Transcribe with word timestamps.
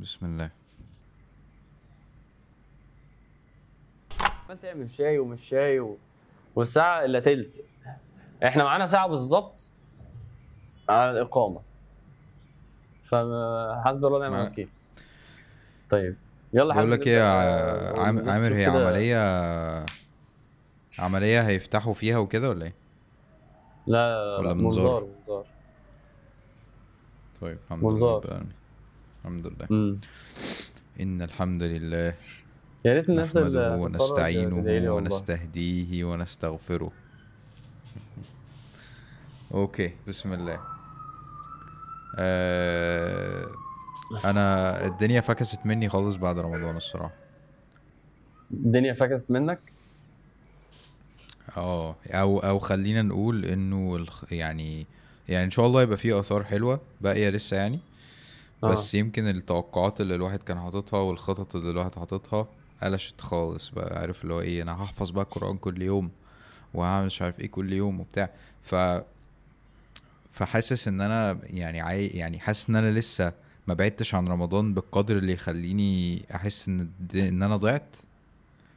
بسم 0.00 0.26
الله. 0.26 0.50
عمال 4.44 4.60
تعمل 4.60 4.90
شاي 4.90 5.18
ومش 5.18 5.48
شاي 5.48 5.80
و... 5.80 5.98
والساعة 6.56 7.04
إلا 7.04 7.20
تلت. 7.20 7.64
إحنا 8.44 8.64
معانا 8.64 8.86
ساعة 8.86 9.08
بالظبط 9.08 9.68
على 10.88 11.10
الإقامة. 11.10 11.60
فحسب 13.04 14.04
الله 14.04 14.18
ونعم 14.18 14.34
الوكيل. 14.34 14.68
طيب 15.90 16.16
يلا 16.52 16.74
بقول 16.74 16.92
لك 16.92 17.06
إيه 17.06 17.18
يا 17.18 17.24
عامر 18.30 18.54
هي 18.54 18.66
عملية 18.66 19.86
عملية 20.98 21.48
هيفتحوا 21.48 21.94
فيها 21.94 22.18
وكده 22.18 22.48
ولا 22.48 22.64
إيه؟ 22.64 22.74
لا 23.86 24.24
لا 24.24 24.38
ولا 24.38 24.54
منظار؟ 24.54 25.04
منظار؟ 25.04 25.46
طيب 27.40 27.58
الحمد 27.64 27.84
لله. 27.84 28.42
الحمد 29.20 29.46
لله. 29.46 29.66
امم 29.70 29.98
إن 31.00 31.22
الحمد 31.22 31.62
لله 31.62 32.14
يا 32.84 32.94
ريت 32.94 33.08
الناس 33.08 33.36
نحمده 33.36 33.76
ونستعينه. 33.76 34.92
ونستهديه 34.94 36.04
ونستغفره. 36.04 36.92
okay 39.54 39.92
بسم 40.08 40.32
الله. 40.32 40.60
آه 42.16 43.46
أنا 44.24 44.86
الدنيا 44.86 45.20
فكست 45.20 45.66
مني 45.66 45.88
خالص 45.88 46.16
بعد 46.16 46.38
رمضان 46.38 46.76
الصراحة. 46.76 47.14
الدنيا 48.52 48.92
فكست 48.92 49.30
منك؟ 49.30 49.60
آه 51.56 51.96
أو 52.06 52.38
أو 52.38 52.58
خلينا 52.58 53.02
نقول 53.02 53.44
إنه 53.44 54.06
يعني 54.30 54.86
يعني 55.28 55.44
إن 55.44 55.50
شاء 55.50 55.66
الله 55.66 55.82
يبقى 55.82 55.96
فيه 55.96 56.20
آثار 56.20 56.44
حلوة 56.44 56.80
باقية 57.00 57.28
لسه 57.30 57.56
يعني. 57.56 57.80
آه. 58.64 58.72
بس 58.72 58.94
يمكن 58.94 59.28
التوقعات 59.28 60.00
اللي 60.00 60.14
الواحد 60.14 60.42
كان 60.42 60.58
حاططها 60.60 61.00
والخطط 61.00 61.56
اللي 61.56 61.70
الواحد 61.70 61.94
حاططها 61.94 62.48
قلشت 62.82 63.20
خالص 63.20 63.68
بقى 63.68 64.00
عارف 64.00 64.22
اللي 64.22 64.34
هو 64.34 64.40
إيه 64.40 64.62
أنا 64.62 64.82
هحفظ 64.84 65.10
بقى 65.10 65.24
القرآن 65.24 65.56
كل 65.56 65.82
يوم 65.82 66.10
وهعمل 66.74 67.06
مش 67.06 67.22
عارف 67.22 67.40
إيه 67.40 67.50
كل 67.50 67.72
يوم 67.72 68.00
وبتاع. 68.00 68.30
ف 68.62 68.74
فحاسس 70.32 70.88
إن 70.88 71.00
أنا 71.00 71.38
يعني 71.42 71.80
عاي... 71.80 72.06
يعني 72.06 72.38
حاسس 72.38 72.68
إن 72.70 72.76
أنا 72.76 72.90
لسه 72.98 73.32
ما 73.66 73.74
بعدتش 73.74 74.14
عن 74.14 74.28
رمضان 74.28 74.74
بالقدر 74.74 75.18
اللي 75.18 75.32
يخليني 75.32 76.22
أحس 76.34 76.68
إن 76.68 76.90
د... 77.00 77.16
إن 77.16 77.42
أنا 77.42 77.56
ضعت. 77.56 77.96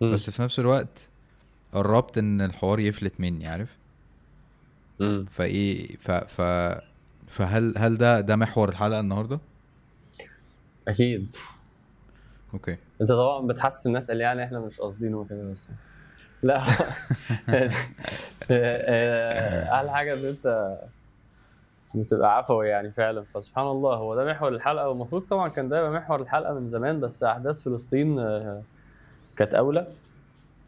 مم. 0.02 0.13
بس 0.13 0.29
في 0.29 0.41
نفس 0.41 0.59
الوقت 0.59 1.09
قربت 1.73 2.17
إن 2.17 2.41
الحوار 2.41 2.79
يفلت 2.79 3.13
مني 3.19 3.47
عارف؟ 3.47 3.69
امم 5.02 5.25
فإيه 5.25 5.95
ف 5.97 6.11
ف 6.11 6.41
فهل 7.27 7.73
هل 7.77 7.97
ده 7.97 8.22
ده 8.22 8.35
محور 8.35 8.69
الحلقة 8.69 9.00
النهارده؟ 9.00 9.39
أكيد. 10.87 11.35
أوكي. 12.53 12.77
أنت 13.01 13.09
طبعا 13.11 13.47
بتحسس 13.47 13.87
الناس 13.87 14.11
اللي 14.11 14.23
يعني 14.23 14.43
إحنا 14.43 14.59
مش 14.59 14.79
قاصدينه 14.81 15.25
كده 15.29 15.51
بس. 15.51 15.69
لا. 16.43 16.59
أحلى 19.73 19.91
حاجة 19.91 20.13
إن 20.13 20.25
أنت 20.29 20.77
بتبقى 21.95 22.37
عفوي 22.37 22.67
يعني 22.67 22.91
فعلا. 22.91 23.23
فسبحان 23.23 23.67
الله 23.67 23.95
هو 23.95 24.15
ده 24.15 24.25
محور 24.25 24.49
الحلقة. 24.49 24.89
والمفروض 24.89 25.21
طبعا 25.29 25.47
كان 25.49 25.69
ده 25.69 25.89
محور 25.89 26.21
الحلقة 26.21 26.53
من 26.53 26.69
زمان 26.69 26.99
بس 26.99 27.23
أحداث 27.23 27.61
فلسطين 27.63 28.19
آه، 28.19 28.61
كانت 29.37 29.53
أولى. 29.53 29.87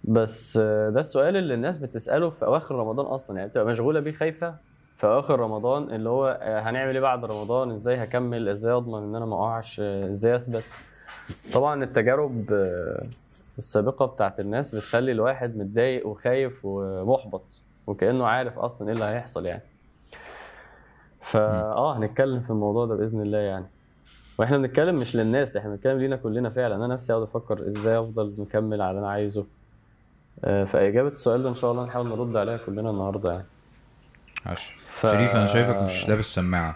بس 0.03 0.58
آه، 0.61 0.89
ده 0.89 0.99
السؤال 0.99 1.38
اللي 1.38 1.53
الناس 1.53 1.77
بتسأله 1.77 2.30
في 2.30 2.45
أواخر 2.45 2.75
رمضان 2.75 3.05
أصلا. 3.05 3.38
يعني 3.38 3.49
بتبقى 3.49 3.67
مشغولة 3.67 3.99
بيه 3.99 4.11
خايفة. 4.11 4.55
في 4.98 5.08
اواخر 5.08 5.40
رمضان 5.40 5.84
اللي 5.96 6.10
هو 6.10 6.40
آه، 6.42 6.60
هنعمل 6.60 6.94
إيه 6.94 7.02
بعد 7.02 7.26
رمضان؟ 7.26 7.72
إزاي 7.72 8.04
هكمل؟ 8.04 8.50
إزاي 8.50 8.74
أضمن 8.74 9.04
إن 9.04 9.16
أنا 9.16 9.26
ما 9.26 9.36
اقعش 9.36 9.80
إزاي 9.80 10.36
أثبت؟ 10.36 10.64
طبعا 11.54 11.84
التجارب 11.84 12.46
آه، 12.52 13.06
السابقة 13.58 14.06
بتاعت 14.06 14.40
الناس 14.40 14.76
بتخلي 14.76 15.12
الواحد 15.12 15.58
متضايق 15.58 16.08
وخايف 16.08 16.60
ومحبط 16.64 17.44
وكأنه 17.88 18.28
عارف 18.28 18.60
أصلا 18.60 18.88
إيه 18.88 18.94
اللي 18.94 19.05
هيحصل 19.05 19.45
يعني. 19.45 19.61
فا 21.22 21.61
آه 21.61 21.98
هنتكلم 21.98 22.39
في 22.39 22.50
الموضوع 22.50 22.86
ده 22.86 22.95
بإذن 22.95 23.22
الله 23.22 23.38
يعني. 23.38 23.66
وإحنا 24.39 24.58
بنتكلم 24.58 24.95
مش 24.95 25.16
للناس 25.16 25.58
إحنا 25.58 25.70
بنتكلم 25.70 26.00
لينا 26.00 26.16
كلنا 26.16 26.50
فعلا. 26.50 26.76
أنا 26.76 26.88
نفسي 26.88 27.14
أقعد 27.14 27.23
أفكر 27.23 27.67
إزاي 27.67 28.00
أفضل 28.00 28.34
مكمل 28.38 28.82
على 28.82 28.89
اللي 28.92 29.00
أنا 29.00 29.10
عايزه. 29.10 29.45
آه، 30.45 30.64
فإجابة 30.64 31.10
السؤال 31.10 31.44
ده 31.44 31.50
إن 31.50 31.55
شاء 31.55 31.72
الله 31.72 31.86
نحاول 31.86 32.08
نرد 32.08 32.36
عليها 32.38 32.58
كلنا 32.58 32.89
النهارده 32.89 33.32
يعني. 33.32 33.45
عش 34.45 34.80
ف- 35.05 35.11
شريف 35.11 35.32
أنا 35.32 35.48
شايفك 35.48 35.76
مش 35.76 36.10
لابس 36.10 36.26
سماعة. 36.36 36.76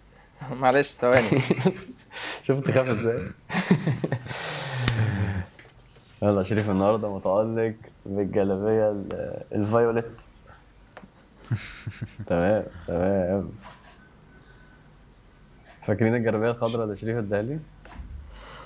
معلش 0.60 0.90
ثواني. 0.90 1.28
شوف 2.46 2.60
تخاف 2.60 2.86
إزاي. 2.88 3.30
يلا 6.22 6.42
شريف 6.42 6.70
النهارده 6.70 7.16
متألق 7.16 7.74
بالجلابية 8.06 8.90
ال- 8.90 9.42
الفايوليت. 9.52 10.20
تمام 12.26 12.64
تمام. 12.86 13.50
فاكرين 15.86 16.14
الجلابية 16.14 16.50
الخضراء 16.50 16.84
اللي 16.84 16.96
شريف 16.96 17.16
اداها 17.16 17.42
لي؟ 17.42 17.58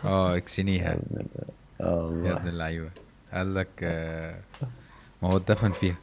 آه 0.05 0.37
اكسنيها. 0.37 0.97
آه 1.81 2.21
يا 2.25 2.33
ابن 2.33 2.49
اللعيبة. 2.49 2.91
قال 3.33 3.55
لك 3.55 3.69
آه، 3.83 4.35
ما 5.23 5.29
هو 5.29 5.37
اتدفن 5.37 5.71
فيها. 5.71 5.97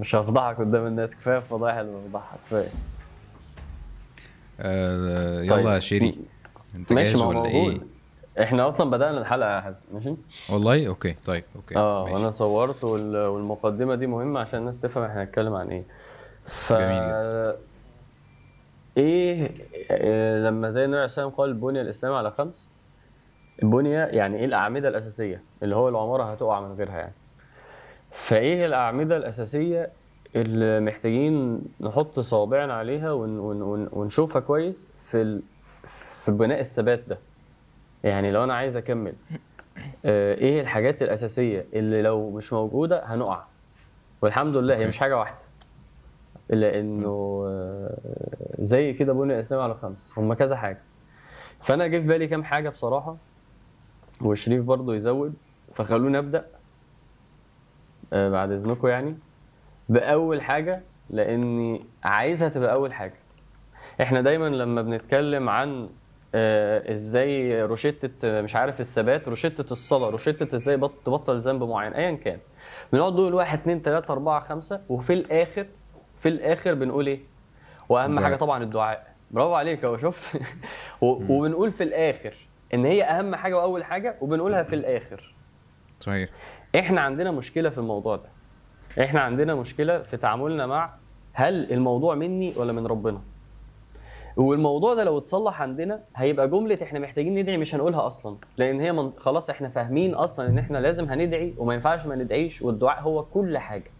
مش 0.00 0.14
هفضحك 0.14 0.58
قدام 0.58 0.86
الناس 0.86 1.16
كفاية 1.16 1.36
الفضايح 1.36 1.76
اللي 1.76 1.92
بفضحها 1.92 2.38
كفاية 2.46 2.68
آه، 4.60 5.40
يلا 5.42 5.56
طيب. 5.56 5.66
يا 5.66 5.78
شيري 5.78 6.18
انت 6.74 6.92
جاهز 6.92 7.16
ولا 7.20 7.44
إيه 7.44 7.80
إحنا 8.42 8.68
أصلا 8.68 8.90
بدأنا 8.90 9.18
الحلقة 9.20 9.56
يا 9.56 9.60
حازم 9.60 9.82
ماشي؟ 9.94 10.14
والله 10.50 10.88
okay 10.88 11.14
طيب 11.26 11.44
okay 11.56 11.76
آه 11.76 12.02
ماشي. 12.04 12.14
وأنا 12.14 12.30
صورت 12.30 12.84
وال- 12.84 13.26
والمقدمة 13.26 13.94
دي 13.94 14.06
مهمة 14.06 14.40
عشان 14.40 14.60
الناس 14.60 14.80
تفهم 14.80 15.04
إحنا 15.04 15.22
هنتكلم 15.22 15.54
عن 15.54 15.68
إيه 15.68 15.84
ف 16.44 16.72
جميل 16.72 16.96
جدا. 17.02 17.56
إيه 18.96 19.50
إيه 19.90 20.48
لما 20.48 20.70
زي 20.70 20.84
النبي 20.84 21.00
عليه 21.18 21.24
قال 21.30 21.54
بني 21.54 21.80
الإسلام 21.80 22.12
على 22.12 22.30
خمس 22.30 22.68
البنيه 23.62 24.04
يعني 24.04 24.36
إيه 24.36 24.44
الأعمدة 24.44 24.88
الأساسية 24.88 25.42
اللي 25.62 25.76
هو 25.76 25.88
العمارة 25.88 26.24
هتقع 26.24 26.60
من 26.60 26.72
غيرها 26.74 26.96
يعني 26.98 27.12
فايه 28.18 28.66
الأعمدة 28.66 29.16
الأساسية 29.16 29.90
اللي 30.36 30.80
محتاجين 30.80 31.62
نحط 31.80 32.20
صوابعنا 32.20 32.74
عليها 32.74 33.12
ون 33.12 33.38
ون 33.38 33.62
ون 33.62 33.88
ونشوفها 33.92 34.40
كويس 34.40 34.86
في 35.02 35.22
ال... 35.22 35.42
في 36.24 36.30
بناء 36.32 36.60
الثبات 36.60 37.00
ده؟ 37.08 37.18
يعني 38.04 38.30
لو 38.30 38.44
أنا 38.44 38.54
عايز 38.54 38.76
أكمل 38.76 39.12
آه، 40.04 40.34
إيه 40.34 40.60
الحاجات 40.60 41.02
الأساسية 41.02 41.66
اللي 41.74 42.02
لو 42.02 42.30
مش 42.30 42.52
موجودة 42.52 43.02
هنقع؟ 43.06 43.44
والحمد 44.22 44.56
لله 44.56 44.76
هي. 44.76 44.86
مش 44.86 44.98
حاجة 44.98 45.18
واحدة. 45.18 45.38
الا 46.52 46.80
انه 46.80 47.42
آه، 47.46 47.98
زي 48.58 48.92
كده 48.92 49.12
بني 49.12 49.34
الاسلام 49.34 49.60
على 49.60 49.74
خمس 49.74 50.12
هم 50.18 50.34
كذا 50.34 50.56
حاجة. 50.56 50.80
فأنا 51.60 51.86
جه 51.86 52.00
في 52.00 52.06
بالي 52.06 52.26
كام 52.26 52.44
حاجة 52.44 52.68
بصراحة 52.68 53.16
وشريف 54.20 54.64
برضو 54.64 54.92
يزود 54.92 55.34
فخلوني 55.74 56.18
أبدأ. 56.18 56.38
آه، 56.38 56.57
بعد 58.12 58.50
إذنكم 58.52 58.88
يعني. 58.88 59.16
بأول 59.88 60.42
حاجة 60.42 60.80
لأني 61.10 61.84
عايزها 62.04 62.48
تبقى 62.48 62.72
أول 62.74 62.92
حاجة. 62.92 63.14
إحنا 64.02 64.20
دايما 64.20 64.48
لما 64.48 64.82
بنتكلم 64.82 65.48
عن 65.48 65.88
آه، 66.34 66.92
إزاي 66.92 67.62
روشتة 67.62 68.10
آه، 68.24 68.40
مش 68.42 68.56
عارف 68.56 68.80
الثبات 68.80 69.28
روشتة 69.28 69.72
الصلاة 69.72 70.10
روشتة 70.10 70.54
إزاي 70.54 70.76
بط- 70.76 70.92
تبطل 71.04 71.38
ذنب 71.40 71.62
معين 71.62 71.92
ايا 71.92 72.10
كان. 72.12 72.38
بنقعد 72.92 73.12
نقول 73.12 73.34
واحد 73.34 73.58
اتنين 73.58 73.82
تلاتة 73.82 74.12
أربعة 74.12 74.40
خمسة 74.40 74.80
وفي 74.88 75.12
الآخر 75.12 75.66
في 76.18 76.28
الآخر 76.28 76.74
بنقول 76.74 77.06
إيه؟ 77.06 77.20
وأهم. 77.88 78.20
حاجة 78.20 78.36
طبعا 78.36 78.62
الدعاء. 78.62 79.06
برافو 79.30 79.54
عليك 79.54 79.84
أهو 79.84 79.96
شفت؟ 79.96 80.40
وبنقول 81.00 81.72
في 81.72 81.82
الآخر 81.82 82.34
إن 82.74 82.84
هي 82.84 83.04
أهم 83.04 83.34
حاجة 83.34 83.56
وأول 83.56 83.84
حاجة 83.84 84.14
وبنقولها 84.20 84.62
في 84.62 84.74
الآخر. 84.74 85.34
صحيح. 86.00 86.28
إحنا 86.76 87.00
عندنا 87.00 87.30
مشكلة 87.30 87.70
في 87.70 87.78
الموضوع 87.78 88.16
ده. 88.16 88.28
إحنا 89.04 89.20
عندنا 89.20 89.54
مشكلة 89.54 90.02
في 90.02 90.16
تعاملنا 90.16 90.66
مع 90.66 90.94
هل 91.32 91.72
الموضوع 91.72 92.14
مني 92.14 92.54
ولا 92.56 92.72
من 92.72 92.86
ربنا. 92.86 93.20
والموضوع 94.36 94.94
ده 94.94 95.04
لو 95.04 95.18
اتصلح 95.18 95.62
عندنا 95.62 96.00
هيبقى 96.16 96.48
جملة 96.48 96.78
إحنا 96.82 96.98
محتاجين 96.98 97.34
ندعي 97.38 97.56
مش 97.56 97.74
هنقولها 97.74 98.06
أصلا. 98.06 98.36
لأن 98.56 98.80
هي 98.80 98.92
من... 98.92 99.10
خلاص 99.16 99.50
إحنا 99.50 99.68
فاهمين 99.68 100.14
أصلا 100.14 100.48
إن 100.48 100.58
إحنا 100.58 100.78
لازم 100.78 101.04
هندعي 101.10 101.54
وما 101.58 101.74
ينفعش 101.74 102.06
ما 102.06 102.14
ندعيش 102.14 102.62
والدعاء 102.62 103.00
هو 103.02 103.22
كل 103.24 103.58
حاجة. 103.58 103.90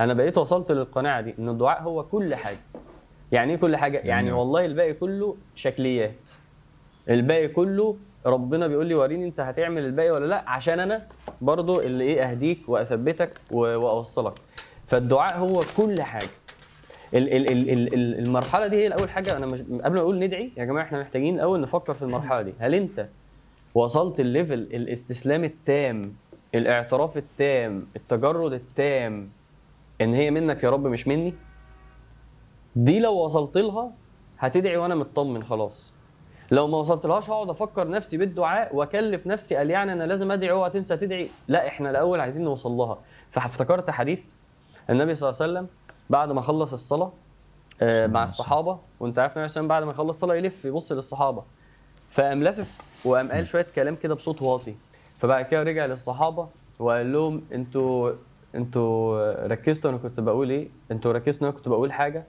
أنا 0.00 0.14
بقيت 0.14 0.38
وصلت 0.38 0.72
للقناعة 0.72 1.20
دي 1.20 1.34
إن 1.38 1.48
الدعاء 1.48 1.82
هو 1.82 2.02
كل 2.02 2.34
حاجة. 2.34 2.58
يعني 3.32 3.52
إيه 3.52 3.58
كل 3.58 3.76
حاجة؟ 3.76 3.98
يعني. 3.98 4.32
والله 4.32 4.64
الباقي 4.64 4.92
كله 4.92 5.36
شكليات. 5.54 6.30
الباقي 7.08 7.48
كله 7.48 7.96
ربنا 8.26 8.66
بيقول 8.66 8.86
لي 8.86 8.94
وريني 8.94 9.24
انت 9.24 9.40
هتعمل 9.40 9.84
الباقي 9.84 10.10
ولا 10.10 10.26
لا 10.26 10.50
عشان 10.50 10.80
أنا 10.80 11.06
برضو 11.40 11.80
اللي 11.80 12.04
إيه 12.04 12.30
اهديك 12.30 12.68
واثبتك 12.68 13.40
واوصلك. 13.50 14.32
فالدعاء 14.86 15.38
هو 15.38 15.60
كل 15.76 16.02
حاجة. 16.02 16.28
ال 17.14 17.32
ال 17.32 17.52
ال 17.52 17.70
ال 17.70 17.94
ال 17.94 18.26
المرحلة 18.26 18.66
دي 18.66 18.76
هي 18.76 18.86
الأول 18.86 19.10
حاجة. 19.10 19.36
أنا 19.36 19.46
مش 19.46 19.60
قبل 19.60 19.94
ما 19.94 20.00
أقول 20.00 20.18
ندعي 20.18 20.50
يا 20.56 20.64
جماعة 20.64 20.84
إحنا 20.84 21.00
محتاجين 21.00 21.34
الأول 21.34 21.60
نفكر 21.60 21.94
في 21.94 22.02
المرحلة 22.02 22.42
دي. 22.42 22.52
هل 22.58 22.74
أنت 22.74 23.08
وصلت 23.74 24.20
الليفل 24.20 24.54
الاستسلام 24.54 25.44
التام 25.44 26.12
الاعتراف 26.54 27.16
التام 27.16 27.86
التجرد 27.96 28.52
التام 28.52 29.28
إن 30.00 30.14
هي 30.14 30.30
منك 30.30 30.64
يا 30.64 30.70
رب 30.70 30.86
مش 30.86 31.08
مني؟ 31.08 31.34
دي 32.76 33.00
لو 33.00 33.14
وصلت 33.14 33.56
لها 33.56 33.90
هتدعي 34.38 34.76
وأنا 34.76 34.94
مطمن 34.94 35.42
خلاص. 35.42 35.95
لو 36.50 36.66
ما 36.66 36.78
وصلت 36.78 37.06
لهاش 37.06 37.30
هقعد 37.30 37.50
أفكر 37.50 37.88
نفسي 37.88 38.16
بالدعاء 38.16 38.76
واكلف 38.76 39.26
نفسي 39.26 39.56
قال 39.56 39.70
يعني 39.70 39.92
أنا 39.92 40.04
لازم 40.04 40.30
ادعي 40.30 40.50
اوعى 40.50 40.70
تنسى 40.70 40.96
تدعي. 40.96 41.30
لا 41.48 41.66
إحنا 41.66 41.90
الأول 41.90 42.20
عايزين 42.20 42.44
نوصل 42.44 42.70
لها. 42.70 42.98
فافتكرت 43.30 43.90
حديث 43.90 44.30
النبي 44.90 45.14
صلى 45.14 45.30
الله 45.30 45.42
عليه 45.42 45.52
وسلم 45.52 45.68
بعد 46.10 46.32
ما 46.32 46.40
خلص 46.40 46.72
الصلاة 46.72 47.12
آه، 47.82 48.06
مع 48.06 48.24
الصحابة. 48.24 48.78
وانت 49.00 49.18
عارف 49.18 49.36
النبي 49.36 49.48
صلى 49.48 49.60
الله 49.60 49.74
عليه 49.74 49.84
وسلم 49.84 49.90
بعد 49.96 49.96
ما 49.96 50.04
يخلص 50.04 50.16
الصلاة 50.16 50.34
يلف 50.34 50.64
يبص 50.64 50.92
للصحابة. 50.92 51.42
فقام 52.10 52.42
لافف 52.42 52.80
وقام 53.04 53.32
قال 53.32 53.48
شوية 53.48 53.66
كلام 53.74 53.94
كده 53.94 54.14
بصوت 54.14 54.42
واطي. 54.42 54.74
فبعد 55.18 55.44
كده 55.44 55.62
رجع 55.62 55.86
للصحابة 55.86 56.48
وقال 56.78 57.12
لهم 57.12 57.42
أنتوا 57.52 58.12
أنتوا 58.54 59.46
ركزتوا 59.46 59.90
أنا 59.90 59.98
كنت 59.98 60.20
بقول 60.20 60.50
إيه؟ 60.50 60.68
أنتوا 60.90 61.12
ركزتوا 61.12 61.48
أنا 61.48 61.56
كنت 61.56 61.68
بقول 61.68 61.92
حاجة؟ 61.92 62.26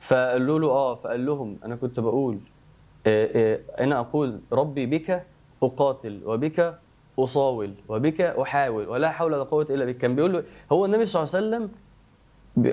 فقالوا 0.00 0.58
له 0.58 0.68
آه 0.68 0.94
فقال 0.94 1.26
لهم 1.26 1.58
أنا 1.64 1.76
كنت 1.76 2.00
بقول 2.00 2.38
آه، 3.08 3.54
آه، 3.54 3.84
أنا 3.84 3.98
أقول 4.00 4.40
ربي 4.52 4.86
بك 4.86 5.22
أقاتل 5.62 6.20
وبك 6.24 6.78
أصاول 7.18 7.74
وبك 7.88 8.20
أحاول 8.20 8.88
ولا 8.88 9.10
حول 9.10 9.32
ولا 9.34 9.42
قوة 9.42 9.66
إلا 9.70 9.84
بك. 9.84 9.96
كان 9.98 10.14
بيقول 10.16 10.32
له 10.32 10.44
هو 10.72 10.84
النبي 10.84 11.06
صلى 11.06 11.22
الله 11.22 11.34
عليه 11.36 11.46
وسلم 11.46 11.70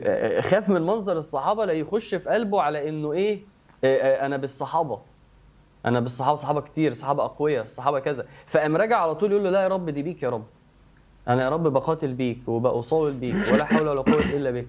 آه، 0.04 0.42
خاف 0.42 0.70
من 0.70 0.82
منظر 0.82 1.18
الصحابة 1.18 1.66
لا 1.66 1.74
يخش 1.74 2.16
في 2.16 2.30
قلبه 2.30 2.62
على 2.62 2.90
إنه 2.90 3.14
آه، 3.14 3.38
آه، 3.84 4.26
أنا 4.26 4.38
بالصحابة. 4.38 5.00
أنا 5.86 6.00
بالصحابة 6.00 6.36
صحابة 6.36 6.62
كتير 6.62 6.94
صحابة 6.94 7.26
أقوياء 7.26 7.66
صحابة 7.66 8.00
كذا. 8.00 8.26
فقام 8.46 8.78
راجع 8.78 8.98
على 8.98 9.16
طول 9.16 9.32
يقول 9.32 9.44
له 9.44 9.50
لا 9.50 9.64
يا 9.64 9.68
رب 9.68 9.90
دي 9.90 10.02
بيك 10.02 10.24
يا 10.24 10.30
رب. 10.30 10.44
أنا 11.28 11.44
يا 11.44 11.50
رب 11.50 11.68
بقاتل 11.68 12.14
بيك 12.14 12.38
وبأصاول 12.48 13.12
بيك 13.14 13.36
ولا 13.54 13.64
حول 13.66 13.88
ولا 13.88 14.02
قوة 14.02 14.20
إلا 14.34 14.52
بك. 14.52 14.68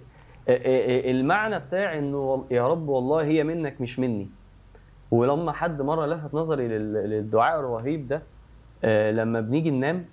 المعنى 0.48 1.58
بتاع 1.58 2.00
وال- 2.00 2.44
يا 2.50 2.68
رب 2.68 2.88
والله 2.88 3.22
هي 3.24 3.44
منك 3.44 3.80
مش 3.80 3.98
مني. 3.98 4.28
ولما 5.10 5.52
حد 5.52 5.82
مرة 5.82 6.06
لفت 6.06 6.34
نظري 6.34 6.68
لل- 6.68 7.10
للدعاء 7.10 7.60
الرهيب 7.60 8.08
ده 8.08 8.22
آه، 8.84 9.10
لما 9.10 9.40
بنيجي 9.40 9.70
ننام 9.70 10.04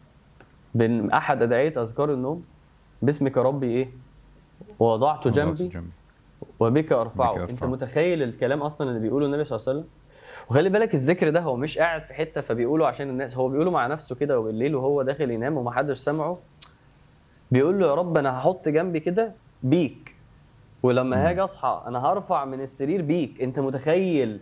بن 0.76 1.12
أحد 1.12 1.42
أدعية 1.44 1.74
أذكار 1.82 2.14
النوم 2.14 2.44
باسمك 3.02 3.38
ربي 3.38 3.68
إيه؟ 3.68 3.90
ووضعت 4.80 5.28
جنبي 5.28 5.64
وبك 6.60 6.92
أرفعه. 6.92 7.44
أنت. 7.44 7.64
متخيل 7.64 8.24
الكلام 8.24 8.62
أصلا 8.62 8.90
اللي 8.90 9.00
بيقوله 9.00 9.26
النبي 9.26 9.44
صلى 9.44 9.58
الله 9.58 9.70
عليه 9.70 9.80
وسلم؟ 9.80 9.90
وخلي 10.50 10.70
بالك 10.70 10.96
الذكر 10.96 11.30
ده 11.30 11.42
هو 11.42 11.56
مش 11.56 11.78
قاعد 11.78 12.04
في 12.04 12.14
حتة 12.14 12.42
فبيقوله 12.42 12.88
عشان 12.88 13.10
الناس 13.10 13.38
هو 13.38 13.50
بيقوله 13.50 13.72
مع 13.72 13.88
نفسه 13.88 14.16
كده 14.16 14.40
وبالليل 14.40 14.76
وهو 14.76 15.02
داخل 15.02 15.32
ينام 15.32 15.58
ومحدش 15.58 15.98
سامعه. 15.98 16.38
بيقول 17.52 17.80
له 17.80 17.88
يا 17.88 17.96
رب 17.96 18.18
أنا 18.18 18.40
هحط 18.40 18.70
جنبي 18.70 19.00
كده 19.00 19.32
بيك 19.64 20.16
ولما 20.84 21.30
هاجي 21.30 21.42
أصحى 21.42 21.84
أنا 21.88 22.00
هرفع 22.00 22.46
من 22.46 22.62
السرير 22.62 23.02
بيك. 23.02 23.42
أنت 23.42 23.60
متخيل. 23.60 24.40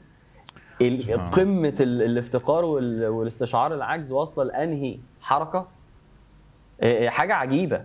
قمة 1.32 1.76
ال- 1.80 2.02
الافتقار 2.02 2.66
وال- 2.66 3.08
والاستشعار 3.08 3.74
العجز 3.74 4.12
واصلة 4.12 4.44
لأنهي 4.44 4.98
حركة؟ 5.22 5.60
إيه- 5.62 6.84
إيه، 6.84 7.10
حاجة 7.10 7.34
عجيبة. 7.34 7.84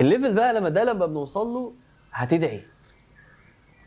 الليفل 0.00 0.34
بقى 0.34 0.54
لما 0.54 0.68
ده 0.68 0.84
لما 0.84 1.06
بنوصل 1.06 1.46
له 1.46 1.72
هتدعي. 2.12 2.60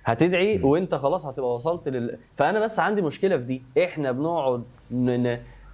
هتدعي 0.06 0.60
وانت 0.64 0.96
خلاص 0.96 1.26
هتبقى 1.26 1.56
وصلت 1.56 1.88
لل 1.90 2.18
فأنا 2.36 2.60
بس 2.60 2.80
عندي 2.80 3.02
مشكلة 3.02 3.38
في 3.38 3.44
دي. 3.44 3.64
إحنا 3.84 4.12
بنقعد. 4.12 4.64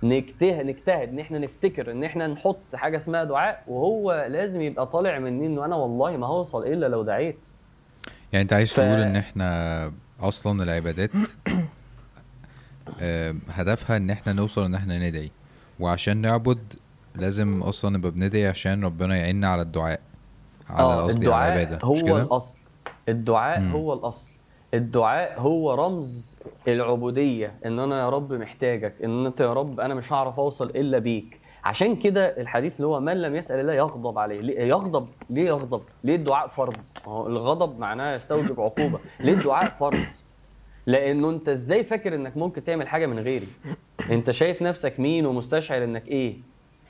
نجتهد 0.04 0.66
نجتهد 0.66 1.10
إن 1.10 1.20
إحنا 1.20 1.38
نفتكر 1.40 1.92
إن 1.92 2.04
إحنا 2.04 2.28
نحط 2.28 2.60
حاجة 2.76 2.98
اسمها 2.98 3.24
دعاء 3.24 3.64
وهو 3.68 4.26
لازم 4.30 4.62
يبقى 4.62 4.88
طالع 4.88 5.20
مني 5.20 5.46
إنه 5.48 5.66
أنا 5.66 5.76
والله 5.76 6.18
ما 6.18 6.28
هوصل 6.28 6.68
إلا 6.68 6.86
لو 6.86 7.04
دعيت. 7.04 7.48
يعني 8.34 8.44
أنت 8.44 8.54
عايز 8.54 8.72
ف- 8.72 8.76
تقول 8.76 8.88
إن 9.02 9.16
إحنا 9.16 9.92
أصلا 10.22 10.64
العبادات 10.64 11.10
آه، 11.48 11.52
هدفها 13.50 13.98
إن 13.98 14.10
إحنا 14.10 14.34
نوصل 14.34 14.66
إن 14.66 14.76
إحنا 14.76 15.10
ندعي. 15.10 15.32
وعشان 15.80 16.18
نعبد 16.18 16.74
لازم 17.16 17.62
أصلا 17.64 17.98
نبقى 17.98 18.12
بندعي 18.12 18.48
عشان 18.48 18.84
ربنا 18.84 19.18
يعيننا 19.18 19.50
على 19.50 19.62
الدعاء 19.62 20.00
على 20.70 20.84
آه 20.84 21.04
قصدي 21.04 21.34
على 21.34 21.54
العبادة. 21.54 21.80
هو 21.84 21.94
مش 21.94 22.04
كده؟ 22.04 22.22
الأصل. 22.22 22.58
الدعاء 23.10 23.60
مم. 23.60 23.72
هو 23.72 23.94
الأصل. 23.94 24.30
الدعاء 24.74 25.40
هو 25.40 25.74
رمز 25.74 26.38
العبودية 26.68 27.54
إن 27.66 27.80
أنا 27.80 28.00
يا 28.00 28.10
رب 28.10 28.34
محتاجك 28.34 28.94
إن 29.04 29.26
أنت 29.26 29.42
يا 29.42 29.54
رب 29.54 29.80
أنا 29.80 29.94
مش 29.94 30.14
هعرف 30.14 30.40
أوصل 30.40 30.70
إلا 30.70 31.00
بيك. 31.00 31.40
عشان 31.64 31.96
كده 31.96 32.26
الحديث 32.42 32.76
اللي 32.76 32.88
هو 32.88 33.00
من 33.00 33.22
لم 33.22 33.36
يسأل 33.36 33.60
الله 33.60 33.74
يغضب 33.74 34.18
عليه. 34.20 34.42
ليه 34.42 34.60
يغضب؟ 34.60 35.08
ليه 35.30 35.48
يغضب؟ 35.48 35.82
ليه 36.04 36.16
الدعاء 36.16 36.48
فرض؟ 36.48 36.76
هو 37.06 37.28
الغضب 37.28 37.80
معناه 37.80 38.16
يستوجب 38.16 38.62
عقوبة. 38.62 39.00
ليه 39.20 39.34
الدعاء 39.34 39.76
فرض؟ 39.80 40.06
لأنه 40.88 41.30
انت 41.30 41.50
إزاي 41.50 41.84
فاكر 41.84 42.16
انك 42.16 42.38
ممكن 42.38 42.64
تعمل 42.64 42.88
حاجة 42.88 43.06
من 43.06 43.20
غيري؟ 43.20 43.48
انت 44.12 44.32
شايف 44.32 44.62
نفسك 44.62 45.00
مين 45.00 45.26
ومستشعر 45.26 45.84
انك 45.84 46.08
إيه؟ 46.08 46.36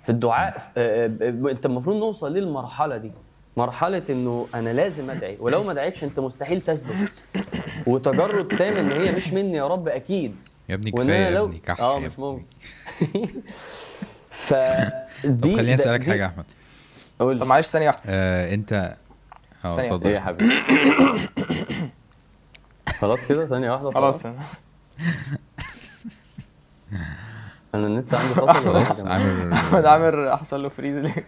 في 0.04 0.10
الدعاء 0.10 0.72
آه، 0.78 1.06
آه، 1.22 1.30
انت 1.52 1.66
المفروض 1.66 1.96
نوصل 1.96 2.34
للمرحله 2.34 2.98
دي. 2.98 3.12
مرحله 3.58 4.04
انه 4.10 4.48
أنا 4.56 4.70
لازم 4.74 5.10
ادعي 5.10 5.38
ولو 5.40 5.64
ما 5.64 5.74
دعيتش 5.74 6.04
انت 6.04 6.20
مستحيل 6.20 6.62
تثبت. 6.62 7.24
وتجرد 7.88 8.48
تام 8.48 8.78
ان 8.78 8.92
هي 8.92 9.12
مش 9.12 9.34
مني 9.34 9.58
يا 9.58 9.68
رب 9.68 9.88
أكيد. 9.88 10.36
يا 10.70 10.76
ابني 10.76 10.92
كفاية 10.92 11.04
أنا 11.06 11.18
يا 11.26 11.32
لو- 11.32 11.46
ابني 11.46 11.60
كح 11.66 11.82
آه 11.82 12.00
مش. 12.00 12.20
ممكن. 12.20 12.46
فدي 14.32 15.52
طب 15.52 15.58
خليني 15.58 15.74
أسألك 15.74 16.04
حاجة 16.04 16.22
يا 16.22 16.26
أحمد. 16.28 16.46
قول 17.20 17.40
طب 17.40 17.48
معلش 17.48 17.68
ثانية 17.68 17.88
واحدة. 17.88 18.02
آه 18.08 18.54
انت 18.54 18.96
آه 19.66 19.76
ثانية. 19.76 19.90
اتفضل. 19.90 20.08
إيه 20.10 20.16
يا 20.16 20.20
حبيبي؟ 20.22 20.54
خلاص 22.90 23.28
كده 23.28 23.46
ثانية 23.46 23.72
واحدة 23.72 23.92
خلاص. 23.92 24.26
أنا 27.76 27.88
النت 27.88 28.14
عندي 28.14 28.34
فاصل 28.34 28.68
ولا 28.70 28.80
إيه 28.80 28.86
خلاص 28.86 29.02
جماعة؟ 29.02 29.54
أحمد 29.54 29.86
عامر 29.86 30.38
حصل 30.38 30.64
له 30.64 30.70
فريز 30.70 30.96
ليه؟ 30.96 31.28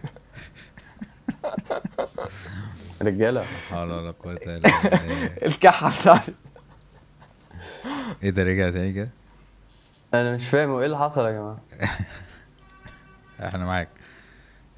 رجالة. 3.02 3.44
لا 3.72 3.86
لا 3.86 4.00
لا 4.00 4.10
قوه 4.10 4.32
الا 4.32 4.54
بالله 4.82 5.26
الكحة 5.46 6.00
بتاعتي. 6.00 6.32
إيه 8.22 8.30
ده 8.30 8.42
رجع 8.42 8.70
تاني 8.70 8.92
كده؟ 8.92 9.08
أنا 10.14 10.34
مش 10.36 10.48
فاهم 10.48 10.70
هو 10.70 10.80
إيه 10.80 10.86
اللي 10.86 10.98
حصل 10.98 11.24
يا 11.26 11.30
جماعة؟ 11.32 11.58
إحنا 13.48 13.64
معاك. 13.64 13.88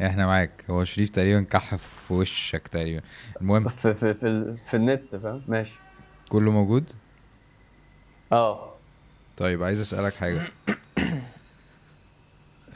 إحنا 0.02 0.26
معاك. 0.26 0.64
هو 0.70 0.84
شريف 0.84 1.10
تقريبا 1.10 1.42
كح 1.42 1.74
في 1.74 2.14
وشك 2.14 2.68
تقريبا. 2.68 3.00
المهم. 3.40 3.68
في 3.68 3.94
في 3.94 4.14
في, 4.14 4.26
ال- 4.26 4.58
في 4.70 4.76
النت 4.76 5.16
فاهم؟ 5.16 5.42
ماشي. 5.48 5.74
كله 6.28 6.50
موجود؟ 6.50 6.92
آه. 8.32 8.74
طيب 9.36 9.62
عايز 9.62 9.80
أسألك 9.80 10.14
حاجة. 10.14 10.46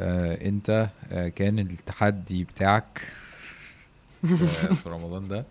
آه 0.00 0.48
أنت 0.48 0.88
آه 1.12 1.28
كان 1.28 1.58
التحدي 1.58 2.44
بتاعك 2.44 3.02
آه 4.24 4.72
في 4.74 4.88
رمضان 4.88 5.28
ده 5.28 5.44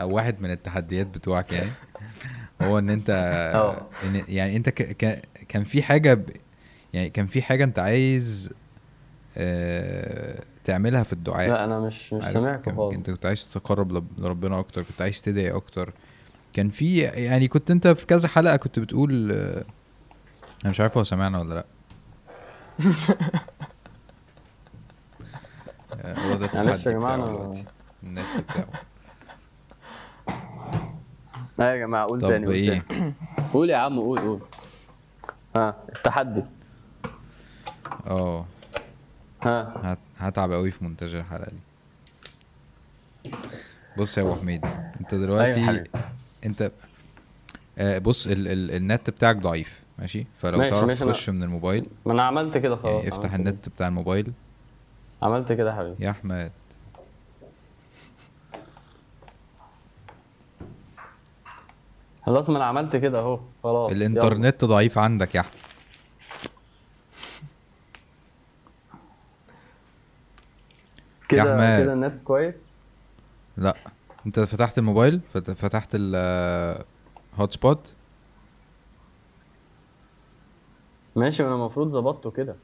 أو 0.00 0.10
واحد 0.10 0.40
من 0.40 0.50
التحديات 0.50 1.06
بتوعك 1.06 1.52
يعني 1.52 1.70
هو 2.62 2.78
إن 2.78 2.90
أنت 2.90 3.10
آه. 3.54 3.86
إن 4.04 4.24
يعني 4.28 4.56
أنت 4.56 4.68
ك 4.68 4.82
ك 4.82 5.22
كان 5.48 5.64
في 5.64 5.82
حاجة 5.82 6.14
ب 6.14 6.30
يعني 6.92 7.10
كان 7.10 7.26
في 7.26 7.42
حاجة 7.42 7.64
أنت 7.64 7.78
عايز 7.78 8.52
آه 9.36 10.44
تعملها 10.68 11.02
في 11.02 11.12
الدعاء. 11.12 11.48
لا 11.48 11.64
أنا 11.64 11.80
مش 11.80 12.12
مش؟ 12.12 12.24
سامعك 12.24 12.74
خالص. 12.76 12.94
انت 12.94 13.10
كنت 13.10 13.26
عايز 13.26 13.48
تتقرب 13.48 14.02
لربنا 14.20 14.58
أكتر 14.58 14.82
كنت 14.82 15.02
عايز 15.02 15.22
تدعي 15.22 15.50
أكتر. 15.50 15.92
كان 16.52 16.70
في 16.70 16.98
يعني 16.98 17.48
كنت 17.48 17.70
أنت 17.70 17.88
في 17.88 18.06
كذا 18.06 18.28
حلقة 18.28 18.56
كنت 18.56 18.78
بتقول 18.78 19.32
آه، 19.32 19.64
أنا 20.64 20.70
مش 20.70 20.80
عارف 20.80 20.96
هو 20.96 21.04
سمعنا 21.04 21.40
ولا 21.40 21.54
لأ. 21.54 21.64
آه، 25.92 26.14
هو 26.18 26.34
ده 26.36 26.50
معلش 26.54 26.56
يا 26.56 26.74
التحدي 26.74 26.92
جماعة 26.92 27.16
بتاعه 27.16 27.64
النت 28.02 28.24
لا 31.58 31.72
يا 31.72 31.76
جماعة 31.76 32.06
قول 32.06 32.20
طب 32.20 32.28
تاني 32.28 32.46
قول 32.46 32.54
إيه؟ 32.54 32.80
تاني. 32.88 33.14
قول 33.52 33.70
يا 33.70 33.76
عم 33.76 33.98
قول 33.98 34.18
قول. 34.18 34.40
ها 35.56 35.76
التحدي. 35.96 36.44
آه. 38.06 38.44
ها. 39.42 39.72
هت- 39.82 39.98
هتعب 40.18 40.52
قوي 40.52 40.70
في 40.70 40.84
مونتاج 40.84 41.14
الحلقة 41.14 41.50
دي. 41.50 41.58
بص 43.98 44.18
يا 44.18 44.22
أبو 44.22 44.34
حميد 44.34 44.64
أنت 45.00 45.12
أيوة 45.12 45.24
دلوقتي 45.24 45.66
حبيبي. 45.66 45.90
أنت 46.46 46.70
آه، 47.78 47.98
بص 47.98 48.26
ال 48.26 48.48
ال 48.48 48.70
النت 48.70 49.10
بتاعك 49.10 49.36
ضعيف 49.36 49.80
ماشي؟ 49.98 50.26
فلو 50.42 50.58
ماشي، 50.58 50.70
تعرف 50.70 50.84
ماشي، 50.84 51.04
تخش 51.04 51.30
من 51.30 51.42
الموبايل. 51.42 51.86
ما 52.06 52.12
أنا 52.12 52.22
عملت 52.22 52.56
كده 52.58 52.76
خلاص 52.76 52.94
يعني 53.04 53.08
افتح 53.08 53.28
كده. 53.28 53.36
النت 53.36 53.68
بتاع 53.68 53.88
الموبايل. 53.88 54.32
عملت 55.22 55.52
كده 55.52 55.70
يا 55.70 55.76
حبيبي. 55.76 56.04
يا 56.04 56.10
أحمد. 56.10 56.52
خلاص 62.26 62.50
ما 62.50 62.56
أنا 62.56 62.64
عملت 62.64 62.96
كده 62.96 63.18
أهو 63.18 63.40
خلاص 63.62 63.90
يلا. 63.92 63.96
الإنترنت 64.06 64.64
ضعيف 64.64 64.98
عندك 64.98 65.34
يا 65.34 65.40
أحمد. 65.40 65.52
كده. 71.28 71.44
كده 71.82 71.92
النت 71.92 72.20
كويس. 72.20 72.72
لا. 73.56 73.76
انت 74.26 74.40
فتحت 74.40 74.78
الموبايل؟ 74.78 75.20
فت- 75.34 75.50
فتحت 75.50 75.88
ال 75.94 76.84
hotspot 77.38 77.92
ماشي 81.16 81.42
وأنا 81.42 81.54
المفروض 81.54 81.88
ظبطته 81.92 82.30
كده. 82.30 82.56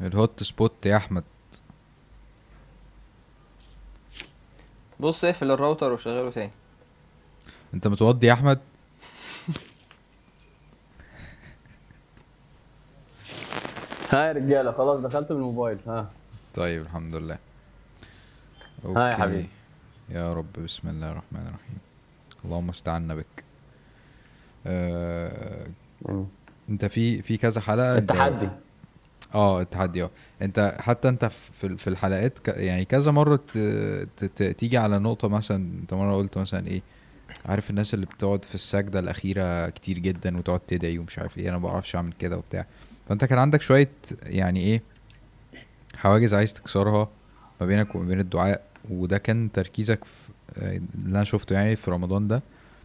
ال 0.00 0.42
hotspot 0.42 0.86
يا 0.86 0.96
أحمد. 0.96 1.24
بص 5.00 5.24
اقفل 5.24 5.50
الراوتر 5.50 5.92
وشغله 5.92 6.30
تاني. 6.30 6.50
انت 7.74 7.88
متوضي 7.88 8.26
يا 8.26 8.32
أحمد؟ 8.32 8.58
ها 14.12 14.26
يا 14.26 14.32
رجالة 14.32 14.72
خلاص 14.72 15.00
دخلت 15.00 15.32
بالموبايل 15.32 15.78
ها. 15.86 16.10
طيب 16.54 16.82
الحمد 16.82 17.14
لله. 17.14 17.38
ها 18.84 18.90
يا 18.90 19.10
أوكي. 19.12 19.22
حبيبي. 19.22 19.48
يا 20.10 20.32
رب 20.34 20.52
بسم 20.64 20.88
الله 20.88 21.10
الرحمن 21.10 21.40
الرحيم. 21.40 21.78
اللهم 22.44 22.68
استعنا 22.70 23.14
بك. 23.14 23.44
آه، 24.66 25.66
أنت 26.70 26.84
في 26.84 27.22
في 27.22 27.36
كذا 27.36 27.60
حلقة؟ 27.60 27.98
التحدي. 27.98 28.48
آه 29.34 29.60
التحدي. 29.60 30.02
آه. 30.02 30.10
أنت 30.42 30.76
حتى 30.80 31.08
أنت 31.08 31.24
في 31.24 31.76
في 31.76 31.90
الحلقات 31.90 32.38
ك... 32.38 32.48
يعني 32.48 32.84
كذا 32.84 33.10
مرة 33.10 33.36
ت... 33.36 33.58
ت... 34.16 34.42
تيجي 34.42 34.78
على 34.78 34.98
نقطة 34.98 35.28
مثلا 35.28 35.56
أنت 35.56 35.94
مرة 35.94 36.16
قلت 36.16 36.38
مثلا 36.38 36.66
إيه 36.66 36.82
عارف 37.46 37.70
الناس 37.70 37.94
اللي 37.94 38.06
بتقعد 38.06 38.44
في 38.44 38.54
السجدة 38.54 38.98
الأخيرة 39.00 39.68
كتير 39.68 39.98
جدا 39.98 40.38
وتقعد 40.38 40.60
تدعي 40.60 40.98
ومش 40.98 41.18
عارف 41.18 41.38
إيه 41.38 41.48
أنا 41.48 41.58
ما 41.58 41.68
بعرفش 41.68 41.96
أعمل 41.96 42.12
كده 42.12 42.36
وبتاع. 42.36 42.66
فأنت 43.08 43.24
كان 43.24 43.38
عندك 43.38 43.62
شوية 43.62 43.90
يعني 44.22 44.60
إيه 44.60 44.82
حواجز 45.96 46.34
عايز 46.34 46.54
تكسرها 46.54 47.08
ما 47.60 47.66
بينك 47.66 47.94
وما 47.94 48.04
بين 48.04 48.20
الدعاء 48.20 48.62
وده 48.90 49.18
كان 49.18 49.52
تركيزك 49.52 50.04
في 50.04 50.28
آه، 50.58 50.76
اللي 50.94 51.16
أنا 51.16 51.24
شفته 51.24 51.54
يعني 51.54 51.76
في 51.76 51.90
رمضان 51.90 52.28
ده 52.28 52.42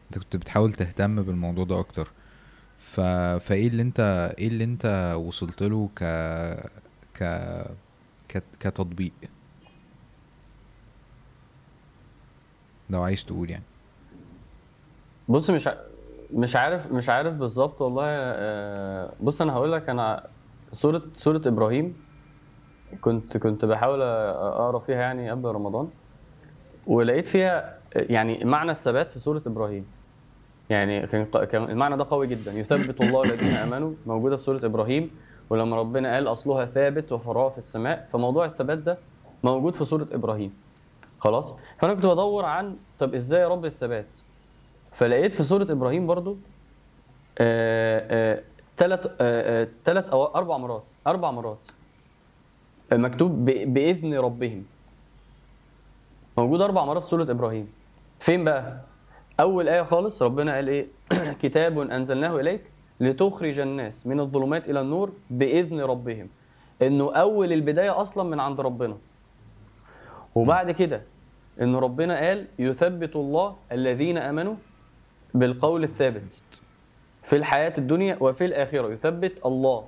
أنت 0.07 0.23
كنت 0.23 0.35
بتحاول 0.35 0.73
تهتم 0.73 1.21
بالموضوع 1.23 1.65
ده 1.65 1.79
أكتر. 1.79 2.11
ف... 2.77 2.99
فإيه 3.39 3.67
اللي 3.67 3.81
أنت 3.81 3.99
إيه 4.39 4.47
اللي 4.47 4.63
أنت 4.63 5.15
وصلت 5.17 5.63
له 5.63 5.89
ك 5.95 6.03
ك 7.19 8.43
كتطبيق؟ 8.59 9.11
لو 12.89 13.03
عايز 13.03 13.25
تقول 13.25 13.49
يعني. 13.49 13.63
بص 15.29 15.49
مش 15.49 15.69
مش 16.33 16.55
عارف 16.55 16.91
مش 16.91 17.09
عارف 17.09 17.33
بالظبط 17.33 17.81
والله 17.81 18.03
آه، 18.07 19.13
بص 19.21 19.41
أنا 19.41 19.53
هقول 19.53 19.71
لك 19.71 19.89
أنا 19.89 20.27
سورة 20.71 21.01
سورة 21.13 21.41
إبراهيم 21.45 21.97
كنت 23.01 23.37
كنت 23.37 23.65
بحاول 23.65 24.01
أقرأ 24.01 24.79
فيها 24.79 24.95
يعني 24.97 25.31
قبل 25.31 25.49
رمضان 25.49 25.89
ولقيت 26.87 27.27
فيها 27.27 27.77
يعني 27.95 28.45
معنى 28.45 28.71
الثبات 28.71 29.11
في 29.11 29.19
سورة 29.19 29.41
إبراهيم. 29.47 29.85
يعني 30.69 31.07
كان 31.07 31.63
المعنى 31.69 31.97
ده 31.97 32.05
قوي 32.09 32.27
جدا. 32.27 32.51
يثبت 32.51 33.01
الله 33.01 33.23
الذين 33.23 33.53
آمنوا 33.53 33.93
موجودة 34.05 34.37
في 34.37 34.43
سورة 34.43 34.65
إبراهيم 34.65 35.11
ولما 35.49 35.75
ربنا 35.77 36.13
قال 36.13 36.27
أصلها 36.27 36.65
ثابت 36.65 37.11
وفراغ 37.11 37.49
في 37.51 37.57
السماء 37.57 38.07
فموضوع 38.11 38.45
الثبات 38.45 38.77
ده 38.77 38.97
موجود 39.43 39.75
في 39.75 39.85
سورة 39.85 40.07
إبراهيم. 40.11 40.53
خلاص؟ 41.19 41.55
فأنا 41.77 41.93
كنت 41.93 42.05
بدور 42.05 42.45
عن 42.45 42.75
طب 42.99 43.13
إزاي 43.13 43.45
رب 43.45 43.65
الثبات؟ 43.65 44.07
فلقيت 44.93 45.33
في 45.33 45.43
سورة 45.43 45.71
إبراهيم 45.71 46.07
برضو 46.07 46.37
ثلاث 48.77 49.07
ثلاث 49.85 50.05
أو 50.09 50.25
أربع 50.25 50.57
مرات 50.57 50.83
أربع 51.07 51.31
مرات 51.31 51.57
آه، 52.91 52.97
مكتوب 52.97 53.45
بإذن 53.45 54.13
ربهم. 54.13 54.63
موجود 56.37 56.61
أربع 56.61 56.85
مرات 56.85 57.03
في 57.03 57.09
سورة 57.09 57.31
إبراهيم. 57.31 57.73
فين 58.19 58.43
بقى؟ 58.43 58.79
أول 59.39 59.69
آية 59.69 59.81
خالص 59.81 60.21
ربنا 60.21 60.55
قال 60.55 60.67
إيه؟ 60.67 60.87
كتاب 61.41 61.79
أنزلناه 61.79 62.39
إليك 62.39 62.61
لتخرج 62.99 63.59
الناس 63.59 64.07
من 64.07 64.19
الظلمات 64.19 64.69
إلى 64.69 64.81
النور 64.81 65.11
بإذن 65.29 65.81
ربهم. 65.81 66.27
إنه 66.81 67.13
أول 67.13 67.53
البداية 67.53 68.01
أصلا 68.01 68.23
من 68.23 68.39
عند 68.39 68.61
ربنا. 68.61 68.97
وبعد 70.35 70.71
كده 70.71 71.01
ان 71.61 71.75
ربنا 71.75 72.19
قال 72.19 72.47
يثبت 72.59 73.15
الله 73.15 73.55
الذين 73.71 74.17
آمنوا 74.17 74.55
بالقول 75.33 75.83
الثابت 75.83 76.41
في 77.23 77.35
الحياة 77.35 77.73
الدنيا 77.77 78.17
وفي 78.19 78.45
الآخرة. 78.45 78.93
يثبت 78.93 79.45
الله 79.45 79.87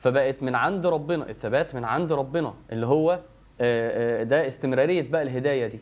فبقت 0.00 0.42
من 0.42 0.54
عند 0.54 0.86
ربنا. 0.86 1.30
الثبات 1.30 1.74
من 1.74 1.84
عند 1.84 2.12
ربنا 2.12 2.54
اللي 2.72 2.86
هو 2.86 3.12
آه، 3.60 4.20
آه، 4.20 4.22
ده 4.22 4.46
استمرارية 4.46 5.10
بقى 5.10 5.22
الهداية 5.22 5.66
دي. 5.66 5.78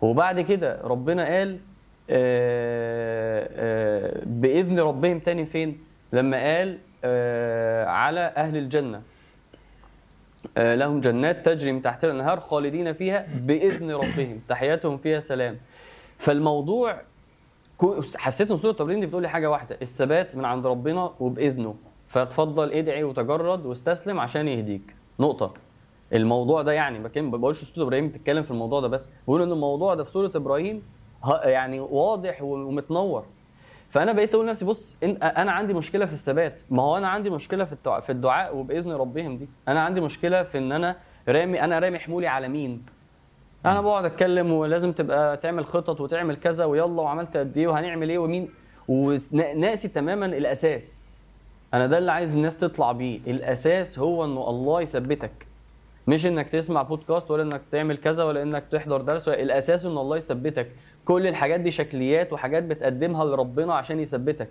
وبعد 0.00 0.40
كده 0.40 0.80
ربنا 0.84 1.24
قال 1.24 1.58
آه، 2.10 4.22
بإذن 4.26 4.80
ربهم 4.80 5.18
تاني 5.18 5.46
فين؟ 5.46 5.78
لما 6.12 6.36
قال 6.36 6.78
على 7.88 8.20
أهل 8.20 8.56
الجنة. 8.56 9.02
آه، 10.56 10.74
لهم 10.74 11.00
جنات 11.00 11.46
تجري 11.46 11.72
من 11.72 11.82
تحتها 11.82 12.10
الأنهار 12.10 12.40
خالدين 12.40 12.92
فيها 12.92 13.26
بإذن 13.34 13.90
ربهم. 13.90 14.40
تحياتهم 14.48 14.96
فيها 14.96 15.20
سلام. 15.20 15.56
فالموضوع 16.16 17.00
حسيت 18.16 18.50
إن 18.50 18.56
سوره 18.56 18.70
التمرين 18.70 19.00
دي 19.00 19.06
بتقول 19.06 19.22
لي 19.22 19.28
حاجة 19.28 19.50
واحدة 19.50 19.78
الثبات 19.82 20.36
من 20.36 20.44
عند 20.44 20.66
ربنا 20.66 21.10
وبإذنه. 21.20 21.74
فتفضل 22.06 22.72
ادعي 22.72 23.04
وتجرد 23.04 23.66
واستسلم 23.66 24.20
عشان 24.20 24.48
يهديك. 24.48 24.94
نقطة. 25.20 25.54
الموضوع 26.12 26.62
ده 26.62 26.72
يعني 26.72 26.98
ما 26.98 27.36
بقولش 27.36 27.64
سوره 27.64 27.84
إبراهيم 27.86 28.08
بتتكلم 28.08 28.42
في 28.42 28.50
الموضوع 28.50 28.80
ده 28.80 28.88
بس 28.88 29.08
بقول 29.26 29.42
إن 29.42 29.52
الموضوع 29.52 29.94
ده 29.94 30.04
في 30.04 30.10
سوره 30.10 30.32
إبراهيم 30.34 30.82
يعني 31.44 31.80
واضح 31.80 32.42
ومتنور. 32.42 33.24
فأنا 33.88 34.12
بقيت 34.12 34.34
أقول 34.34 34.46
لنفسي 34.46 34.64
بص 34.64 34.96
إن 35.04 35.16
أنا 35.22 35.52
عندي 35.52 35.74
مشكلة 35.74 36.06
في 36.06 36.12
الثبات. 36.12 36.62
ما 36.70 36.82
هو 36.82 36.96
أنا 36.96 37.08
عندي 37.08 37.30
مشكلة 37.30 37.64
في 37.64 37.76
في 38.02 38.12
الدعاء 38.12 38.56
وبإذن 38.56 38.92
ربهم 38.92 39.36
دي. 39.38 39.48
أنا 39.68 39.80
عندي 39.80 40.00
مشكلة 40.00 40.42
في 40.42 40.58
إن 40.58 40.72
أنا 40.72 40.96
رامي 41.28 41.64
أنا 41.64 41.78
رامي 41.78 41.98
حمولي 41.98 42.26
على 42.26 42.48
مين؟ 42.48 42.82
أنا 43.66 43.80
بقعد 43.80 44.04
اتكلم 44.04 44.52
ولازم 44.52 44.92
تبقى 44.92 45.36
تعمل 45.36 45.66
خطط 45.66 46.00
وتعمل 46.00 46.36
كذا 46.36 46.64
ويلا 46.64 46.84
وعملت 47.02 47.36
قد 47.36 47.56
إيه 47.56 47.66
وهنعمل 47.66 48.10
إيه 48.10 48.18
ومين 48.18 48.50
وناسي 48.88 49.88
تماما 49.88 50.26
الاساس. 50.26 51.08
أنا 51.74 51.86
ده 51.86 51.98
اللي 51.98 52.12
عايز 52.12 52.36
الناس 52.36 52.58
تطلع 52.58 52.92
بيه. 52.92 53.20
الاساس 53.26 53.98
هو 53.98 54.24
انه 54.24 54.50
الله 54.50 54.80
يثبتك. 54.80 55.46
مش 56.06 56.26
انك 56.26 56.48
تسمع 56.48 56.82
بودكاست 56.82 57.30
ولا 57.30 57.42
انك 57.42 57.62
تعمل 57.70 57.96
كذا 57.96 58.24
ولا 58.24 58.42
انك 58.42 58.64
تحضر 58.70 59.00
درس. 59.00 59.28
الاساس 59.28 59.86
ان 59.86 59.98
الله 59.98 60.16
يثبتك. 60.16 60.68
كل 61.04 61.26
الحاجات 61.26 61.60
دي 61.60 61.70
شكليات 61.70 62.32
وحاجات 62.32 62.62
بتقدمها 62.62 63.24
لربنا 63.24 63.74
عشان 63.74 64.00
يثبتك. 64.00 64.50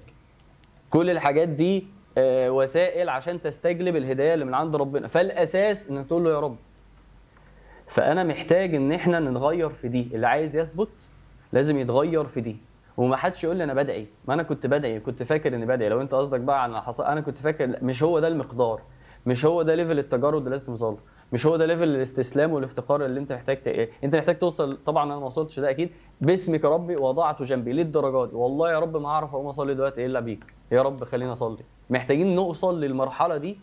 كل 0.89 1.09
الحاجات 1.09 1.47
دي 1.47 1.87
آه، 2.17 2.51
وسائل 2.51 3.09
عشان 3.09 3.41
تستجلب 3.41 3.95
الهداية 3.95 4.33
اللي 4.33 4.45
من 4.45 4.53
عند 4.53 4.75
ربنا. 4.75 5.07
فالاساس 5.07 5.89
انك 5.91 6.07
تقول 6.07 6.23
له 6.23 6.29
يا 6.29 6.39
رب. 6.39 6.55
فأنا 7.87 8.23
محتاج 8.23 8.75
إن 8.75 8.91
إحنا 8.91 9.19
نتغير 9.19 9.69
في 9.69 9.87
دي. 9.87 10.09
اللي 10.13 10.27
عايز 10.27 10.57
يثبت 10.57 10.89
لازم 11.53 11.77
يتغير 11.79 12.25
في 12.25 12.41
دي. 12.41 12.57
وما 12.97 13.17
حدش 13.17 13.43
يقول 13.43 13.57
لي 13.57 13.63
أنا 13.63 13.73
بدعي. 13.73 14.07
ما 14.27 14.33
أنا 14.33 14.43
كنت 14.43 14.67
بدعي 14.67 14.99
كنت 14.99 15.23
فاكر 15.23 15.55
إني 15.55 15.65
بدعي. 15.65 15.89
لو 15.89 16.01
أنت 16.01 16.13
قصدك 16.13 16.39
بقى 16.39 16.63
عن 16.63 16.75
حصل 16.75 17.03
أنا 17.03 17.21
كنت 17.21 17.37
فاكر 17.37 17.75
مش 17.81 18.03
هو 18.03 18.19
ده 18.19 18.27
المقدار. 18.27 18.81
مش 19.25 19.45
هو 19.45 19.61
ده 19.61 19.75
level 19.75 19.99
التجارب 19.99 20.37
اللي 20.37 20.49
لازم 20.49 20.65
توصل 20.65 20.93
له. 20.93 20.97
مش 21.33 21.45
هو 21.45 21.55
ده 21.55 21.65
level 21.65 21.83
الاستسلام 21.83 22.53
والافتقار 22.53 23.05
اللي 23.05 23.19
أنت 23.19 23.33
محتاج. 23.33 23.89
أنت 24.03 24.15
محتاج 24.15 24.39
توصل. 24.39 24.77
طبعا 24.85 25.03
أنا 25.03 25.19
ما 25.19 25.25
وصلتش 25.25 25.59
ده 25.59 25.69
أكيد. 25.69 25.89
باسمك 26.21 26.63
يا 26.63 26.69
ربي 26.69 26.95
وضعت 26.95 27.41
جنبي 27.41 27.73
ليه 27.73 27.81
الدرجات 27.81 28.29
دي. 28.29 28.35
والله 28.35 28.71
يا 28.71 28.79
رب 28.79 28.97
ما 28.97 29.09
أعرف 29.09 29.33
أقوم 29.33 29.47
أصلي 29.47 29.73
دلوقتي 29.73 30.05
إلا 30.05 30.19
بيك. 30.19 30.45
يا 30.71 30.81
رب 30.81 31.03
خليني 31.03 31.31
أصلي. 31.31 31.63
محتاجين 31.89 32.35
نوصل 32.35 32.81
للمرحلة 32.81 33.37
دي 33.37 33.57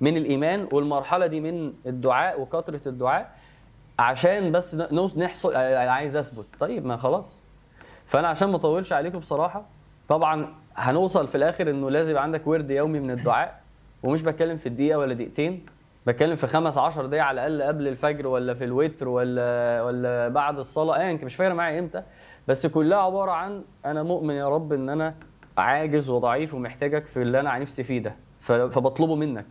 من 0.00 0.16
الإيمان 0.16 0.68
والمرحلة 0.72 1.26
دي 1.26 1.40
من 1.40 1.72
الدعاء 1.86 2.40
وكثرة 2.40 2.88
الدعاء. 2.88 3.37
عشان 3.98 4.52
بس 4.52 4.74
نحصل 5.16 5.56
عايز 5.56 6.16
أثبت. 6.16 6.44
طيب 6.60 6.86
ما 6.86 6.96
خلاص. 6.96 7.42
فأنا 8.06 8.28
عشان 8.28 8.48
ما 8.48 8.56
اطولش 8.56 8.92
عليكم 8.92 9.18
بصراحة 9.18 9.62
طبعا 10.08 10.54
هنوصل 10.76 11.28
في 11.28 11.34
الآخر 11.34 11.70
إنه 11.70 11.90
لازم 11.90 12.10
يبقى 12.10 12.22
عندك 12.22 12.46
ورد 12.46 12.70
يومي 12.70 13.00
من 13.00 13.10
الدعاء 13.10 13.60
ومش 14.02 14.22
بتكلم 14.22 14.56
في 14.56 14.66
الدقيقة 14.68 14.98
ولا 14.98 15.14
دقيقتين 15.14 15.66
بتكلم 16.06 16.36
في 16.36 16.46
خمس 16.46 16.78
عشر 16.78 17.06
دقايق 17.06 17.24
على 17.24 17.46
الأقل 17.46 17.68
قبل 17.68 17.88
الفجر 17.88 18.26
ولا 18.26 18.54
في 18.54 18.64
الوتر 18.64 19.08
ولا 19.08 19.82
ولا 19.82 20.28
بعد 20.28 20.58
الصلاة 20.58 20.96
ايا 20.96 21.12
مش 21.12 21.34
فاكر 21.36 21.54
معايا 21.54 21.78
إمتى. 21.78 22.02
بس 22.48 22.66
كلها 22.66 22.98
عبارة 22.98 23.30
عن 23.30 23.64
أنا 23.84 24.02
مؤمن 24.02 24.34
يا 24.34 24.48
رب 24.48 24.72
إن 24.72 24.88
أنا 24.88 25.14
عاجز 25.58 26.10
وضعيف 26.10 26.54
ومحتاجك 26.54 27.06
في 27.06 27.22
اللي 27.22 27.40
أنا 27.40 27.58
نفسي 27.58 27.84
فيه 27.84 27.98
ده 28.02 28.14
فبطلبه 28.40 29.14
منك. 29.14 29.46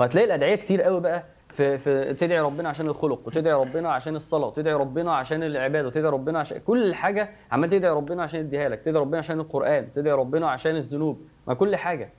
وهتلاقي 0.00 0.24
الأدعية 0.24 0.54
كتير 0.54 0.82
قوي 0.82 1.00
بقى 1.00 1.24
في, 1.58 1.78
في 1.78 2.14
تدعي 2.14 2.40
ربنا 2.40 2.68
عشان 2.68 2.86
الخلق 2.86 3.26
وتدعي 3.26 3.52
ربنا 3.52 3.92
عشان 3.92 4.16
الصلاة 4.16 4.46
وتدعي 4.46 4.74
ربنا 4.74 5.16
عشان 5.16 5.42
العبادة 5.42 5.88
وتدعي 5.88 6.10
ربنا 6.10 6.38
عشان 6.38 6.58
كل 6.58 6.94
حاجة 6.94 7.30
عمال 7.52 7.70
تدعي 7.70 7.90
ربنا 7.90 8.22
عشان 8.22 8.40
يديها 8.40 8.68
لك 8.68 8.80
تدعي 8.82 9.00
ربنا 9.00 9.18
عشان 9.18 9.40
القرآن 9.40 9.92
تدعي 9.92 10.12
ربنا 10.12 10.50
عشان 10.50 10.76
الذنوب 10.76 11.20
ما 11.46 11.54
كل 11.54 11.76
حاجة. 11.76 12.10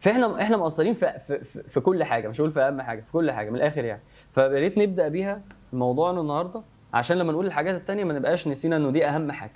فإحنا 0.00 0.42
إحنا 0.42 0.56
مقصرين 0.56 0.94
في, 0.94 1.18
في, 1.26 1.44
في, 1.44 1.62
في 1.62 1.80
كل 1.80 2.04
حاجة 2.04 2.28
مش 2.28 2.40
هقول 2.40 2.50
في 2.50 2.60
أهم 2.60 2.80
حاجة 2.80 3.00
في 3.00 3.12
كل 3.12 3.30
حاجة 3.30 3.50
من 3.50 3.56
الآخر 3.56 3.84
يعني. 3.84 4.02
فيا 4.34 4.48
ريت 4.48 4.78
نبدأ 4.78 5.08
بيها 5.08 5.42
موضوعنا 5.72 6.20
النهارده 6.20 6.62
عشان 6.94 7.16
لما 7.18 7.32
نقول 7.32 7.46
الحاجات 7.46 7.74
التانية 7.74 8.04
ما 8.04 8.14
نبقاش 8.14 8.48
نسينا 8.48 8.76
إنه 8.76 8.90
دي 8.90 9.06
أهم 9.06 9.32
حاجة. 9.32 9.52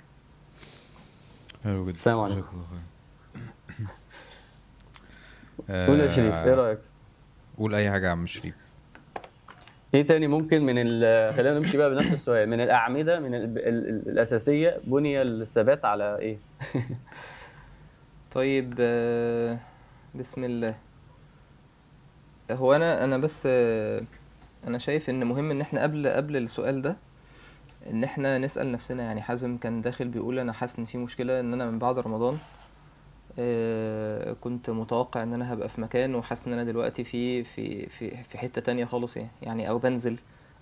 حلو 1.63 1.83
جدا. 1.83 1.91
السلام 1.91 2.19
عليكم. 2.19 2.63
قول 5.69 5.99
يا 5.99 6.11
شريف 6.11 6.33
إيه 6.33 6.53
رأيك؟ 6.53 6.79
قول 7.57 7.75
أي 7.75 7.91
حاجة 7.91 8.05
يا 8.05 8.11
عم 8.11 8.27
شريف. 8.27 8.66
إيه 9.97 10.05
تاني 10.05 10.27
ممكن 10.27 10.61
من 10.65 10.75
خلينا 11.35 11.59
نمشي 11.59 11.77
بقى 11.77 11.89
بنفس 11.89 12.13
السؤال. 12.13 12.49
من 12.49 12.61
الأعمدة 12.61 13.19
من 13.19 13.35
ال 13.35 13.43
ال 13.43 13.89
ال 13.89 14.09
الأساسية 14.09 14.77
بني 14.83 15.21
الثبات 15.21 15.85
على 15.85 16.17
إيه؟ 16.19 16.37
طيب 18.35 18.73
آه، 18.79 19.57
بسم 20.15 20.43
الله. 20.43 20.75
هو 22.51 22.73
أنا 22.73 23.03
أنا 23.03 23.17
بس 23.17 23.47
آه، 23.51 24.01
أنا 24.67 24.77
شايف 24.77 25.09
إن 25.09 25.23
مهم 25.23 25.51
إن 25.51 25.61
إحنا 25.61 25.83
قبل 25.83 26.07
قبل 26.07 26.37
السؤال 26.37 26.81
ده 26.81 26.97
إن 27.89 28.03
إحنا 28.03 28.37
نسأل 28.37 28.71
نفسنا 28.71 29.03
يعني 29.03 29.21
حازم 29.21 29.57
كان 29.57 29.81
داخل 29.81 30.07
بيقول 30.07 30.39
أنا 30.39 30.53
حاسس 30.53 30.79
إن 30.79 30.85
في 30.85 30.97
مشكلة 30.97 31.39
إن 31.39 31.53
أنا 31.53 31.71
من 31.71 31.79
بعد 31.79 31.99
رمضان 31.99 32.37
كنت 34.41 34.69
متوقع 34.69 35.23
إن 35.23 35.33
أنا 35.33 35.53
هبقى 35.53 35.69
في 35.69 35.81
مكان 35.81 36.15
وحاسس 36.15 36.47
إن 36.47 36.53
أنا 36.53 36.63
دلوقتي 36.63 37.03
في 37.03 37.43
في 37.43 37.85
في 37.89 38.23
في 38.23 38.37
حتة 38.37 38.61
تانية 38.61 38.85
خالص 38.85 39.17
يعني 39.17 39.29
يعني 39.41 39.69
أو 39.69 39.77
بنزل 39.77 40.17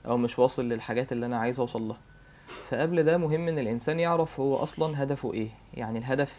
أو 0.07 0.17
مش 0.17 0.39
واصل 0.39 0.69
للحاجات 0.69 1.11
اللي 1.11 1.25
أنا 1.25 1.37
عايز 1.37 1.59
أوصل 1.59 1.81
لها. 1.87 1.97
فقبل 2.47 3.03
ده 3.03 3.17
مهم 3.17 3.47
إن 3.47 3.59
الإنسان 3.59 3.99
يعرف 3.99 4.39
هو 4.39 4.55
أصلا 4.55 5.03
هدفه 5.03 5.33
إيه. 5.33 5.49
يعني 5.73 5.99
الهدف 5.99 6.37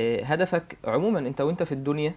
آه، 0.00 0.22
هدفك 0.24 0.78
عموما 0.84 1.18
أنت 1.18 1.40
وأنت 1.40 1.62
في 1.62 1.72
الدنيا 1.72 2.14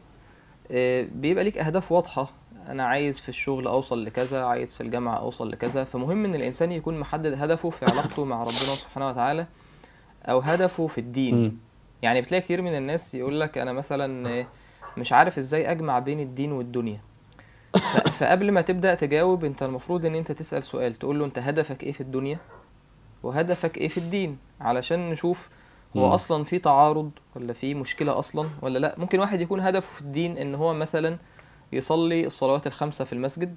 آه، 0.71 1.07
بيبقى 1.11 1.43
ليك 1.43 1.57
أهداف 1.57 1.91
واضحة. 1.91 2.29
أنا 2.67 2.85
عايز 2.85 3.19
في 3.19 3.29
الشغل 3.29 3.67
أوصل 3.67 4.05
لكذا 4.05 4.43
عايز 4.43 4.75
في 4.75 4.81
الجامعة 4.81 5.17
أوصل 5.17 5.51
لكذا. 5.51 5.83
فمهم 5.83 6.25
إن 6.25 6.35
الإنسان 6.35 6.71
يكون 6.71 6.99
محدد 6.99 7.33
هدفه 7.33 7.69
في 7.69 7.85
علاقته 7.85 8.25
مع 8.25 8.43
ربنا 8.43 8.75
سبحانه 8.75 9.09
وتعالى 9.09 9.47
أو 10.25 10.39
هدفه 10.39 10.87
في 10.87 10.97
الدين. 10.97 11.59
يعني 12.01 12.21
بتلاقي 12.21 12.41
كتير 12.41 12.61
من 12.61 12.77
الناس 12.77 13.15
يقول 13.15 13.39
لك 13.39 13.57
أنا 13.57 13.73
مثلا 13.73 14.45
مش 14.97 15.13
عارف 15.13 15.37
إزاي 15.37 15.71
أجمع 15.71 15.99
بين 15.99 16.19
الدين 16.19 16.51
والدنيا. 16.51 16.99
فقبل 18.19 18.51
ما 18.51 18.61
تبدأ 18.61 18.95
تجاوب 18.95 19.45
أنت 19.45 19.63
المفروض 19.63 20.05
إن 20.05 20.15
أنت 20.15 20.31
تسأل 20.31 20.63
سؤال 20.63 20.93
تقول 20.95 21.19
له 21.19 21.25
أنت 21.25 21.39
هدفك 21.39 21.83
إيه 21.83 21.91
في 21.91 22.01
الدنيا؟ 22.01 22.37
وهدفك 23.23 23.77
إيه 23.77 23.87
في 23.87 23.97
الدين؟ 23.97 24.37
علشان 24.61 25.09
نشوف 25.09 25.49
هو. 25.97 26.13
أصلا 26.15 26.43
في 26.43 26.59
تعارض 26.59 27.11
ولا 27.35 27.53
في 27.53 27.73
مشكلة 27.73 28.19
أصلا 28.19 28.49
ولا 28.61 28.79
لأ. 28.79 28.95
ممكن 28.97 29.19
واحد 29.19 29.41
يكون 29.41 29.59
هدفه 29.59 29.95
في 29.95 30.01
الدين 30.01 30.37
إن 30.37 30.55
هو 30.55 30.73
مثلا 30.73 31.17
يصلي 31.73 32.25
الصلوات 32.25 32.67
الخمسة 32.67 33.05
في 33.05 33.13
المسجد 33.13 33.55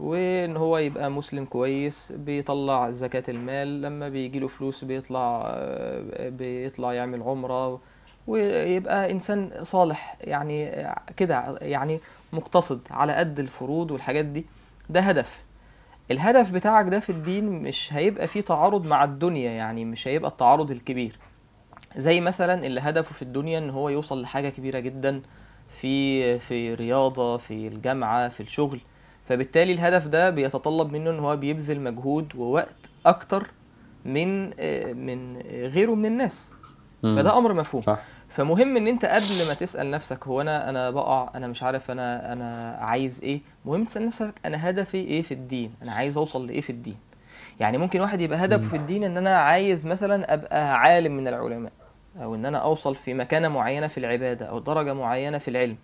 وإن 0.00 0.56
هو 0.56 0.78
يبقى 0.78 1.10
مسلم 1.10 1.44
كويس 1.44 2.12
بيطلع 2.16 2.90
زكاة 2.90 3.22
المال 3.28 3.82
لما 3.82 4.08
بيجيله 4.08 4.48
فلوس 4.48 4.84
بيطلع 4.84 5.42
آه، 5.46 6.28
بيطلع 6.28 6.92
يعمل 6.92 7.22
عمرة 7.22 7.80
ويبقى 8.26 9.10
إنسان 9.10 9.50
صالح 9.62 10.16
يعني 10.20 10.86
كده 11.16 11.58
يعني 11.62 11.98
مقتصد 12.32 12.80
على 12.90 13.12
قد 13.12 13.38
الفروض 13.40 13.90
والحاجات 13.90 14.24
دي. 14.24 14.44
ده 14.90 15.00
هدف. 15.00 15.44
الهدف 16.10 16.50
بتاعك 16.50 16.88
ده 16.88 17.00
في 17.00 17.10
الدين 17.10 17.44
مش 17.62 17.92
هيبقى 17.92 18.26
فيه 18.26 18.40
تعارض 18.40 18.86
مع 18.86 19.04
الدنيا 19.04 19.50
يعني 19.50 19.84
مش 19.84 20.08
هيبقى 20.08 20.30
التعارض 20.30 20.70
الكبير. 20.70 21.18
زي 21.96 22.20
مثلا 22.20 22.66
اللي 22.66 22.80
هدفه 22.80 23.14
في 23.14 23.22
الدنيا 23.22 23.58
إن 23.58 23.70
هو 23.70 23.88
يوصل 23.88 24.22
لحاجة 24.22 24.48
كبيرة 24.48 24.78
جدا 24.78 25.22
في 25.80 26.38
في 26.38 26.74
رياضة 26.74 27.36
في 27.36 27.68
الجامعة 27.68 28.28
في 28.28 28.40
الشغل. 28.42 28.80
فبالتالي 29.30 29.72
الهدف 29.72 30.06
ده 30.06 30.30
بيتطلب 30.30 30.92
منه 30.92 31.10
إن 31.10 31.18
هو 31.18 31.36
بيبذل 31.36 31.80
مجهود 31.80 32.36
ووقت 32.36 32.90
أكتر 33.06 33.50
من 34.04 34.50
آه، 34.60 34.92
من 34.92 35.36
غيره 35.46 35.94
من 35.94 36.06
الناس. 36.06 36.52
مم. 37.02 37.16
فده 37.16 37.38
أمر 37.38 37.52
مفهوم. 37.52 37.82
صح. 37.82 37.98
فمهم 38.28 38.76
إن 38.76 38.86
أنت 38.86 39.04
قبل 39.04 39.46
ما 39.48 39.54
تسأل 39.54 39.90
نفسك 39.90 40.26
هو 40.26 40.40
أنا 40.40 40.70
أنا 40.70 40.90
بقع 40.90 41.30
أنا 41.34 41.46
مش 41.46 41.62
عارف 41.62 41.90
أنا 41.90 42.32
أنا 42.32 42.76
عايز 42.80 43.22
إيه. 43.22 43.40
مهم 43.64 43.84
تسأل 43.84 44.06
نفسك 44.06 44.34
أنا 44.44 44.70
هدفي 44.70 44.96
إيه 44.98 45.22
في 45.22 45.34
الدين؟ 45.34 45.74
أنا 45.82 45.92
عايز 45.92 46.16
أوصل 46.16 46.46
لإيه 46.46 46.60
في 46.60 46.70
الدين؟ 46.70 46.96
يعني 47.60 47.78
ممكن 47.78 48.00
واحد 48.00 48.20
يبقى 48.20 48.44
هدفه 48.44 48.68
في 48.68 48.76
الدين 48.76 49.04
إن 49.04 49.16
أنا 49.16 49.36
عايز 49.36 49.86
مثلا 49.86 50.34
أبقى 50.34 50.78
عالم 50.80 51.16
من 51.16 51.28
العلماء 51.28 51.72
أو 52.22 52.34
إن 52.34 52.46
أنا 52.46 52.58
أوصل 52.58 52.94
في 52.94 53.14
مكانة 53.14 53.48
معينة 53.48 53.86
في 53.86 53.98
العبادة 53.98 54.46
أو 54.46 54.58
درجة 54.58 54.94
معينة 54.94 55.38
في 55.38 55.48
العلم. 55.48 55.76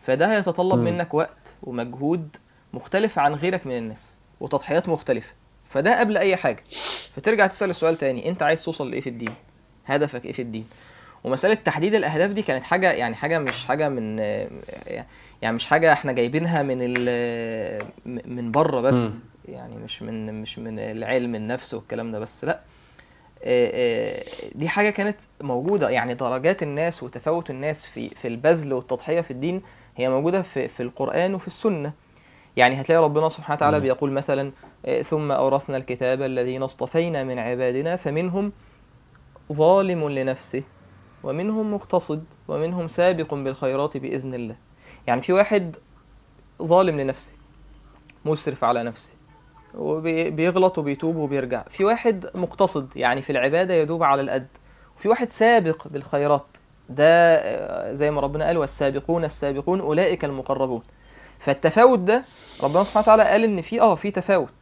فده 0.00 0.36
هيتطلب. 0.36 0.78
منك 0.78 1.14
وقت 1.14 1.54
ومجهود 1.62 2.36
مختلف 2.72 3.18
عن 3.18 3.34
غيرك 3.34 3.66
من 3.66 3.76
الناس 3.76 4.16
وتضحيات 4.40 4.88
مختلفة 4.88 5.32
فده 5.68 6.00
قبل 6.00 6.16
أي 6.16 6.36
حاجة. 6.36 6.64
فترجع 7.16 7.46
تسأل 7.46 7.70
السؤال 7.70 7.98
تاني 7.98 8.28
أنت 8.28 8.42
عايز 8.42 8.64
توصل 8.64 8.90
لإيه 8.90 9.00
في 9.00 9.08
الدين؟ 9.08 9.34
هدفك 9.86 10.24
إيه 10.24 10.32
في 10.32 10.42
الدين؟ 10.42 10.66
ومسألة 11.24 11.54
تحديد 11.54 11.94
الأهداف 11.94 12.30
دي 12.30 12.42
كانت 12.42 12.64
حاجة 12.64 12.92
يعني 12.92 13.14
حاجة 13.14 13.38
مش 13.38 13.66
حاجة 13.66 13.88
من 13.88 14.18
يعني 15.42 15.56
مش 15.56 15.66
حاجة 15.66 15.92
إحنا 15.92 16.12
جايبينها 16.12 16.62
من 16.62 16.78
ال 16.80 17.86
من 18.06 18.52
بره 18.52 18.80
بس. 18.80 19.10
يعني 19.48 19.76
مش 19.76 20.02
من 20.02 20.42
مش 20.42 20.58
من 20.58 20.78
العلم 20.78 21.34
النفس 21.34 21.74
والكلام 21.74 22.12
ده 22.12 22.18
بس 22.18 22.44
لأ. 22.44 22.60
دي 24.54 24.68
حاجة 24.68 24.90
كانت 24.90 25.20
موجودة. 25.40 25.90
يعني 25.90 26.14
درجات 26.14 26.62
الناس 26.62 27.02
وتفاوت 27.02 27.50
الناس 27.50 27.86
في 27.86 28.08
في 28.08 28.28
البذل 28.28 28.72
والتضحية 28.72 29.20
في 29.20 29.30
الدين 29.30 29.62
هي 29.96 30.08
موجودة 30.08 30.42
في 30.42 30.68
في 30.68 30.82
القرآن 30.82 31.34
وفي 31.34 31.46
السنة. 31.46 31.92
يعني 32.58 32.80
هتلاقي 32.80 33.02
ربنا 33.02 33.28
سبحانه 33.28 33.56
وتعالى. 33.56 33.80
بيقول 33.80 34.10
مثلا 34.12 34.52
آه، 34.86 35.02
ثم 35.02 35.32
أورثنا 35.32 35.76
الكتاب 35.76 36.22
الذين 36.22 36.62
اصطفينا 36.62 37.24
من 37.24 37.38
عبادنا 37.38 37.96
فمنهم 37.96 38.52
ظالم 39.52 40.08
لنفسه 40.08 40.62
ومنهم 41.22 41.74
مقتصد 41.74 42.24
ومنهم 42.48 42.88
سابق 42.88 43.34
بالخيرات 43.34 43.96
بإذن 43.96 44.34
الله. 44.34 44.56
يعني 45.06 45.20
في 45.20 45.32
واحد 45.32 45.76
ظالم 46.62 47.00
لنفسه 47.00 47.32
مسرف 48.24 48.64
على 48.64 48.82
نفسه 48.82 49.12
وبيغلط 49.74 50.78
وبيتوب 50.78 51.16
وبيرجع. 51.16 51.62
في 51.70 51.84
واحد 51.84 52.26
مقتصد 52.34 52.96
يعني 52.96 53.22
في 53.22 53.30
العبادة 53.30 53.74
يدوب 53.74 54.02
على 54.02 54.22
القد. 54.22 54.48
وفي 54.96 55.08
واحد 55.08 55.32
سابق 55.32 55.88
بالخيرات 55.88 56.46
ده 56.88 57.34
آه، 57.36 57.92
زي 57.92 58.10
ما 58.10 58.20
ربنا 58.20 58.46
قال 58.46 58.58
والسابقون 58.58 59.24
السابقون 59.24 59.80
أولئك 59.80 60.24
المقربون. 60.24 60.82
فالتفاوت 61.38 61.98
ده 61.98 62.24
ربنا 62.62 62.84
سبحانه 62.84 63.02
وتعالى 63.02 63.22
قال 63.24 63.44
إن 63.44 63.60
في 63.62 63.80
آه 63.80 63.94
في 63.94 64.10
تفاوت. 64.10 64.52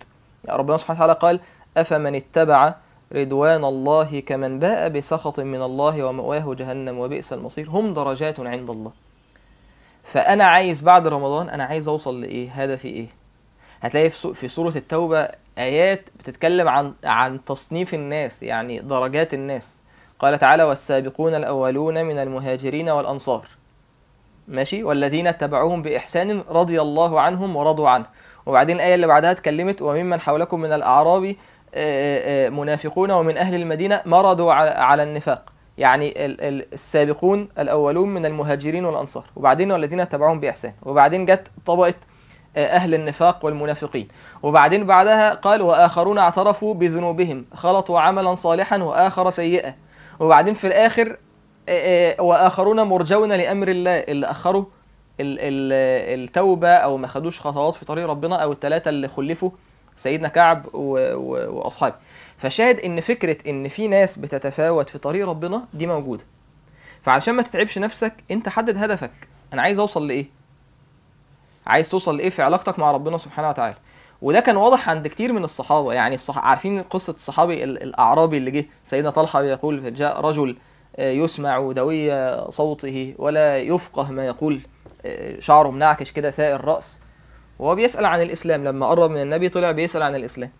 يعني 0.44 0.58
ربنا 0.58 0.76
سبحانه 0.76 0.96
وتعالى 0.98 1.12
قال 1.12 1.40
أفمن 1.76 2.14
اتبع 2.14 2.74
رضوان 3.12 3.64
الله 3.64 4.20
كمن 4.20 4.58
باء 4.58 4.88
بسخط 4.88 5.40
من 5.40 5.62
الله 5.62 6.04
ومأواه 6.04 6.54
جهنم 6.54 6.98
وبئس 6.98 7.32
المصير؟ 7.32 7.68
هم 7.70 7.94
درجات 7.94 8.40
عند 8.40 8.70
الله. 8.70 8.92
فأنا 10.04 10.44
عايز 10.44 10.82
بعد 10.82 11.06
رمضان 11.06 11.48
أنا 11.48 11.64
عايز 11.64 11.88
أوصل 11.88 12.20
لإيه؟ 12.20 12.50
هدفي 12.62 12.88
إيه؟ 12.88 13.06
هتلاقي 13.80 14.10
في 14.10 14.16
سو- 14.18 14.32
في 14.32 14.48
سورة 14.48 14.72
التوبة 14.76 15.28
آيات 15.58 16.04
بتتكلم 16.18 16.68
عن 16.68 16.94
عن 17.04 17.44
تصنيف 17.44 17.94
الناس 17.94 18.42
يعني 18.42 18.78
درجات 18.80 19.34
الناس. 19.34 19.80
قال 20.18 20.38
تعالى 20.38 20.62
والسابقون 20.64 21.34
الأولون 21.34 22.04
من 22.04 22.18
المهاجرين 22.18 22.88
والأنصار. 22.88 23.46
ماشي؟ 24.48 24.82
والذين 24.84 25.26
اتبعوهم 25.26 25.82
بإحسان 25.82 26.42
رضي 26.50 26.80
الله 26.80 27.20
عنهم 27.20 27.56
ورضوا 27.56 27.88
عنه. 27.88 28.06
وبعدين 28.46 28.76
الآية 28.76 28.94
اللي 28.94 29.06
بعدها 29.06 29.30
اتكلمت 29.30 29.82
وممن 29.82 30.20
حولكم 30.20 30.60
من 30.60 30.72
الأعراب 30.72 31.24
آه، 31.74 32.46
آه، 32.46 32.48
منافقون 32.48 33.10
ومن 33.10 33.36
أهل 33.36 33.54
المدينة 33.54 34.02
مرضوا 34.06 34.52
على 34.52 35.02
النفاق. 35.02 35.52
يعني 35.78 36.26
ال- 36.26 36.40
ال- 36.40 36.66
السابقون 36.72 37.48
الأولون 37.58 38.08
من 38.14 38.26
المهاجرين 38.26 38.84
والأنصار. 38.84 39.24
وبعدين 39.36 39.72
والذين 39.72 40.00
اتبعوهم 40.00 40.40
بإحسان. 40.40 40.72
وبعدين 40.82 41.26
جت 41.26 41.50
طبقة 41.66 41.94
آه، 42.56 42.66
أهل 42.66 42.94
النفاق 42.94 43.44
والمنافقين. 43.44 44.08
وبعدين 44.42 44.86
بعدها 44.86 45.34
قال 45.34 45.62
وآخرون 45.62 46.18
اعترفوا 46.18 46.74
بذنوبهم 46.74 47.44
خلطوا 47.54 48.00
عملا 48.00 48.34
صالحا 48.34 48.78
وآخر 48.78 49.30
سيئا 49.30 49.74
وبعدين 50.20 50.54
في 50.54 50.66
الآخر 50.66 51.16
آه، 51.68 52.14
آه، 52.18 52.22
وآخرون 52.22 52.80
مرجون 52.82 53.32
لأمر 53.32 53.68
الله. 53.68 53.90
اللي 53.98 54.26
أخروا 54.26 54.64
ال- 55.20 55.38
ال- 55.40 56.20
التوبة 56.24 56.68
أو 56.68 56.96
ما 56.96 57.06
خدوش 57.06 57.40
خطوات 57.40 57.74
في 57.74 57.84
طريق 57.84 58.06
ربنا 58.06 58.36
أو 58.36 58.52
الثلاثة 58.52 58.88
اللي 58.88 59.08
خلفوا 59.08 59.50
سيدنا 59.96 60.28
كعب 60.28 60.66
و- 60.74 61.14
و- 61.14 61.58
وأصحابه. 61.58 61.94
فشاهد 62.38 62.80
إن 62.80 63.00
فكرة 63.00 63.50
إن 63.50 63.68
في 63.68 63.88
ناس 63.88 64.18
بتتفاوت 64.18 64.90
في 64.90 64.98
طريق 64.98 65.28
ربنا 65.28 65.64
دي 65.74 65.86
موجودة. 65.86 66.24
فعشان 67.02 67.34
ما 67.34 67.42
تتعبش 67.42 67.78
نفسك 67.78 68.12
أنت 68.30 68.48
حدد 68.48 68.76
هدفك. 68.76 69.10
أنا 69.52 69.62
عايز 69.62 69.78
أوصل 69.78 70.06
لإيه؟ 70.08 70.26
عايز 71.66 71.88
توصل 71.88 72.16
لإيه 72.16 72.30
في 72.30 72.42
علاقتك 72.42 72.78
مع 72.78 72.90
ربنا 72.92 73.16
سبحانه 73.18 73.48
وتعالى. 73.48 73.74
وده 74.22 74.40
كان 74.40 74.56
واضح 74.56 74.88
عند 74.88 75.06
كتير 75.08 75.32
من 75.32 75.44
الصحابة. 75.44 75.92
يعني 75.92 76.14
الصح... 76.14 76.38
عارفين 76.38 76.82
قصة 76.82 77.12
الصحابي 77.12 77.64
ال- 77.64 77.82
الأعرابي 77.82 78.36
اللي 78.36 78.50
جه. 78.50 78.66
سيدنا 78.84 79.10
طلحة 79.10 79.42
يقول 79.42 79.94
جاء 79.94 80.20
رجل 80.20 80.56
يسمع 80.98 81.72
دوي 81.72 82.10
صوته 82.50 83.14
ولا 83.18 83.58
يفقه 83.58 84.10
ما 84.10 84.26
يقول. 84.26 84.60
آه، 85.06 85.40
شعره 85.40 85.70
منعكش 85.70 86.12
كده 86.12 86.30
ثائر 86.30 86.56
الرأس. 86.56 87.00
وهو 87.58 87.74
بيسأل 87.74 88.04
عن 88.04 88.22
الإسلام 88.22 88.64
لما 88.64 88.86
قرب 88.86 89.10
من 89.10 89.22
النبي 89.22 89.48
طلع 89.48 89.70
بيسأل 89.70 90.02
عن 90.02 90.14
الإسلام. 90.14 90.50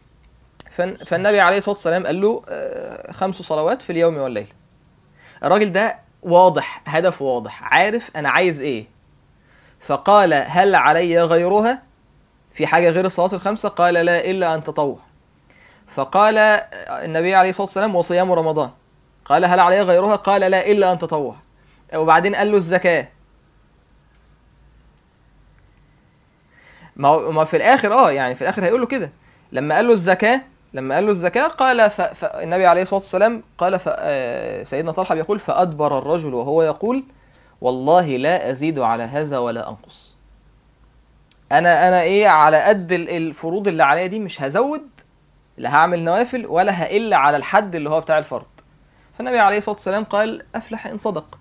فن- 0.70 0.96
فالنبي 0.96 1.40
عليه 1.40 1.58
الصلاة 1.58 1.74
والسلام 1.74 2.06
قال 2.06 2.20
له 2.20 2.42
آه، 2.48 3.12
خمس 3.12 3.34
صلوات 3.34 3.82
في 3.82 3.90
اليوم 3.92 4.16
والليله 4.16 4.48
الراجل 5.44 5.72
ده 5.72 5.96
واضح 6.22 6.82
هدف 6.86 7.22
واضح 7.22 7.62
عارف 7.74 8.10
أنا 8.16 8.28
عايز 8.28 8.60
إيه. 8.60 8.84
فقال 9.80 10.34
هل 10.34 10.74
علي 10.74 11.22
غيرها؟ 11.22 11.82
في 12.52 12.66
حاجة 12.66 12.88
غير 12.90 13.04
الصلاة 13.06 13.32
الخمسة؟ 13.34 13.68
قال 13.68 13.94
لا 13.94 14.24
إلا 14.30 14.54
أن 14.54 14.64
تطوع. 14.64 14.98
فقال 15.94 16.38
النبي 16.88 17.34
عليه 17.34 17.50
الصلاة 17.50 17.66
والسلام 17.66 17.96
وصيام 17.96 18.32
رمضان. 18.32 18.70
قال 19.28 19.44
هل 19.44 19.60
علي 19.60 19.82
غيرها؟ 19.82 20.16
قال 20.16 20.40
لا 20.40 20.66
إلا 20.66 20.92
أن 20.92 20.98
تطوع. 20.98 21.36
وبعدين 21.94 22.34
قال 22.34 22.50
له 22.50 22.56
الزكاة. 22.56 23.08
ما 26.96 27.44
في 27.44 27.56
الآخر 27.56 27.92
آه 27.92 28.10
يعني 28.12 28.34
في 28.34 28.42
الآخر 28.42 28.64
هيقول 28.64 28.80
له 28.80 28.86
كده. 28.86 29.10
لما 29.52 29.74
قال 29.74 29.86
له 29.86 29.92
الزكاة 29.92 30.40
لما 30.72 30.94
قال 30.94 31.04
له 31.06 31.10
الزكاة 31.12 31.46
قال 31.48 31.90
ف... 31.90 32.00
فالنبي 32.00 32.66
عليه 32.66 32.82
الصلاة 32.82 33.00
والسلام 33.00 33.42
قال 33.58 33.78
ف... 33.78 33.84
آه، 33.88 34.62
سيدنا 34.62 34.92
طلحة 34.92 35.14
بيقول 35.14 35.38
فأدبر 35.38 35.98
الرجل 35.98 36.34
وهو 36.34 36.62
يقول 36.62 37.04
والله 37.60 38.06
لا 38.16 38.50
أزيد 38.50 38.78
على 38.78 39.02
هذا 39.02 39.38
ولا 39.38 39.68
أنقص. 39.68 40.16
أنا 41.52 41.88
أنا 41.88 42.02
إيه 42.02 42.28
على 42.28 42.62
قد 42.62 42.92
ال- 42.92 43.10
الفروض 43.10 43.68
اللي 43.68 43.82
عليا 43.84 44.06
دي 44.06 44.18
مش 44.18 44.42
هزود 44.42 44.88
لا 45.56 45.74
هعمل 45.74 46.04
نوافل 46.04 46.46
ولا 46.46 46.82
هقل 46.82 47.14
على 47.14 47.36
الحد 47.36 47.74
اللي 47.74 47.90
هو 47.90 48.00
بتاع 48.00 48.18
الفرض. 48.18 48.46
فالنبي 49.18 49.38
عليه 49.38 49.58
الصلاة 49.58 49.74
والسلام 49.74 50.04
قال 50.04 50.42
أفلح 50.54 50.86
إن 50.86 50.98
صدق. 50.98 51.38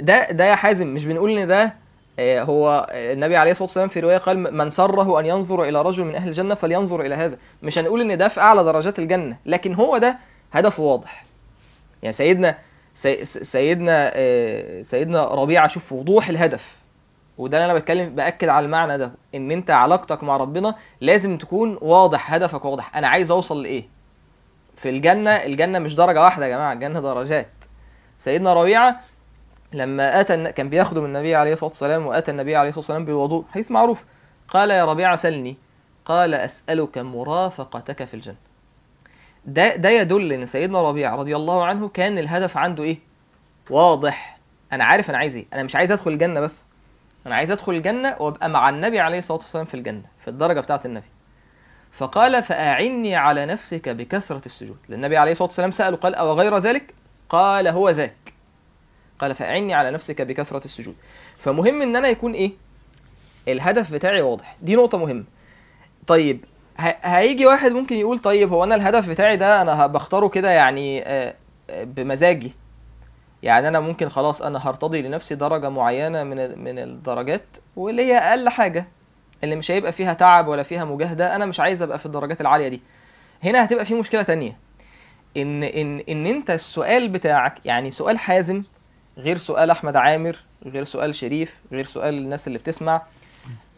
ده 0.00 0.30
ده 0.30 0.44
يا 0.44 0.54
حازم 0.54 0.86
مش 0.94 1.04
بنقول 1.06 1.30
إن 1.38 1.46
ده 1.48 1.74
آه، 2.18 2.42
هو 2.42 2.86
آه، 2.90 3.12
النبي 3.12 3.36
عليه 3.36 3.50
الصلاة 3.50 3.64
والسلام 3.66 3.88
في 3.88 4.00
رواية 4.00 4.18
قال 4.18 4.56
من 4.56 4.70
سره 4.70 5.20
أن 5.20 5.26
ينظر 5.26 5.62
إلى 5.64 5.82
رجل 5.82 6.04
من 6.04 6.14
أهل 6.14 6.28
الجنة 6.28 6.54
فلينظر 6.54 7.00
إلى 7.00 7.14
هذا. 7.14 7.38
مش 7.62 7.78
هنقول 7.78 8.00
إن 8.00 8.18
ده 8.18 8.28
في 8.28 8.40
أعلى 8.40 8.64
درجات 8.64 8.98
الجنة 8.98 9.36
لكن 9.46 9.74
هو 9.74 9.98
ده 9.98 10.18
هدفه 10.52 10.82
واضح. 10.82 11.24
يعني 12.02 12.12
سيدنا 12.12 12.58
سي 12.94 13.24
سيدنا 13.24 14.10
آه، 14.14 14.82
سيدنا 14.82 15.24
ربيعة 15.24 15.66
شوف 15.66 15.92
وضوح 15.92 16.28
الهدف. 16.28 16.76
وده 17.38 17.58
اللي 17.58 17.70
أنا 17.70 17.78
بتكلم 17.78 18.14
بأكد 18.14 18.48
على 18.48 18.64
المعنى 18.66 18.98
ده 18.98 19.12
إن 19.34 19.50
أنت 19.50 19.70
علاقتك 19.70 20.22
مع 20.24 20.36
ربنا 20.36 20.74
لازم 21.00 21.38
تكون 21.38 21.78
واضح 21.80 22.32
هدفك 22.34 22.64
واضح. 22.64 22.96
أنا 22.96 23.08
عايز 23.08 23.30
أوصل 23.30 23.62
لإيه؟ 23.62 23.84
في 24.80 24.88
الجنة 24.90 25.30
الجنة 25.30 25.78
مش 25.78 25.94
درجة 25.94 26.22
واحدة 26.22 26.46
يا 26.46 26.50
جماعة 26.56 26.72
الجنة 26.72 27.00
درجات. 27.00 27.50
سيدنا 28.18 28.54
ربيعة 28.54 29.00
لما 29.72 30.20
الن- 30.20 30.50
كان 30.50 30.68
بيخدم 30.68 31.04
النبي 31.04 31.34
عليه 31.34 31.52
الصلاة 31.52 31.70
والسلام 31.70 32.06
وأتى 32.06 32.30
النبي 32.30 32.56
عليه 32.56 32.68
الصلاة 32.68 32.80
والسلام 32.80 33.04
بالوضوء 33.04 33.44
حيث 33.52 33.70
معروف. 33.70 34.04
قال 34.48 34.70
يا 34.70 34.84
ربيعة 34.84 35.16
سلني. 35.16 35.56
قال 36.04 36.34
أسألك 36.34 36.98
مرافقتك 36.98 38.04
في 38.04 38.14
الجنة. 38.14 38.36
ده 39.44 39.76
ده 39.76 39.88
يدل 39.90 40.32
إن 40.32 40.46
سيدنا 40.46 40.82
ربيعة 40.82 41.16
رضي 41.16 41.36
الله 41.36 41.64
عنه 41.64 41.88
كان 41.88 42.18
الهدف 42.18 42.56
عنده 42.56 42.82
إيه؟ 42.82 42.98
واضح. 43.70 44.38
أنا 44.72 44.84
عارف 44.84 45.10
أنا 45.10 45.18
عايز 45.18 45.36
إيه. 45.36 45.46
أنا 45.52 45.62
مش 45.62 45.76
عايز 45.76 45.92
أدخل 45.92 46.10
الجنة 46.10 46.40
بس. 46.40 46.68
أنا 47.26 47.34
عايز 47.34 47.50
أدخل 47.50 47.72
الجنة 47.72 48.16
وأبقى 48.20 48.48
مع 48.48 48.68
النبي 48.68 49.00
عليه 49.00 49.18
الصلاة 49.18 49.38
والسلام 49.38 49.64
في 49.64 49.74
الجنة 49.74 50.02
في 50.20 50.28
الدرجة 50.28 50.60
بتاعة 50.60 50.80
النبي. 50.84 51.06
فقال 51.92 52.42
فأعني 52.42 53.16
على 53.16 53.46
نفسك 53.46 53.88
بكثرة 53.88 54.42
السجود. 54.46 54.76
لأن 54.88 54.98
النبي 54.98 55.16
عليه 55.16 55.32
الصلاة 55.32 55.48
والسلام 55.48 55.70
سأله 55.70 55.96
قال 55.96 56.14
أو 56.14 56.32
غير 56.32 56.58
ذلك؟ 56.58 56.94
قال 57.28 57.68
هو 57.68 57.90
ذاك. 57.90 58.32
قال 59.18 59.34
فأعني 59.34 59.74
على 59.74 59.90
نفسك 59.90 60.22
بكثرة 60.22 60.64
السجود. 60.64 60.94
فمهم 61.36 61.82
إن 61.82 61.96
أنا 61.96 62.08
يكون 62.08 62.32
إيه؟ 62.32 62.52
الهدف 63.48 63.92
بتاعي 63.92 64.22
واضح. 64.22 64.56
دي 64.62 64.76
نقطة 64.76 64.98
مهمة. 64.98 65.24
طيب 66.06 66.44
هيجي 67.02 67.46
واحد 67.46 67.72
ممكن 67.72 67.96
يقول 67.96 68.18
طيب 68.18 68.52
هو 68.52 68.64
أنا 68.64 68.74
الهدف 68.74 69.08
بتاعي 69.10 69.36
ده 69.36 69.62
أنا 69.62 69.86
بختاره 69.86 70.28
كده 70.28 70.50
يعني 70.50 71.02
آه، 71.06 71.34
آه، 71.70 71.84
بمزاجي. 71.84 72.52
يعني 73.42 73.68
أنا 73.68 73.80
ممكن 73.80 74.08
خلاص 74.08 74.42
أنا 74.42 74.68
هرتضي 74.68 75.02
لنفسي 75.02 75.34
درجة 75.34 75.68
معينة 75.68 76.24
من 76.24 76.64
من 76.64 76.78
الدرجات 76.78 77.56
واللي 77.76 78.02
هي 78.02 78.18
أقل 78.18 78.48
حاجة. 78.48 78.86
اللي 79.44 79.56
مش 79.56 79.70
هيبقى 79.70 79.92
فيها 79.92 80.14
تعب 80.14 80.48
ولا 80.48 80.62
فيها 80.62 80.84
مجاهدة 80.84 81.36
أنا 81.36 81.46
مش 81.46 81.60
عايز 81.60 81.82
أبقى 81.82 81.98
في 81.98 82.06
الدرجات 82.06 82.40
العالية 82.40 82.68
دي. 82.68 82.80
هنا 83.44 83.64
هتبقى 83.64 83.84
في 83.84 83.94
مشكلة 83.94 84.22
تانية. 84.22 84.56
إن 85.36 85.62
إن 85.62 86.00
إن 86.08 86.26
أنت 86.26 86.50
السؤال 86.50 87.08
بتاعك 87.08 87.54
يعني 87.64 87.90
سؤال 87.90 88.18
حازم 88.18 88.62
غير 89.18 89.36
سؤال 89.36 89.70
أحمد 89.70 89.96
عامر 89.96 90.36
غير 90.66 90.84
سؤال 90.84 91.14
شريف 91.14 91.60
غير 91.72 91.84
سؤال 91.84 92.14
الناس 92.14 92.46
اللي 92.46 92.58
بتسمع 92.58 92.94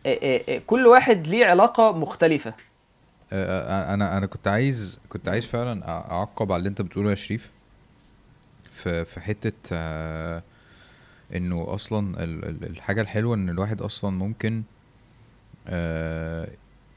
آه، 0.07 0.19
آه، 0.23 0.41
آه، 0.49 0.61
كل 0.67 0.87
واحد 0.87 1.27
ليه 1.27 1.47
علاقة 1.47 1.93
مختلفة. 1.99 2.55
أنا 3.33 4.19
أنا 4.19 4.27
كنت 4.27 4.49
عايز 4.49 4.99
كنت 5.09 5.29
عايز 5.29 5.47
فعلا 5.47 5.89
أعقب 5.89 6.53
على 6.53 6.59
اللي 6.59 6.69
أنت 6.69 6.83
بتقوله 6.83 7.11
يا 7.11 7.15
شريف. 7.15 7.51
في 8.73 9.05
في 9.05 9.21
حتة 9.21 9.53
إنه 11.37 11.75
أصلا 11.75 12.25
ال- 12.25 12.45
ال- 12.45 12.65
الحاجة 12.71 13.01
الحلوة 13.01 13.35
إن 13.37 13.49
الواحد 13.49 13.83
أصلا 13.83 14.11
ممكن 14.11 14.63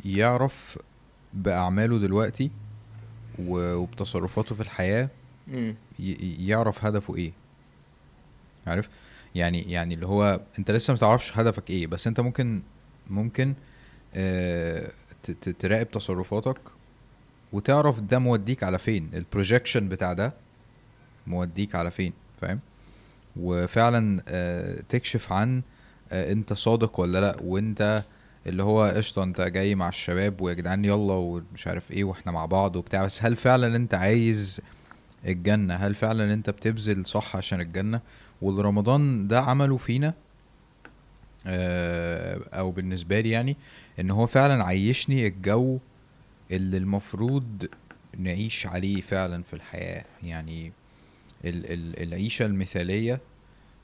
يعرف 0.06 0.80
بأعماله 1.34 2.00
دلوقتي 2.00 2.52
وبتصرفاته 3.40 4.56
في 4.56 4.62
الحياة 4.62 5.10
يعرف 6.40 6.86
هدفه 6.86 7.16
إيه. 7.16 7.32
عارف؟ 8.68 8.90
يعني 9.36 9.62
يعني 9.72 9.94
اللي 9.94 10.08
هو 10.08 10.42
أنت 10.60 10.72
لسه 10.72 10.94
ما 10.94 11.00
تعرفش 11.00 11.38
هدفك 11.38 11.70
إيه 11.70 11.88
بس 11.88 12.08
أنت 12.08 12.20
ممكن 12.20 12.62
ممكن 13.10 13.56
آه 14.16 14.92
تراقب 15.60 15.92
تصرفاتك 15.92 16.60
وتعرف 17.54 18.00
ده 18.00 18.20
موديك 18.20 18.64
على 18.64 18.80
فين. 18.80 19.10
البروجيكشن 19.14 19.90
بتاع 19.90 20.14
ده 20.14 20.34
موديك 21.28 21.76
على 21.76 21.92
فين 21.92 22.14
فاهم؟ 22.42 22.60
وفعلا 23.36 24.24
آه 24.28 24.82
تكشف 24.90 25.34
عن 25.34 25.62
آه 26.12 26.32
أنت 26.32 26.54
صادق 26.54 27.00
ولا 27.00 27.22
لأ 27.22 27.38
وأنت 27.44 28.04
اللي 28.48 28.64
هو 28.64 28.84
قشطة 28.84 29.24
انت 29.24 29.42
جاي 29.42 29.76
مع 29.76 29.90
الشباب 29.90 30.42
ويا 30.42 30.54
جدعان 30.54 30.86
يلا 30.86 31.14
ومش 31.14 31.68
عارف 31.68 31.92
إيه 31.92 32.04
وإحنا 32.04 32.32
مع 32.32 32.46
بعض 32.46 32.76
وبتاع 32.76 33.06
بس 33.06 33.24
هل 33.24 33.36
فعلا 33.36 33.76
انت 33.76 33.94
عايز 33.94 34.62
الجنة؟ 35.26 35.74
هل 35.74 35.96
فعلا 35.96 36.34
انت 36.34 36.50
بتبذل 36.50 37.06
صح 37.06 37.36
عشان 37.36 37.62
الجنة؟ 37.62 38.02
والرمضان 38.42 39.28
ده 39.28 39.42
عمله 39.42 39.78
فينا 39.78 40.14
آه، 41.48 42.40
أو 42.54 42.72
بالنسبة 42.72 43.20
لي 43.20 43.30
يعني 43.30 43.58
ان 44.00 44.12
هو 44.12 44.26
فعلا 44.28 44.64
عيشني 44.64 45.28
الجو 45.28 45.80
اللي 46.52 46.78
المفروض 46.78 47.68
نعيش 48.18 48.68
عليه 48.68 49.02
فعلا 49.02 49.44
في 49.44 49.54
الحياة. 49.54 50.04
يعني 50.24 50.72
ال 51.46 51.72
ال 51.74 52.04
العيشة 52.04 52.46
المثالية 52.46 53.20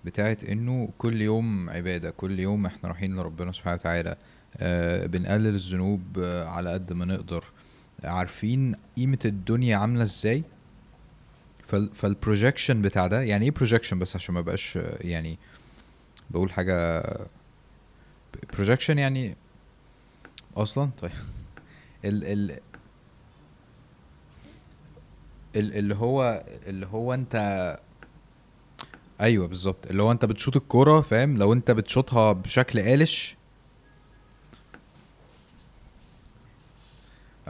بتاعت 0.05 0.43
انه 0.43 0.89
كل 0.97 1.21
يوم 1.21 1.69
عبادة 1.69 2.11
كل 2.11 2.39
يوم 2.39 2.65
إحنا 2.65 2.89
رايحين 2.89 3.15
لربنا 3.15 3.51
سبحانه 3.51 3.75
وتعالى 3.75 4.15
بنقلل 5.05 5.55
الذنوب 5.55 6.01
آه 6.19 6.47
على 6.47 6.73
قد 6.73 6.93
ما 6.93 7.05
نقدر. 7.05 7.43
عارفين 8.03 8.75
قيمة 8.97 9.19
الدنيا 9.25 9.77
عاملة 9.77 10.03
إزاي؟ 10.03 10.43
فال 11.65 11.89
فال 11.95 12.10
projection 12.10 12.81
بتاع 12.81 13.07
ده 13.07 13.21
يعني 13.21 13.45
إيه 13.45 13.51
projection 13.51 13.99
بس 13.99 14.15
عشان 14.15 14.35
ما 14.35 14.41
بقاش 14.41 14.77
آه، 14.77 14.97
يعني 15.01 15.37
بقول 16.29 16.51
حاجة 16.51 17.03
projection 18.53 18.97
يعني 18.99 19.35
أصلا؟ 20.57 20.89
طيب. 21.01 21.11
ال 22.05 22.51
ال- 25.55 25.77
اللي 25.77 25.95
هو 25.95 26.43
اللي 26.67 26.85
هو 26.85 27.13
أنت 27.13 27.35
أيوه 29.21 29.47
بالظبط. 29.47 29.87
اللي 29.87 30.03
هو 30.03 30.11
أنت 30.11 30.25
بتشوط 30.25 30.55
الكورة 30.55 31.01
فاهم؟ 31.01 31.37
لو 31.37 31.53
أنت 31.53 31.71
بتشوطها 31.71 32.31
بشكل 32.33 32.79
قالش 32.79 33.35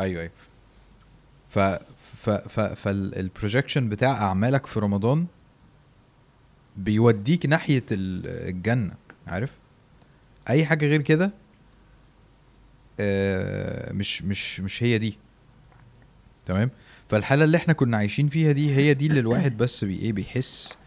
أيوه 0.01 0.21
أيوه. 0.21 0.31
ف 1.49 1.59
ف 2.21 2.29
ف 2.29 2.59
فالبروجكشن 2.59 3.89
بتاع 3.89 4.11
أعمالك 4.11 4.65
في 4.65 4.79
رمضان 4.79 5.25
بيوديك 6.77 7.45
ناحية 7.45 7.83
ال- 7.91 8.49
الجنة 8.49 8.93
عارف؟ 9.27 9.49
أي 10.49 10.65
حاجة 10.65 10.85
غير 10.85 11.01
كده 11.01 11.31
آه، 12.99 13.93
مش 13.93 14.21
مش 14.23 14.59
مش 14.59 14.83
هي 14.83 14.97
دي. 14.97 15.17
تمام؟ 16.45 16.69
فالحالة 17.09 17.43
اللي 17.43 17.57
إحنا 17.57 17.73
كنا 17.73 17.97
عايشين 17.97 18.27
فيها 18.29 18.51
دي 18.51 18.75
هي 18.75 18.93
دي 18.93 19.07
اللي 19.07 19.19
الواحد 19.19 19.57
بس 19.57 19.83
بي 19.85 19.99
إيه 19.99 20.13
بيحس 20.13 20.77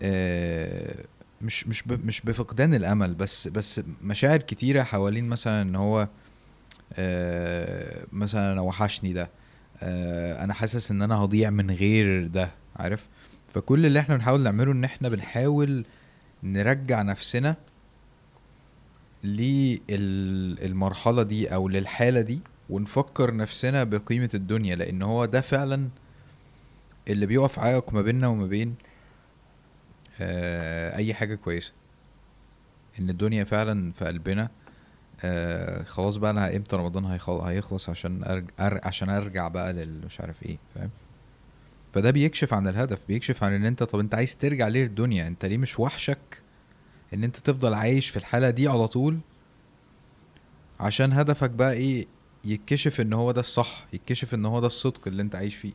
آه، 0.00 1.04
مش 1.42 1.66
مش. 1.66 1.86
مش 1.88 2.20
بفقدان 2.20 2.74
الأمل 2.74 3.14
بس 3.14 3.48
بس 3.48 3.80
مشاعر 4.02 4.38
كتيرة 4.38 4.82
حوالين 4.82 5.28
مثلا 5.28 5.62
إن 5.62 5.76
هو 5.76 6.00
آه 6.00 6.08
مثلا 8.12 8.52
أنا 8.52 8.60
وحشني 8.60 9.12
ده 9.12 9.30
آه 9.82 10.44
أنا 10.44 10.54
حاسس 10.54 10.90
إن 10.90 11.02
أنا 11.02 11.14
هضيع 11.14 11.50
من 11.50 11.70
غير 11.70 12.26
ده 12.26 12.50
عارف؟ 12.76 13.06
فكل 13.48 13.86
اللي 13.86 14.00
إحنا 14.00 14.16
بنحاول 14.16 14.40
نعمله 14.42 14.72
إن 14.72 14.84
إحنا 14.84 15.08
بنحاول 15.08 15.84
نرجع 16.42 17.02
نفسنا 17.02 17.56
للمرحلة 19.88 21.22
دي 21.22 21.54
أو 21.54 21.68
للحالة 21.68 22.20
دي 22.20 22.40
ونفكر 22.70 23.36
نفسنا 23.36 23.84
بقيمة 23.84 24.30
الدنيا 24.34 24.76
لأن 24.76 25.02
هو 25.02 25.24
ده 25.24 25.40
فعلا 25.40 25.88
اللي 27.08 27.26
بيقف 27.26 27.58
عائق 27.58 27.92
ما 27.94 28.02
بيننا 28.02 28.26
وما 28.28 28.46
بين 28.46 28.74
آه 30.20 30.96
أي 30.96 31.14
حاجة 31.14 31.34
كويسة. 31.34 31.72
إن 33.00 33.10
الدنيا 33.10 33.44
فعلا 33.44 33.92
في 33.92 34.04
قلبنا 34.04 34.48
آه 35.24 35.82
خلاص 35.82 36.16
بقى 36.16 36.30
أنا 36.30 36.56
إمتى 36.56 36.76
رمضان 36.76 37.04
هيخل- 37.04 37.40
هيخلص 37.40 37.88
عشان 37.88 38.24
أرج... 38.24 38.44
أر... 38.60 38.80
عشان 38.84 39.08
ارجع 39.10 39.48
بقى 39.48 39.72
لل 39.72 40.06
مش 40.06 40.20
عارف 40.20 40.42
إيه 40.42 40.58
فاهم؟ 40.74 40.90
فده 41.92 42.10
بيكشف 42.10 42.54
عن 42.54 42.68
الهدف 42.68 43.06
بيكشف 43.08 43.44
عن 43.44 43.52
ان 43.54 43.64
انت 43.66 43.82
طب 43.82 43.98
انت 43.98 44.14
عايز 44.14 44.36
ترجع 44.36 44.68
ليه 44.68 44.82
للدنيا 44.84 45.28
انت 45.28 45.44
ليه 45.44 45.58
مش 45.58 45.80
وحشك 45.80 46.42
ان 47.14 47.24
انت 47.24 47.36
تفضل 47.36 47.74
عايش 47.74 48.08
في 48.10 48.16
الحالة 48.16 48.50
دي 48.50 48.68
على 48.68 48.88
طول؟ 48.88 49.18
عشان 50.80 51.12
هدفك 51.12 51.50
بقى 51.50 51.72
إيه؟ 51.72 52.06
يتكشف 52.44 53.00
ان 53.00 53.12
هو 53.12 53.32
ده 53.32 53.40
الصح 53.40 53.86
يتكشف 53.92 54.34
ان 54.34 54.44
هو 54.46 54.60
ده 54.60 54.66
الصدق 54.66 55.00
اللي 55.08 55.22
انت 55.22 55.34
عايش 55.34 55.56
فيه. 55.56 55.72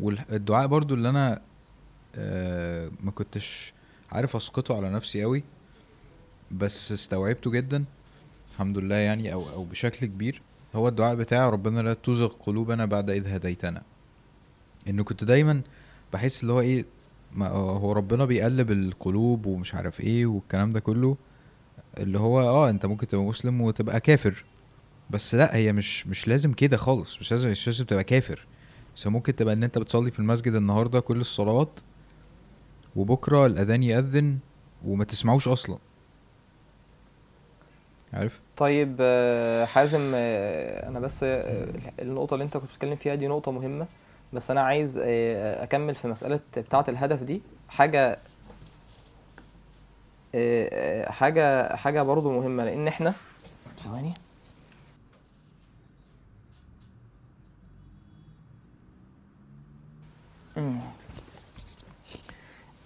والدعاء 0.00 0.66
برضو 0.66 0.94
اللي 0.94 1.08
أنا 1.08 1.40
آه 2.16 2.90
ما 3.00 3.10
كنتش 3.10 3.72
عارف 4.12 4.36
اسقطه 4.36 4.76
على 4.76 4.90
نفسي 4.90 5.22
قوي 5.22 5.44
بس 6.50 6.92
استوعبته 6.92 7.50
جدا 7.50 7.84
الحمد 8.52 8.78
لله 8.78 8.94
يعني 8.94 9.32
أو 9.32 9.50
أو 9.50 9.64
بشكل 9.64 10.06
كبير. 10.06 10.42
هو 10.74 10.88
الدعاء 10.88 11.14
بتاع 11.14 11.48
ربنا 11.48 11.80
لا 11.80 11.94
تزغ 11.94 12.26
قلوبنا 12.28 12.84
بعد 12.84 13.10
إذ 13.10 13.26
هديتنا. 13.34 13.82
انه 14.88 15.04
كنت 15.04 15.24
دايما 15.24 15.62
بحس 16.12 16.42
اللي 16.42 16.52
هو 16.52 16.60
إيه 16.60 16.84
ما 17.32 17.48
هو 17.48 17.92
ربنا 17.92 18.24
بيقلب 18.24 18.70
القلوب 18.70 19.46
ومش 19.46 19.74
عارف 19.74 20.00
إيه 20.00 20.26
والكلام 20.26 20.72
ده 20.72 20.80
كله 20.80 21.16
اللي 21.98 22.18
هو 22.18 22.40
آه 22.40 22.70
أنت 22.70 22.86
ممكن 22.86 23.08
تبقى 23.08 23.24
مسلم 23.24 23.60
وتبقى 23.60 24.00
كافر. 24.00 24.44
بس 25.10 25.34
لأ 25.34 25.56
هي 25.56 25.72
مش 25.72 26.06
مش 26.06 26.28
لازم 26.28 26.52
كده 26.52 26.76
خالص. 26.76 27.20
مش 27.20 27.32
لازم 27.32 27.50
مش 27.50 27.66
لازم 27.66 27.84
تبقى 27.84 28.04
كافر. 28.04 28.46
بس 28.96 29.06
ممكن 29.06 29.36
تبقى 29.36 29.54
إن 29.54 29.62
أنت 29.62 29.78
بتصلي 29.78 30.10
في 30.10 30.18
المسجد 30.18 30.54
النهارده 30.54 31.00
كل 31.00 31.20
الصلوات 31.20 31.80
وبكرة 32.96 33.46
الأذان 33.46 33.82
يأذن 33.82 34.38
وما 34.84 35.04
تسمعوش 35.04 35.48
أصلا. 35.48 35.78
عارف؟ 38.14 38.40
طيب 38.56 38.96
آه، 39.00 39.64
حازم 39.64 40.12
آه، 40.14 40.88
أنا 40.88 41.00
بس 41.00 41.20
آه، 41.24 41.66
النقطة 42.02 42.34
اللي 42.34 42.44
أنت 42.44 42.56
كنت 42.56 42.70
بتتكلم 42.70 42.96
فيها 42.96 43.14
دي 43.14 43.28
نقطة 43.28 43.52
مهمة 43.52 43.86
بس 44.32 44.50
أنا 44.50 44.60
عايز 44.60 44.98
أكمل 45.04 45.94
في 45.94 46.08
مسألة 46.08 46.40
بتاعة 46.56 46.84
الهدف 46.88 47.22
دي. 47.22 47.42
حاجة 47.68 48.18
آه، 50.34 51.10
حاجة 51.10 51.76
حاجة 51.76 52.02
برضو 52.02 52.30
مهمة 52.40 52.64
لأن 52.64 52.88
إحنا 52.88 53.14
ثواني 53.78 54.14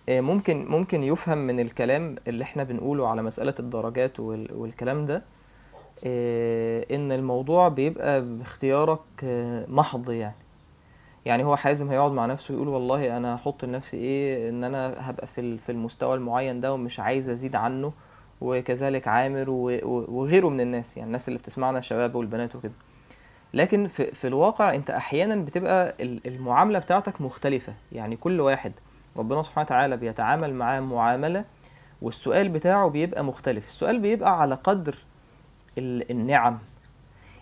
ممكن 0.08 0.66
ممكن 0.68 1.02
يفهم 1.04 1.38
من 1.38 1.60
الكلام 1.60 2.16
اللي 2.28 2.44
إحنا 2.44 2.62
بنقوله 2.64 3.08
على 3.08 3.22
مسألة 3.22 3.54
الدرجات 3.58 4.20
وال- 4.20 4.52
والكلام 4.54 5.06
ده 5.06 5.22
آه، 6.04 6.86
إن 6.90 7.12
الموضوع 7.12 7.68
بيبقى 7.68 8.22
باختيارك 8.24 9.00
آه، 9.24 9.66
محض 9.68 10.10
يعني. 10.10 10.34
يعني 11.24 11.44
هو 11.44 11.56
حازم 11.56 11.90
هيقعد 11.90 12.12
مع 12.12 12.26
نفسه 12.26 12.54
ويقول 12.54 12.68
والله 12.68 13.16
أنا 13.16 13.34
هحط 13.34 13.64
لنفسي 13.64 13.96
إيه 13.96 14.48
إن 14.48 14.64
أنا 14.64 14.94
هبقى 15.10 15.26
في 15.26 15.58
في 15.58 15.72
المستوى 15.72 16.14
المعين 16.14 16.60
ده 16.60 16.72
ومش 16.74 17.00
عايز 17.00 17.28
أزيد 17.30 17.56
عنه 17.56 17.92
وكذلك 18.40 19.08
عامر 19.08 19.50
وغيره 19.50 20.48
من 20.48 20.60
الناس 20.60 20.96
يعني 20.96 21.06
الناس 21.06 21.28
اللي 21.28 21.38
بتسمعنا 21.38 21.78
الشباب 21.78 22.14
والبنات 22.14 22.56
وكده. 22.56 22.72
لكن 23.54 23.86
في, 23.86 24.06
في 24.06 24.26
الواقع 24.26 24.74
أنت 24.74 24.90
أحيانا 24.90 25.36
بتبقى 25.36 25.94
ال- 26.00 26.26
المعاملة 26.26 26.78
بتاعتك 26.78 27.20
مختلفة 27.20 27.74
يعني 27.92 28.16
كل 28.16 28.40
واحد 28.40 28.72
ربنا 29.16 29.42
سبحانه 29.42 29.64
وتعالى 29.66 29.96
بيتعامل 29.96 30.55
معاه 30.55 30.81
معاملة 30.81 31.44
والسؤال 32.03 32.48
بتاعه 32.48 32.88
بيبقى 32.88 33.24
مختلف. 33.24 33.66
السؤال 33.66 33.98
بيبقى 34.00 34.40
على 34.40 34.55
قدر 34.55 34.96
ال- 35.79 36.11
النعم. 36.11 36.59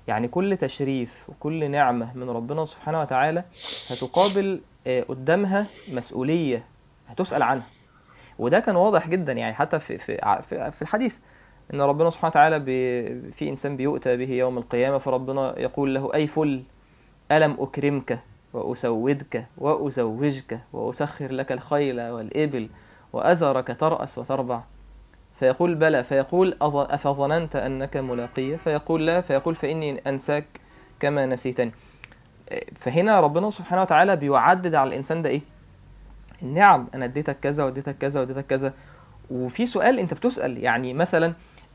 يعني 0.09 0.29
كل 0.29 0.57
تشريف 0.57 1.25
وكل 1.31 1.71
نعمة 1.71 2.17
من 2.17 2.31
ربنا 2.31 2.65
سبحانه 2.65 3.01
وتعالى 3.01 3.45
هتقابل 3.91 4.61
آه، 4.87 5.03
قدامها 5.03 5.67
مسؤولية 5.89 6.65
هتسأل 7.09 7.43
عنها. 7.43 7.67
وده 8.39 8.61
كان 8.61 8.77
واضح 8.77 9.09
جدا 9.09 9.33
يعني 9.33 9.55
حتى 9.55 9.79
في 9.79 9.99
في 9.99 10.43
في 10.73 10.83
الحديث 10.83 11.17
إن 11.75 11.81
ربنا 11.81 12.11
سبحانه 12.11 12.29
وتعالى 12.31 12.61
في 13.33 13.49
إنسان 13.49 13.77
بيؤتى 13.77 14.17
به 14.17 14.31
يوم 14.33 14.59
القيامة 14.59 14.99
فربنا 14.99 15.59
يقول 15.59 15.95
له 15.95 16.15
أي 16.15 16.27
فل 16.27 16.63
ألم 17.33 17.57
أكرمك؟ 17.61 18.19
وأسودك 18.55 19.47
وأزوجك 19.59 20.61
وأسخر 20.73 21.33
لك 21.33 21.53
الخيل 21.53 22.01
والإبل 22.01 22.69
وأذرك 23.13 23.77
ترأس 23.81 24.19
وتربع. 24.19 24.61
فيقول 25.35 25.75
بلى 25.75 26.05
فيقول 26.05 26.57
أفظننت 26.63 27.57
أنك 27.57 27.97
ملاقية 27.97 28.57
فيقول 28.57 29.07
لا 29.07 29.21
فيقول 29.21 29.55
فإني 29.55 30.03
أنساك 30.07 30.47
كما 31.01 31.27
نسيتني. 31.27 31.73
فهنا 32.77 33.21
ربنا 33.21 33.51
سبحانه 33.51 33.83
وتعالى 33.83 34.17
بيعدد 34.17 34.75
على 34.75 34.89
الإنسان 34.89 35.23
ده 35.23 35.29
إيه؟ 35.31 35.41
النعم 36.43 36.87
أنا 36.95 37.05
اديتك 37.05 37.41
كذا 37.41 37.65
واديتك 37.65 37.99
كذا 37.99 38.21
واديتك 38.21 38.47
كذا. 38.47 38.73
وفي 39.31 39.67
سؤال 39.67 39.99
أنت 39.99 40.15
بتسأل 40.15 40.65
يعني 40.65 40.95
مثلا 40.95 41.33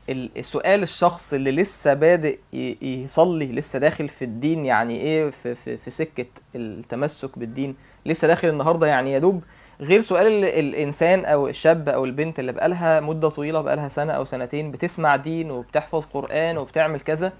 السؤال 0.08 0.82
الشخص 0.82 1.32
اللي 1.32 1.50
لسه 1.52 1.94
بادئ 1.94 2.38
يصلي 2.82 3.52
لسه 3.52 3.78
داخل 3.78 4.08
في 4.08 4.24
الدين 4.24 4.64
يعني 4.64 5.00
إيه 5.00 5.30
في, 5.30 5.54
في, 5.54 5.76
في 5.76 5.90
سكة 5.90 6.26
التمسك 6.54 7.38
بالدين 7.38 7.74
لسه 8.06 8.28
داخل 8.28 8.48
النهارده 8.48 8.86
يعني 8.86 9.12
يا 9.12 9.18
دوب. 9.18 9.42
غير 9.80 10.00
سؤال 10.00 10.26
ال- 10.26 10.44
الإنسان 10.44 11.24
أو 11.24 11.48
الشاب 11.48 11.88
أو 11.88 12.04
البنت 12.04 12.38
اللي 12.38 12.52
بقالها 12.52 13.00
مدة 13.00 13.28
طويلة 13.28 13.60
بقالها 13.60 13.88
سنة 13.88 14.12
أو 14.12 14.24
سنتين 14.24 14.70
بتسمع 14.70 15.16
دين 15.16 15.50
وبتحفظ 15.50 16.04
قرآن 16.06 16.58
وبتعمل 16.58 17.00
كذا 17.00 17.32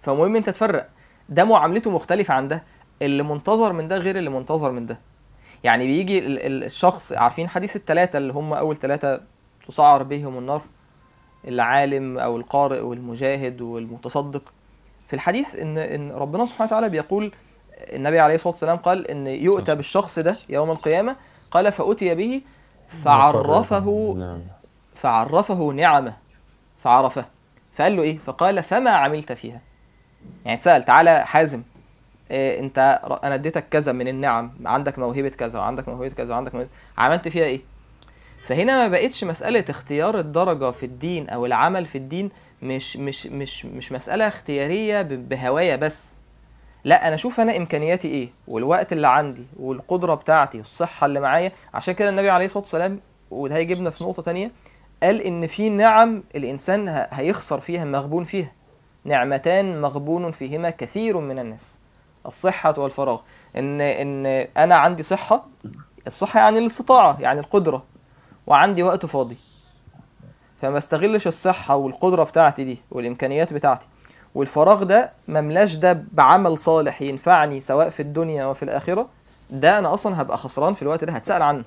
فمهم 0.00 0.36
أنت 0.36 0.50
تفرق. 0.50 0.88
ده 1.28 1.44
معاملته 1.44 1.90
مختلفة 1.90 2.34
عن 2.34 2.48
ده. 2.48 2.62
اللي 3.02 3.22
منتظر 3.22 3.72
من 3.72 3.88
ده 3.88 3.96
غير 3.96 4.16
اللي 4.18 4.30
منتظر 4.30 4.70
من 4.72 4.86
ده. 4.86 4.98
يعني 5.64 5.86
بيجي 5.86 6.18
ال- 6.18 6.38
ال- 6.46 6.64
الشخص 6.64 7.12
عارفين 7.12 7.48
حديث 7.48 7.76
الثلاثه 7.76 8.18
اللي 8.18 8.32
هم 8.32 8.52
أول 8.52 8.76
ثلاثة 8.76 9.20
تسعر 9.68 10.02
بهم 10.02 10.38
النار؟ 10.38 10.62
العالم 11.48 12.18
أو 12.18 12.36
القارئ 12.36 12.80
والمجاهد 12.80 13.60
والمتصدق 13.60 14.42
في 15.06 15.14
الحديث 15.14 15.54
ان 15.56 15.78
إن 15.78 16.10
ربنا 16.12 16.46
سبحانه 16.46 16.66
وتعالى 16.66 16.88
بيقول 16.88 17.32
النبي 17.92 18.20
عليه 18.20 18.34
الصلاة 18.34 18.52
والسلام 18.52 18.76
قال 18.76 19.10
إن 19.10 19.26
يؤتى 19.26 19.74
بالشخص 19.74 20.18
ده 20.18 20.36
يوم 20.48 20.70
القيامة 20.70 21.16
قال 21.50 21.72
فأتي 21.72 22.14
به 22.14 22.40
فعرفه 23.04 24.14
نعم. 24.18 24.40
فعرفه 24.94 25.72
نعمه 25.72 26.16
فعرفه. 26.82 27.24
فقال 27.74 27.96
له 27.96 28.02
إيه؟ 28.02 28.18
فقال 28.18 28.62
فما 28.62 28.90
عملت 28.90 29.32
فيها. 29.32 29.60
يعني 30.44 30.56
اتسأل 30.56 30.84
تعالى 30.84 31.26
حازم 31.26 31.62
إيه 32.30 32.60
أنت 32.60 33.00
أنا 33.24 33.34
اديتك 33.34 33.68
كذا 33.68 33.92
من 33.92 34.08
النعم 34.08 34.52
عندك 34.64 34.98
موهبة 34.98 35.28
كذا 35.28 35.58
وعندك 35.58 35.88
موهبة 35.88 36.08
كذا 36.08 36.34
وعندك 36.34 36.54
موهبة 36.54 36.70
عملت 36.98 37.28
فيها 37.28 37.44
إيه؟ 37.44 37.60
فهنا 38.42 38.76
ما 38.76 38.88
بقتش 38.88 39.24
مسألة 39.24 39.64
اختيار 39.70 40.18
الدرجة 40.18 40.70
في 40.70 40.86
الدين 40.86 41.28
أو 41.28 41.46
العمل 41.46 41.86
في 41.86 41.98
الدين 41.98 42.30
مش 42.62 42.96
مش 42.96 43.26
مش 43.26 43.64
مش 43.66 43.92
مسألة 43.92 44.28
اختيارية 44.28 45.02
ب- 45.02 45.28
بهواية 45.28 45.76
بس. 45.76 46.16
لا 46.84 47.06
أنا 47.06 47.14
أشوف 47.14 47.40
أنا 47.40 47.56
إمكانياتي 47.56 48.08
إيه 48.08 48.28
والوقت 48.48 48.92
اللي 48.92 49.08
عندي 49.08 49.46
والقدرة 49.60 50.14
بتاعتي 50.14 50.58
والصحة 50.58 51.04
اللي 51.06 51.20
معايا. 51.20 51.52
عشان 51.74 51.94
كده 51.94 52.08
النبي 52.08 52.30
عليه 52.30 52.44
الصلاة 52.44 52.62
والسلام 52.62 53.00
وده 53.30 53.56
هيجيبنا 53.56 53.90
في 53.90 54.04
نقطة 54.04 54.22
تانية 54.22 54.50
قال 55.02 55.20
إن 55.20 55.46
في 55.46 55.68
نعم 55.68 56.22
الإنسان 56.36 57.06
هيخسر 57.10 57.60
فيها 57.60 57.84
مغبون 57.84 58.24
فيها. 58.24 58.52
نعمتان 59.04 59.80
مغبون 59.80 60.32
فيهما 60.32 60.70
كثير 60.70 61.18
من 61.18 61.38
الناس. 61.38 61.78
الصحة 62.26 62.74
والفراغ. 62.80 63.20
إن 63.56 63.80
إن 63.80 64.26
أنا 64.56 64.74
عندي 64.76 65.02
صحة 65.02 65.46
الصحة 66.06 66.40
يعني 66.40 66.58
الاستطاعة 66.58 67.16
يعني 67.20 67.40
القدرة. 67.40 67.84
وعندي 68.46 68.82
وقت 68.82 69.06
فاضي. 69.06 69.36
فما 70.62 70.78
استغلش 70.78 71.26
الصحة 71.26 71.76
والقدرة 71.76 72.24
بتاعتي 72.24 72.64
دي 72.64 72.78
والإمكانيات 72.90 73.52
بتاعتي. 73.52 73.86
والفراغ 74.34 74.82
ده 74.82 75.10
مملاش 75.28 75.74
ده 75.74 76.04
بعمل 76.12 76.58
صالح 76.58 77.02
ينفعني 77.02 77.60
سواء 77.60 77.88
في 77.88 78.00
الدنيا 78.00 78.46
وفي 78.46 78.62
الآخرة. 78.62 79.08
ده 79.50 79.78
أنا 79.78 79.94
أصلا 79.94 80.20
هبقى 80.22 80.38
خسران 80.38 80.74
في 80.74 80.82
الوقت 80.82 81.04
ده 81.04 81.12
هتسأل 81.12 81.42
عنه. 81.42 81.64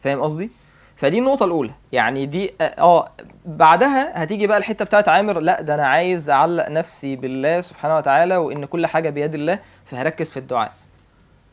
فاهم 0.00 0.20
قصدي؟ 0.20 0.50
فدي 0.96 1.18
النقطة 1.18 1.44
الأولى. 1.44 1.70
يعني 1.92 2.26
دي 2.26 2.54
آه 2.60 3.08
بعدها 3.46 4.22
هتيجي 4.22 4.46
بقى 4.46 4.58
الحتة 4.58 4.84
بتاعت 4.84 5.08
عامر 5.08 5.38
لا 5.40 5.60
ده 5.60 5.74
أنا 5.74 5.86
عايز 5.86 6.30
أعلق 6.30 6.68
نفسي 6.68 7.16
بالله 7.16 7.60
سبحانه 7.60 7.96
وتعالى 7.96 8.36
وإن 8.36 8.64
كل 8.64 8.86
حاجة 8.86 9.10
بيد 9.10 9.34
الله 9.34 9.58
فهركز 9.86 10.30
في 10.30 10.36
الدعاء. 10.36 10.72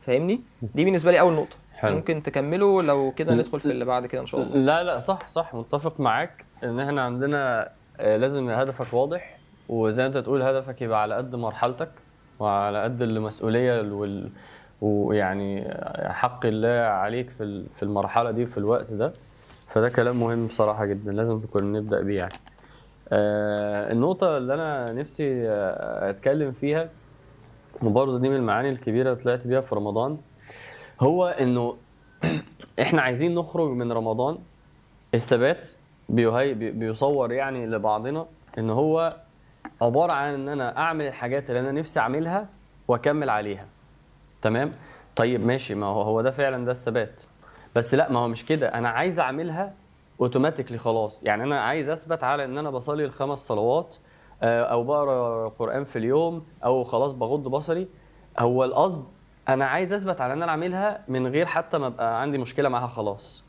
فاهمني؟ 0.06 0.42
دي 0.62 0.86
بالنسبة 0.86 1.12
لي 1.12 1.20
أول 1.20 1.34
نقطة. 1.34 1.56
حلو. 1.82 1.96
ممكن 1.96 2.24
تكملوا 2.24 2.82
لو 2.82 3.14
كده 3.16 3.34
ندخل 3.34 3.60
في 3.60 3.66
اللي 3.72 3.86
بعد 3.86 4.06
كده 4.06 4.22
إن 4.22 4.26
شاء 4.26 4.42
الله. 4.42 4.56
لا 4.58 4.84
لا 4.84 5.00
صح 5.00 5.28
صح 5.28 5.56
متفق 5.56 6.00
معاك 6.00 6.46
إن 6.64 6.80
إحنا 6.80 7.02
عندنا 7.02 7.70
آه، 8.00 8.18
لازم 8.18 8.50
هدفك 8.50 8.94
واضح 8.94 9.38
وزي 9.70 10.04
ما 10.04 10.08
أنت 10.08 10.18
تقول 10.18 10.42
هدفك 10.42 10.82
يبقى 10.82 11.02
على 11.02 11.16
قد 11.16 11.36
مرحلتك 11.36 11.90
وعلى 12.40 12.84
قد 12.84 13.02
المسؤولية 13.02 13.82
وال 13.82 14.30
ويعني 14.82 15.74
حق 16.10 16.46
الله 16.46 16.70
عليك 16.80 17.30
في 17.30 17.64
في 17.76 17.84
المرحلة 17.84 18.32
دي 18.32 18.46
في 18.46 18.58
الوقت 18.58 18.92
ده. 18.92 19.14
فده 19.68 19.90
كلام 19.90 20.20
مهم 20.20 20.48
بصراحة 20.48 20.86
جدا 20.86 21.12
لازم 21.12 21.40
تكون 21.40 21.72
نبدأ 21.74 22.02
بيه 22.02 22.18
يعني. 22.18 22.34
آه 23.10 23.92
النقطة 23.92 24.38
اللي 24.38 24.54
أنا 24.54 24.92
نفسي 24.94 25.50
آه، 25.50 26.10
أتكلم 26.10 26.52
فيها 26.52 26.90
وبرضه 27.84 28.20
دي 28.20 28.30
من 28.30 28.36
المعاني 28.36 28.70
الكبيرة 28.70 29.12
اللي 29.12 29.24
طلعت 29.24 29.48
بيها 29.48 29.62
في 29.62 29.76
رمضان 29.76 30.18
هو 31.02 31.26
إنه 31.28 31.76
إحنا 32.82 33.02
عايزين 33.02 33.36
نخرج 33.36 33.70
من 33.70 33.92
رمضان. 33.92 34.38
الثبات 35.14 35.70
بيهي 36.10 36.54
بي- 36.54 36.72
بيصور 36.72 37.32
يعني 37.32 37.66
لبعضنا 37.68 38.26
إن 38.58 38.70
هو 38.70 39.16
عبارة 39.82 40.14
عن 40.14 40.34
إن 40.34 40.50
أنا 40.50 40.78
أعمل 40.78 41.06
الحاجات 41.06 41.50
اللي 41.50 41.60
أنا 41.60 41.72
نفسي 41.72 42.00
أعملها 42.00 42.48
وأكمل 42.88 43.30
عليها. 43.30 43.66
تمام؟ 44.42 44.72
طيب 45.16 45.46
ماشي 45.46 45.76
ما 45.76 45.86
هو 45.86 46.02
هو 46.02 46.22
ده 46.22 46.32
فعلا 46.32 46.66
ده 46.66 46.72
الثبات. 46.72 47.22
بس 47.76 47.94
لأ 47.96 48.12
ما 48.12 48.20
هو 48.20 48.28
مش 48.28 48.46
كده. 48.46 48.68
أنا 48.68 48.90
عايز 48.90 49.20
أعملها 49.20 49.74
اوتوماتيكلي 50.22 50.78
خلاص. 50.78 51.24
يعني 51.24 51.44
أنا 51.44 51.62
عايز 51.62 51.90
أثبت 51.90 52.24
على 52.24 52.46
إن 52.46 52.58
أنا 52.58 52.70
بصلي 52.70 53.06
الخمس 53.06 53.40
صلوات 53.40 53.96
آه، 54.44 54.64
أو 54.64 54.84
بقرأ 54.84 55.50
قرآن 55.50 55.84
في 55.84 55.96
اليوم 56.00 56.46
أو 56.66 56.84
خلاص 56.84 57.12
بغض 57.12 57.44
بصري. 57.48 57.88
هو 58.40 58.64
القصد 58.64 59.06
أنا 59.54 59.66
عايز 59.66 59.94
أثبت 59.94 60.22
على 60.22 60.34
ان 60.34 60.42
أنا 60.44 60.52
اعملها 60.52 61.02
من 61.08 61.28
غير 61.28 61.46
حتى 61.46 61.78
ما 61.78 61.88
أبقى 61.88 62.22
عندي 62.22 62.38
مشكلة 62.38 62.70
معاها 62.70 62.88
خلاص. 62.88 63.44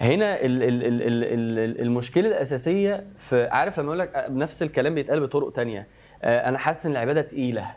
هنا 0.00 0.40
ال 0.40 0.62
ال 0.62 0.84
ال 0.84 1.02
ال 1.02 1.24
ال 1.58 1.80
المشكلة 1.80 2.28
الأساسية 2.28 3.06
في 3.16 3.46
عارف 3.46 3.80
لما 3.80 3.88
أقول 3.88 3.98
لك 3.98 4.26
نفس 4.30 4.62
الكلام 4.62 4.94
بيتقال 4.94 5.20
بطرق 5.20 5.52
تانية. 5.52 5.86
آه، 6.22 6.48
أنا 6.48 6.58
حاسس 6.58 6.86
إن 6.86 6.92
العبادة 6.92 7.22
تقيلة. 7.22 7.70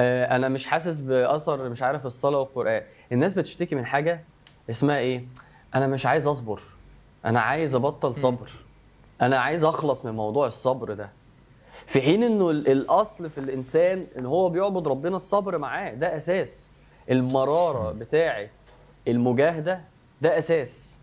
آه، 0.00 0.36
أنا 0.36 0.48
مش 0.48 0.66
حاسس 0.66 1.00
بأثر 1.00 1.68
مش 1.68 1.82
عارف 1.82 2.06
الصلاة 2.06 2.38
والقرآن. 2.38 2.82
الناس 3.12 3.32
بتشتكي 3.32 3.74
من 3.74 3.86
حاجة 3.86 4.20
اسمها 4.70 4.98
إيه؟ 4.98 5.24
أنا 5.74 5.86
مش 5.86 6.06
عايز 6.06 6.26
أصبر. 6.26 6.60
أنا 7.24 7.40
عايز 7.40 7.74
أبطل 7.74 8.14
صبر. 8.14 8.50
أنا 9.22 9.38
عايز 9.38 9.64
أخلص 9.64 10.04
من 10.04 10.12
موضوع 10.12 10.46
الصبر 10.46 10.92
ده. 10.92 11.10
في 11.88 12.00
حين 12.02 12.22
إنه 12.22 12.50
ال- 12.50 12.68
الأصل 12.70 13.30
في 13.30 13.38
الإنسان 13.38 14.06
إن 14.18 14.26
هو 14.26 14.48
بيعبد 14.48 14.88
ربنا 14.88 15.16
الصبر 15.16 15.58
معاه 15.58 15.94
ده 15.94 16.16
أساس. 16.16 16.70
المرارة 17.10 17.92
بتاعة 17.92 18.46
المجاهدة 19.08 19.80
ده 20.22 20.38
أساس. 20.38 20.98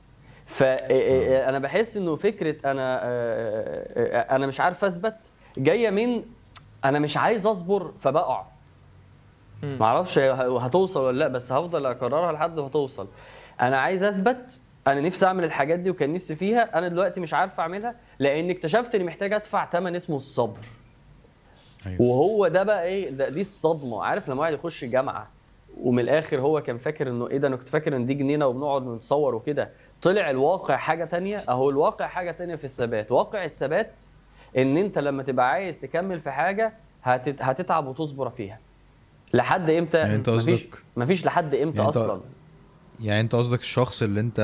فانا 0.45 1.59
بحس 1.59 1.97
إنه 1.97 2.15
فكرة 2.15 2.71
أنا 2.71 2.99
آه، 3.03 3.05
آه، 3.97 4.35
أنا 4.35 4.47
مش 4.47 4.59
عارف 4.59 4.85
أثبت 4.85 5.15
جاية 5.57 5.89
من 5.89 6.23
أنا 6.85 6.99
مش 6.99 7.17
عايز 7.17 7.47
أصبر 7.47 7.91
فبقع. 7.99 8.45
معرفش 9.63 10.19
هتوصل 10.19 11.01
ولا 11.03 11.17
لأ 11.19 11.27
بس 11.27 11.51
هفضل 11.51 11.85
أكررها 11.85 12.31
لحد 12.31 12.59
ما 12.59 12.67
توصل. 12.69 13.07
أنا 13.61 13.77
عايز 13.79 14.03
أثبت 14.03 14.59
أنا 14.87 15.01
نفسي 15.01 15.25
أعمل 15.25 15.43
الحاجات 15.45 15.79
دي 15.79 15.89
وكان 15.89 16.13
نفسي 16.13 16.35
فيها 16.35 16.77
أنا 16.77 16.87
دلوقتي 16.87 17.19
مش 17.19 17.33
عارف 17.33 17.59
أعملها 17.59 17.95
لأن 18.19 18.49
اكتشفت 18.49 18.95
اني 18.95 19.04
محتاج 19.04 19.34
ادفع 19.34 19.69
ثمن 19.69 19.95
اسمه 19.95 20.17
الصبر. 20.17 20.60
أيوة. 21.88 22.01
وهو 22.01 22.47
ده 22.47 22.63
بقى 22.63 22.84
إيه؟ 22.86 23.10
ده 23.10 23.30
دي 23.30 23.41
الصدمة. 23.41 24.04
عارف 24.04 24.30
لما 24.30 24.41
واحد 24.41 24.54
يخش 24.54 24.84
جامعة 24.86 25.28
ومن 25.82 25.99
الآخر 25.99 26.41
هو 26.41 26.62
كان 26.62 26.78
فاكر 26.78 27.10
إنه 27.10 27.28
إيه 27.30 27.38
ده؟ 27.38 27.47
أنا 27.47 27.56
كنت 27.56 27.69
فاكر 27.69 27.95
إن 27.95 28.06
دي 28.06 28.13
جنينة 28.13 28.47
وبنقعد 28.47 28.88
نتصور 28.88 29.36
وكده. 29.36 29.69
طلع 30.01 30.30
الواقع 30.30 30.78
حاجة 30.78 31.06
تانية. 31.06 31.38
أهو 31.38 31.69
الواقع 31.69 32.08
حاجة 32.08 32.32
تانية 32.32 32.56
في 32.56 32.63
الثبات. 32.63 33.12
واقع 33.12 33.45
الثبات 33.45 34.01
إن 34.58 34.78
أنت 34.78 34.97
لما 34.99 35.23
تبقى 35.23 35.49
عايز 35.51 35.80
تكمل 35.80 36.19
في 36.19 36.32
حاجة 36.32 36.73
هتت... 37.04 37.41
هتتعب 37.41 37.88
وتصبر 37.88 38.30
فيها. 38.30 38.60
لحد 39.34 39.69
إمتى؟ 39.69 39.97
يعني 39.97 40.17
مفيش 40.17 40.63
قصدك- 40.63 40.78
مفيش 40.97 41.25
لحد 41.25 41.56
إمتى 41.56 41.78
يعني 41.78 41.89
أصلا. 41.89 42.21
يعني 43.01 43.21
أنت 43.21 43.36
قصدك 43.36 43.60
الشخص 43.60 44.01
اللي 44.04 44.19
أنت 44.19 44.39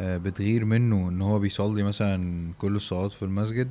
بتغير 0.00 0.64
منه 0.64 1.08
إن 1.08 1.22
هو 1.22 1.38
بيصلي 1.38 1.82
مثلا 1.82 2.52
كل 2.58 2.76
الصلوات 2.76 3.12
في 3.12 3.22
المسجد. 3.22 3.70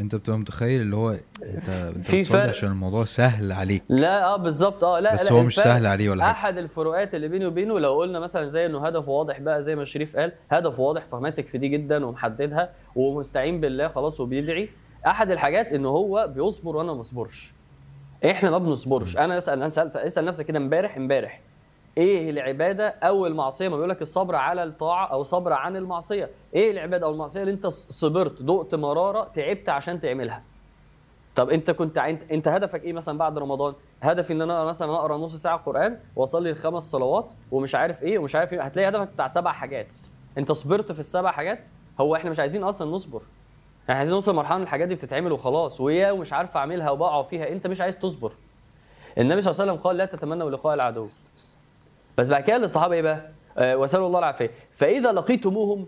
أنت 0.00 0.14
بتبقى 0.14 0.38
متخيل 0.38 0.80
اللي 0.80 0.96
هو 0.96 1.10
انت 1.10 1.68
أنت 1.68 2.06
في 2.06 2.18
بتصلي 2.18 2.24
فرق. 2.24 2.48
عشان 2.48 2.70
الموضوع 2.70 3.04
سهل 3.04 3.52
عليك. 3.52 3.82
لا 3.88 4.24
آه 4.24 4.36
بالظبط. 4.36 4.84
آه 4.84 5.00
لا 5.00 5.12
بس 5.12 5.24
لا 5.26 5.32
هو 5.32 5.42
مش 5.42 5.54
سهل 5.56 5.86
عليه 5.86 6.10
ولا 6.10 6.24
حاجة. 6.24 6.32
أحد 6.32 6.58
الفروقات 6.58 7.14
اللي 7.14 7.28
بيني 7.28 7.46
وبينه 7.46 7.78
لو 7.78 7.98
قلنا 7.98 8.20
مثلا 8.20 8.48
زي 8.48 8.66
إنه 8.66 8.86
هدف 8.86 9.08
واضح 9.08 9.40
بقى 9.40 9.62
زي 9.62 9.76
ما 9.76 9.84
شريف 9.84 10.16
قال 10.16 10.32
هدف 10.50 10.78
واضح 10.80 11.04
فماسك 11.04 11.46
في 11.46 11.58
دي 11.58 11.68
جدا 11.68 12.06
ومحددها 12.06 12.70
ومستعين 12.96 13.60
بالله 13.60 13.88
خلاص 13.88 14.20
وبيدعي. 14.20 14.68
أحد 15.06 15.30
الحاجات 15.30 15.66
ان 15.66 15.86
هو 15.86 16.32
بيصبر 16.34 16.76
وأنا 16.76 16.92
ما 16.92 17.00
بصبرش 17.00 17.52
إحنا 18.24 18.50
ما 18.50 18.58
بنصبرش. 18.58 19.16
أنا 19.16 19.38
أسأل 19.38 19.62
أسأل, 19.62 19.96
أسأل 19.96 20.24
نفسك 20.24 20.46
كده 20.46 20.58
امبارح 20.58 20.96
امبارح 20.96 21.40
إيه 21.98 22.30
العبادة 22.30 22.88
أو 22.88 23.26
المعصية؟ 23.26 23.68
ما 23.68 23.76
بيقول 23.76 23.90
لك 23.90 24.02
الصبر 24.02 24.34
على 24.34 24.62
الطاعة 24.62 25.06
أو 25.06 25.22
صبر 25.22 25.52
عن 25.52 25.76
المعصية. 25.76 26.30
إيه 26.54 26.70
العبادة 26.70 27.06
أو 27.06 27.12
المعصية؟ 27.12 27.40
اللي 27.40 27.52
أنت 27.52 27.66
صبرت 27.66 28.42
دقت 28.42 28.74
مرارة 28.74 29.30
تعبت 29.34 29.68
عشان 29.68 30.00
تعملها. 30.00 30.42
طب 31.34 31.50
أنت 31.50 31.70
كنت 31.70 31.98
انت, 31.98 32.32
أنت 32.32 32.48
هدفك 32.48 32.84
إيه 32.84 32.92
مثلا 32.92 33.18
بعد 33.18 33.38
رمضان؟ 33.38 33.74
هدفي 34.02 34.32
إن 34.32 34.42
أنا 34.42 34.64
مثلا 34.64 34.92
أقرأ 34.96 35.16
نص 35.16 35.34
ساعة 35.36 35.56
قرآن 35.56 35.98
وأصلي 36.16 36.50
الخمس 36.50 36.82
صلوات 36.90 37.32
ومش 37.50 37.74
عارف 37.74 38.02
إيه 38.02 38.18
ومش 38.18 38.34
عارف 38.34 38.52
إيه 38.52 38.62
هتلاقي 38.62 38.88
هدفك 38.88 39.08
بتاع 39.08 39.28
سبع 39.28 39.52
حاجات. 39.52 39.86
أنت 40.38 40.52
صبرت 40.52 40.92
في 40.92 41.00
السبع 41.00 41.30
حاجات؟ 41.32 41.58
هو 42.00 42.16
إحنا 42.16 42.30
مش 42.30 42.38
عايزين 42.38 42.62
أصلا 42.64 42.90
نصبر. 42.90 43.22
إحنا 43.84 43.94
عايزين 43.94 44.14
نوصل 44.14 44.32
لمرحلة 44.32 44.62
الحاجات 44.62 44.88
دي 44.88 44.94
بتتعمل 44.94 45.32
وخلاص 45.32 45.80
ويا 45.80 46.10
ومش 46.12 46.32
عارف 46.32 46.56
أعملها 46.56 46.90
وبقع 46.90 47.22
فيها 47.22 47.48
أنت 47.48 47.66
مش 47.66 47.80
عايز 47.80 47.98
تصبر. 47.98 48.32
النبي 49.18 49.42
صلى 49.42 49.50
الله 49.50 49.62
عليه 49.62 49.72
وسلم 49.72 49.84
قال 49.84 49.96
لا 49.96 50.04
تتمنوا 50.04 50.50
لقاء 50.50 50.74
العدو. 50.74 51.06
بس 52.18 52.28
بعد 52.28 52.42
كده 52.42 52.58
للصحابة 52.58 52.94
إيه 52.94 53.02
بقى؟ 53.02 53.20
آه 53.58 53.76
وسالوا 53.76 54.06
الله 54.06 54.18
العافية. 54.18 54.50
فإذا 54.76 55.12
لقيتموهم 55.12 55.86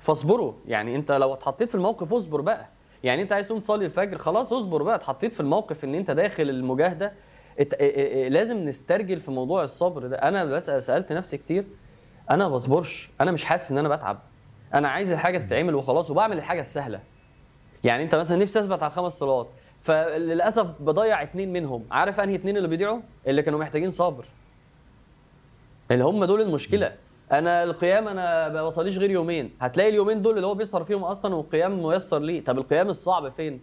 فاصبروا. 0.00 0.52
يعني 0.66 0.96
أنت 0.96 1.12
لو 1.12 1.34
اتحطيت 1.34 1.68
في 1.68 1.74
الموقف 1.74 2.12
اصبر 2.12 2.40
بقى. 2.40 2.66
يعني 3.04 3.22
أنت 3.22 3.32
عايز 3.32 3.46
تقوم 3.46 3.60
تصلي 3.60 3.84
الفجر 3.86 4.18
خلاص 4.18 4.52
اصبر 4.52 4.82
بقى. 4.82 4.94
اتحطيت 4.94 5.34
في 5.34 5.40
الموقف 5.40 5.84
إن 5.84 5.94
أنت 5.94 6.10
داخل 6.10 6.50
المجاهدة. 6.50 7.06
آه 7.06 7.66
آه 7.74 8.26
آه 8.26 8.28
لازم 8.28 8.56
نسترجل 8.56 9.20
في 9.20 9.30
موضوع 9.30 9.62
الصبر 9.62 10.06
ده. 10.06 10.16
أنا 10.16 10.44
بسال 10.44 10.82
سألت 10.82 11.12
نفسي 11.12 11.38
كتير. 11.38 11.64
أنا 12.30 12.48
ما 12.48 12.54
بصبرش. 12.54 13.10
أنا 13.20 13.30
مش 13.30 13.44
حاسس 13.44 13.72
إن 13.72 13.78
أنا 13.78 13.88
بتعب. 13.88 14.18
أنا 14.74 14.88
عايز 14.88 15.12
الحاجة 15.12 15.38
تتعمل 15.38 15.74
وخلاص 15.74 16.10
وبعمل 16.10 16.38
الحاجة 16.38 16.60
السهلة. 16.60 17.00
يعني 17.84 18.02
أنت 18.02 18.14
مثلا 18.14 18.38
نفسي 18.38 18.58
أثبت 18.60 18.82
على 18.82 18.90
الخمس 18.90 19.12
صلوات. 19.12 19.48
فللأسف 19.82 20.66
بضيع 20.80 21.22
اتنين 21.22 21.52
منهم. 21.52 21.84
عارف 21.90 22.20
أنهي 22.20 22.34
اتنين 22.34 22.56
اللي 22.56 22.68
بيضيعوا؟ 22.68 23.00
اللي 23.26 23.42
كانوا 23.42 23.58
محتاجين 23.58 23.90
صبر. 23.90 24.24
اللي 25.90 26.04
هم 26.04 26.24
دول 26.24 26.40
المشكلة. 26.40 26.92
أنا 27.32 27.64
القيام 27.64 28.08
أنا 28.08 28.48
ما 28.48 28.64
بصليش 28.66 28.98
غير 28.98 29.10
يومين. 29.10 29.50
هتلاقي 29.60 29.88
اليومين 29.90 30.22
دول 30.22 30.36
اللي 30.36 30.46
هو 30.46 30.54
بيسهر 30.54 30.84
فيهم 30.84 31.04
أصلا 31.04 31.34
والقيام 31.34 31.82
ميسر 31.82 32.18
ليه؟ 32.18 32.44
طب 32.44 32.58
القيام 32.58 32.88
الصعب 32.88 33.28
فين؟ 33.28 33.60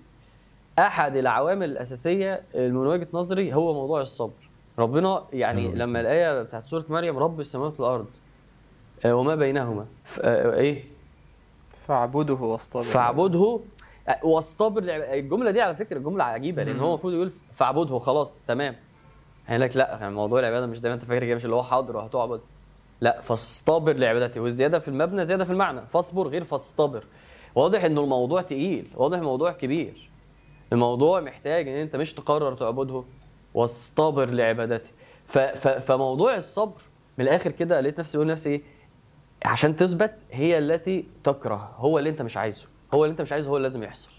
أحد 0.80 1.16
العوامل 1.16 1.72
الأساسية 1.72 2.42
من 2.56 2.76
وجهة 2.78 3.08
نظري 3.14 3.54
هو 3.54 3.74
موضوع 3.74 4.02
الصبر. 4.02 4.50
ربنا 4.80 5.24
يعني. 5.34 5.68
لما 5.72 6.02
الآية 6.02 6.42
بتاعت 6.42 6.64
سورة 6.66 6.86
مريم 6.90 7.18
رب 7.18 7.40
السماوات 7.40 7.80
والأرض 7.80 8.06
آه، 9.06 9.16
وما 9.16 9.36
بينهما. 9.36 9.86
ف- 10.04 10.20
آه، 10.24 10.56
إيه؟ 10.56 10.84
فاعبده 11.70 12.34
واصطبر. 12.34 12.84
فاعبده 12.84 13.60
آه، 14.08 14.20
واصطبر. 14.26 14.84
الجملة 14.88 15.52
دي 15.52 15.62
على 15.62 15.76
فكرة 15.76 16.00
جملة 16.00 16.24
عجيبة 16.24 16.64
لأن 16.64 16.80
هو 16.80 16.90
المفروض 16.90 17.14
يقول 17.14 17.32
فاعبده 17.56 18.00
خلاص 18.00 18.42
تمام. 18.48 18.76
قال 19.50 19.62
لك 19.62 19.76
لا 19.78 19.98
يعني 20.02 20.16
موضوع 20.16 20.40
العبادة 20.40 20.66
مش 20.66 20.80
زي 20.80 20.90
ما 20.90 20.96
انت 20.96 21.06
فاكر 21.06 21.26
كده 21.26 21.36
مش 21.36 21.46
اللي 21.46 21.56
هو 21.56 21.64
حاضر 21.64 21.98
وهتعبد 21.98 22.42
لا 23.02 23.22
فاصطبر 23.22 23.94
لعبادته 23.94 24.42
والزيادة 24.42 24.80
في 24.80 24.88
المبنى 24.88 25.26
زيادة 25.26 25.44
في 25.44 25.52
المعنى. 25.52 25.82
فاصبر 25.88 26.28
غير 26.28 26.44
فاصطبر 26.44 27.04
واضح 27.56 27.84
إنه 27.84 28.02
الموضوع 28.02 28.42
تقيل 28.42 28.88
واضح 28.96 29.18
الموضوع 29.18 29.52
كبير. 29.52 30.10
الموضوع 30.74 31.20
محتاج 31.22 31.68
إن 31.68 31.76
أنت 31.76 31.96
مش 31.96 32.14
تقرر 32.14 32.54
تعبده 32.56 33.04
واصطبر 33.54 34.30
لعبادته 34.30 34.90
ف 35.26 35.38
فموضوع 35.68 36.38
الصبر 36.38 36.82
من 37.18 37.26
الآخر 37.26 37.52
كده 37.52 37.82
لقيت 37.82 38.00
نفسي 38.00 38.18
بقول 38.18 38.28
نفسي 38.28 38.50
إيه؟ 38.50 38.62
عشان 39.46 39.76
تثبت 39.76 40.14
هي 40.32 40.58
التي 40.58 41.06
تكره 41.24 41.72
هو 41.78 42.00
اللي 42.00 42.10
أنت 42.10 42.22
مش 42.22 42.38
عايزه. 42.38 42.68
هو 42.94 43.06
اللي 43.06 43.12
أنت 43.12 43.22
مش 43.22 43.32
عايزه 43.32 43.50
هو 43.50 43.58
اللي 43.58 43.68
لازم 43.68 43.84
يحصل. 43.84 44.12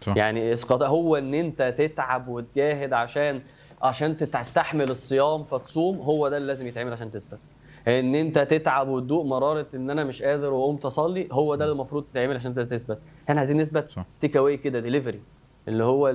صح. 0.00 0.16
يعني 0.16 0.52
اسقاط 0.52 0.82
هو 0.82 1.16
إن 1.16 1.34
أنت 1.34 1.74
تتعب 1.78 2.28
وتجاهد 2.28 2.92
عشان 2.92 3.42
عشان 3.82 4.16
تستحمل 4.16 4.90
الصيام 4.90 5.44
فتصوم 5.44 5.98
هو 5.98 6.28
ده 6.28 6.36
اللي 6.36 6.46
لازم 6.46 6.66
يتعمل 6.66 6.92
عشان 6.92 7.10
تثبت. 7.10 7.38
إن 7.88 8.14
أنت 8.14 8.38
تتعب 8.38 8.88
وتدوق 8.88 9.24
مرارة 9.24 9.66
إن 9.74 9.90
أنا 9.90 10.04
مش 10.04 10.22
قادر 10.22 10.52
وقمت 10.52 10.84
اصلي 10.84 11.28
هو 11.32 11.54
ده 11.54 11.64
اللي 11.64 11.72
المفروض 11.72 12.04
تتعمل 12.12 12.36
عشان 12.36 12.58
انت 12.58 12.72
تثبت. 12.72 12.98
إحنا 13.28 13.40
عايزين 13.40 13.56
نثبت. 13.60 13.90
take 14.20 14.36
away 14.36 14.56
كده 14.56 14.80
ديليفري 14.80 15.20
اللي 15.68 15.84
هو 15.84 16.14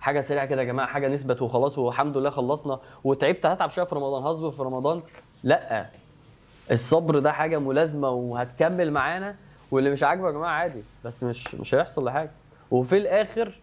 حاجة 0.00 0.20
سريعة 0.20 0.46
كده 0.46 0.60
يا 0.60 0.66
جماعة 0.66 0.88
حاجة 0.88 1.08
نثبت 1.08 1.42
وخلاص 1.42 1.78
والحمد 1.78 2.16
لله 2.16 2.30
خلصنا. 2.30 2.78
وتعبت 3.04 3.46
هتعب 3.46 3.70
شوية 3.70 3.84
في 3.84 3.94
رمضان. 3.94 4.22
هصبر 4.22 4.50
في 4.50 4.62
رمضان؟ 4.62 5.02
لأ. 5.44 5.90
الصبر 6.70 7.18
ده 7.18 7.32
حاجة 7.32 7.58
ملازمة 7.58 8.10
وهتكمل 8.10 8.90
معانا. 8.92 9.36
واللي 9.70 9.90
مش 9.90 10.02
عاجبه 10.02 10.26
يا 10.26 10.32
جماعة 10.32 10.50
عادي 10.52 10.82
بس 11.04 11.24
مش 11.24 11.54
مش 11.54 11.74
هيحصل 11.74 12.04
لحاجة. 12.04 12.30
وفي 12.70 12.96
الآخر 12.96 13.60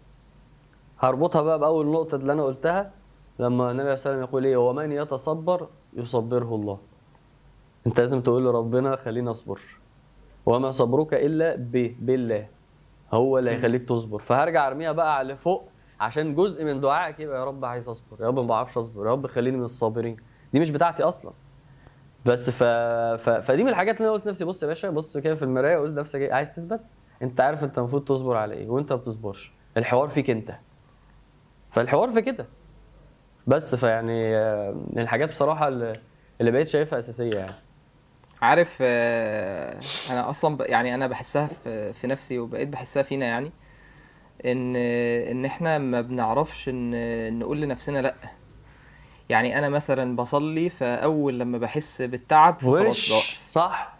هربطها 1.00 1.41
بقى 1.41 1.60
بأول 1.60 1.88
نقطة 1.88 2.16
اللي 2.16 2.34
أنا 2.34 2.43
قلتها. 2.43 2.91
لما 3.40 3.64
النبي 3.72 3.82
عليه 3.82 3.92
والسلام 3.92 4.20
يقول 4.20 4.46
إيه؟ 4.46 4.58
ومن 4.58 4.92
يتصبر 4.92 5.68
يصبره 5.94 6.56
الله. 6.56 6.80
أنت 7.88 8.00
لازم 8.00 8.22
تقول 8.22 8.46
لربنا 8.46 8.96
خليني 8.96 9.32
أصبر. 9.32 9.60
وما 10.46 10.72
صبرك 10.72 11.14
إلا 11.14 11.56
بالله. 12.00 12.48
هو 13.14 13.38
اللي 13.38 13.52
هيخليك 13.52 13.84
تصبر. 13.84 14.20
فهرجع 14.20 14.68
أرميها 14.68 14.92
بقى 14.92 15.18
على 15.18 15.36
فوق 15.38 15.70
عشان 16.00 16.36
جزء 16.36 16.66
من 16.66 16.80
دعائك 16.80 17.20
يبقى 17.20 17.40
يا 17.40 17.46
رب 17.46 17.66
عايز 17.66 17.90
أصبر. 17.90 18.18
يا 18.20 18.28
رب 18.28 18.40
ما 18.40 18.48
بعرفش 18.48 18.78
أصبر. 18.78 19.06
يا 19.06 19.12
رب 19.12 19.28
خليني 19.28 19.58
من 19.58 19.64
الصابرين. 19.64 20.18
دي 20.54 20.60
مش 20.60 20.70
بتاعتي 20.70 21.04
أصلا. 21.04 21.32
بس 22.26 22.50
ف... 22.50 22.64
ف... 23.24 23.30
فدي 23.30 23.64
من 23.64 23.70
الحاجات 23.70 23.98
اللي 23.98 24.06
أنا 24.08 24.14
قلت 24.14 24.26
لنفسي 24.26 24.46
بص 24.46 24.64
يا 24.64 24.68
باشا 24.68 24.90
بص 24.90 25.18
كده 25.18 25.36
في 25.36 25.44
المراية 25.44 25.78
قلت 25.78 25.92
لنفسك 25.98 26.20
إيه؟ 26.20 26.34
عايز 26.34 26.56
تثبت؟ 26.56 26.82
أنت 27.22 27.42
عارف 27.42 27.64
أنت 27.64 27.78
المفروض 27.78 28.04
تصبر 28.04 28.38
على 28.38 28.54
إيه 28.56 28.70
وأنت 28.70 28.94
ما 28.94 29.00
بتصبرش. 29.00 29.54
الحوار 29.78 30.10
فيك 30.10 30.30
أنت. 30.30 30.56
فالحوار 31.70 32.12
في 32.12 32.22
كده. 32.22 32.46
بس 33.48 33.76
فيعني 33.76 34.36
آه، 34.38 34.72
من 34.93 35.02
الحاجات 35.02 35.30
بصراحة 35.30 35.68
اللي, 35.68 35.93
اللي 36.41 36.52
بقيت 36.52 36.68
شايفها 36.68 37.00
أساسية 37.00 37.38
يعني. 37.38 37.52
عارف 38.41 38.78
آه، 38.82 39.80
أنا 40.10 40.30
أصلا. 40.30 40.66
يعني 40.70 40.95
أنا 40.95 41.08
بحسها 41.08 41.50
في 41.93 42.08
نفسي 42.08 42.39
وبقيت 42.39 42.68
بحسها 42.68 43.04
فينا 43.04 43.26
يعني 43.26 43.52
إن 44.45 44.76
إن 45.32 45.45
إحنا 45.45 45.78
ما 45.78 46.02
بنعرفش 46.02 46.70
إن 46.70 47.39
نقول 47.39 47.62
لنفسنا 47.62 48.00
لأ. 48.00 48.16
يعني 49.30 49.58
أنا 49.58 49.70
مثلا 49.70 50.16
بصلي 50.16 50.70
فأول 50.70 51.39
لما 51.39 51.58
بحس 51.58 52.02
بالتعب 52.02 52.60
فخلاص 52.60 53.12
صح. 53.45 53.98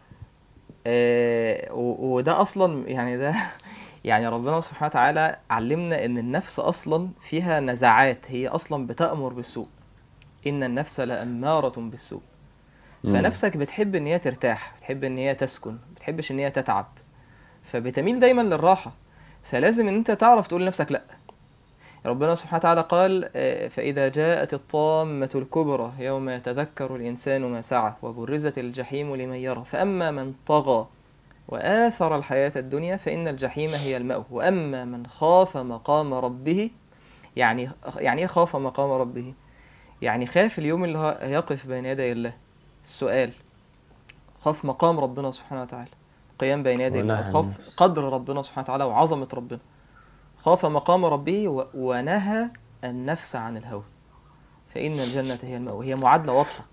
آه، 0.88 1.74
وده 1.74 2.41
أصلا 2.41 2.89
يعني 2.89 3.18
ده 3.18 3.36
يعني 4.08 4.28
ربنا 4.28 4.62
سبحانه 4.62 4.88
وتعالى 4.88 5.38
علمنا 5.49 6.05
إن 6.05 6.18
النفس 6.18 6.60
أصلا 6.60 7.10
فيها 7.22 7.60
نزعات 7.60 8.32
هي 8.32 8.47
أصلا 8.47 8.88
بتأمر 8.88 9.34
بالسوء. 9.34 9.66
إن 10.47 10.64
النفس 10.64 10.99
لأمارة 10.99 11.74
بالسوء. 11.80 12.22
فنفسك 13.03 13.58
بتحب 13.58 13.95
إن 13.95 14.05
هي 14.05 14.20
ترتاح 14.20 14.74
بتحب 14.78 15.03
إن 15.03 15.18
هي 15.18 15.36
تسكن 15.36 15.78
بتحبش 15.95 16.32
إن 16.32 16.39
هي 16.39 16.51
تتعب. 16.51 16.88
فبتميل 17.64 18.20
دايما 18.20 18.41
للراحة. 18.41 18.91
فلازم 19.43 19.88
إن 19.88 19.95
أنت 19.95 20.12
تعرف 20.12 20.47
تقول 20.47 20.62
لنفسك 20.62 20.91
لأ. 20.91 21.03
ربنا 22.05 22.36
سبحانه 22.36 22.58
وتعالى 22.58 22.82
قال 22.82 23.30
آه، 23.36 23.68
فإذا 23.68 24.08
جاءت 24.08 24.53
الطامة 24.53 25.30
الكبرى 25.36 25.91
يوم 25.99 26.30
يتذكر 26.30 26.95
الإنسان 26.95 27.41
ما 27.41 27.62
سعى 27.62 27.93
وبرزت 28.01 28.58
الجحيم 28.58 29.16
لمن 29.16 29.36
يرى. 29.36 29.64
فأما 29.66 30.12
من 30.12 30.34
طغى 30.47 30.88
وآثر 31.48 32.16
الحياة 32.16 32.52
الدنيا 32.56 32.98
فإن 32.98 33.28
الجحيم 33.28 33.74
هي 33.74 33.98
المأوى. 33.98 34.26
وأما 34.32 34.86
من 34.86 35.08
خاف 35.08 35.58
مقام 35.58 36.14
ربه 36.14 36.70
يعني 37.36 37.70
يعني 37.98 38.22
إيه 38.22 38.28
خاف 38.28 38.56
مقام 38.56 38.91
ربه؟ 38.91 39.34
يعني 40.02 40.26
خاف 40.26 40.60
اليوم 40.60 40.84
اللي 40.84 40.98
هو 40.98 41.20
يقف 41.22 41.68
بين 41.68 41.86
يدي 41.86 42.12
الله. 42.12 42.34
السؤال 42.84 43.32
خاف 44.41 44.66
مقام 44.66 45.00
ربنا 45.00 45.32
سبحانه 45.32 45.62
وتعالى. 45.62 45.89
قيام 46.39 46.64
بين 46.64 46.82
يدي 46.82 47.00
الله. 47.00 47.32
خاف. 47.32 47.76
قدر 47.78 48.04
ربنا 48.04 48.41
سبحانه 48.41 48.64
وتعالى 48.64 48.84
وعظمة 48.84 49.28
ربنا. 49.34 49.60
خاف 50.38 50.66
مقام 50.66 51.06
ربه 51.06 51.68
ونهى 51.74 52.50
النفس 52.84 53.36
عن 53.36 53.58
الهوى. 53.58 53.84
فإن 54.74 55.00
الجنة 55.00 55.39
هي 55.43 55.58
المأوى. 55.58 55.88
هي 55.88 55.95
معادلة 55.95 56.34
واضحة. 56.34 56.66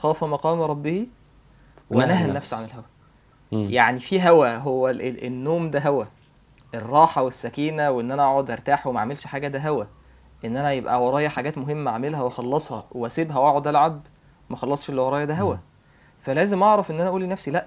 خاف 0.00 0.24
مقام 0.24 0.60
ربه 0.60 1.06
ونهى. 1.90 2.24
النفس. 2.24 2.54
عن 2.54 2.64
الهوى. 2.64 2.84
يعني 3.54 4.00
في 4.00 4.28
هوى 4.28 4.48
هو 4.48 4.88
ال- 4.88 5.02
ال- 5.02 5.24
النوم 5.26 5.70
ده 5.70 5.80
هوى 5.80 6.06
الراحة 6.74 7.22
والسكينة 7.22 7.90
وإن 7.90 8.12
أنا 8.12 8.22
أقعد 8.24 8.50
أرتاح 8.50 8.86
وما 8.86 8.98
أعملش 8.98 9.24
حاجة 9.26 9.48
ده 9.48 9.58
هوى 9.58 9.86
إن 10.44 10.56
أنا 10.56 10.72
يبقى 10.72 11.04
ورايا 11.06 11.28
حاجات 11.28 11.58
مهمة 11.58 11.90
أعملها 11.90 12.22
وأخلصها 12.22 12.84
وأسيبها 12.92 13.38
وأقعد 13.38 13.66
ألعب 13.68 14.00
ما 14.50 14.56
أخلصش 14.56 14.90
اللي 14.90 15.00
ورايا 15.00 15.24
ده 15.24 15.34
هوى 15.34 15.58
فلازم 16.20 16.62
أعرف 16.62 16.90
إن 16.90 17.00
أنا 17.00 17.08
أقول 17.08 17.22
لنفسي 17.22 17.50
لأ. 17.50 17.66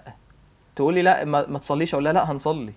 تقول 0.75 0.93
لي 0.93 1.01
لأ 1.01 1.25
ما, 1.25 1.45
ما 1.47 1.59
تصليش 1.59 1.93
أقول 1.93 2.03
لها 2.03 2.13
لأ 2.13 2.31
هنصلي. 2.31 2.73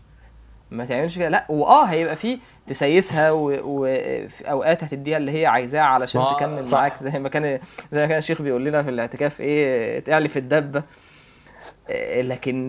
ما 0.71 0.85
تعملش 0.85 1.19
كده. 1.19 1.29
لأ 1.29 1.47
وآه 1.49 1.85
هيبقى 1.85 2.17
في 2.17 2.39
تسيسها 2.67 3.31
وفي 3.31 4.51
أوقات 4.51 4.85
هتديها 4.85 5.17
اللي 5.17 5.33
هي 5.33 5.47
عايزاه 5.47 5.81
علشان 5.81 6.25
تكمل 6.37 6.67
صح. 6.67 6.79
معاك 6.79 6.97
زي 6.97 7.19
ما 7.19 7.29
كان 7.29 7.43
زي 7.93 8.01
ما 8.01 8.07
كان 8.07 8.19
الشيخ 8.19 8.43
بيقول 8.43 8.65
لنا 8.65 8.83
في 8.83 8.91
الاعتكاف 8.91 9.41
إيه 9.41 10.01
تعلي 10.01 10.29
في 10.29 10.39
الدبة. 10.39 10.83
لكن 12.22 12.66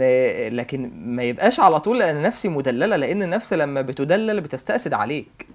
لكن 0.51 0.91
ما 0.95 1.23
يبقاش 1.23 1.59
على 1.59 1.79
طول 1.79 1.99
لأن 1.99 2.21
نفسي 2.21 2.49
مدللة 2.49 2.95
لأن 2.95 3.23
النفس 3.23 3.53
لما 3.53 3.81
بتدلل 3.81 4.41
بتستأسد 4.41 4.93
عليك. 4.93 5.47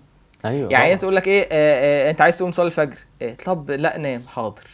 أيوه 0.44 0.70
يعني 0.72 0.84
هي. 0.92 0.96
تقول 0.96 1.16
لك 1.16 1.28
إيه 1.28 1.42
آه 1.42 2.06
آه 2.08 2.10
أنت 2.10 2.20
عايز 2.20 2.38
تقوم 2.38 2.50
تصلي 2.50 2.66
الفجر. 2.66 2.96
إيه 3.22 3.34
طب 3.34 3.70
لا 3.70 3.98
نام 3.98 4.22
حاضر. 4.28 4.66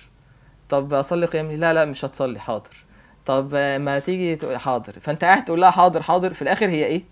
طب 0.68 0.94
أصلي 0.94 1.26
قيام؟ 1.26 1.52
لا 1.52 1.72
لا 1.72 1.84
مش 1.84 2.04
هتصلي 2.04 2.40
حاضر. 2.40 2.84
طب 3.26 3.54
ما 3.80 3.98
تيجي 3.98 4.36
تقول 4.36 4.58
حاضر. 4.58 4.92
فأنت 5.00 5.24
قاعد 5.24 5.44
تقول 5.44 5.60
لها 5.60 5.70
حاضر 5.70 6.02
حاضر 6.02 6.34
في 6.34 6.42
الآخر 6.42 6.68
هي 6.68 6.84
إيه؟ 6.84 7.02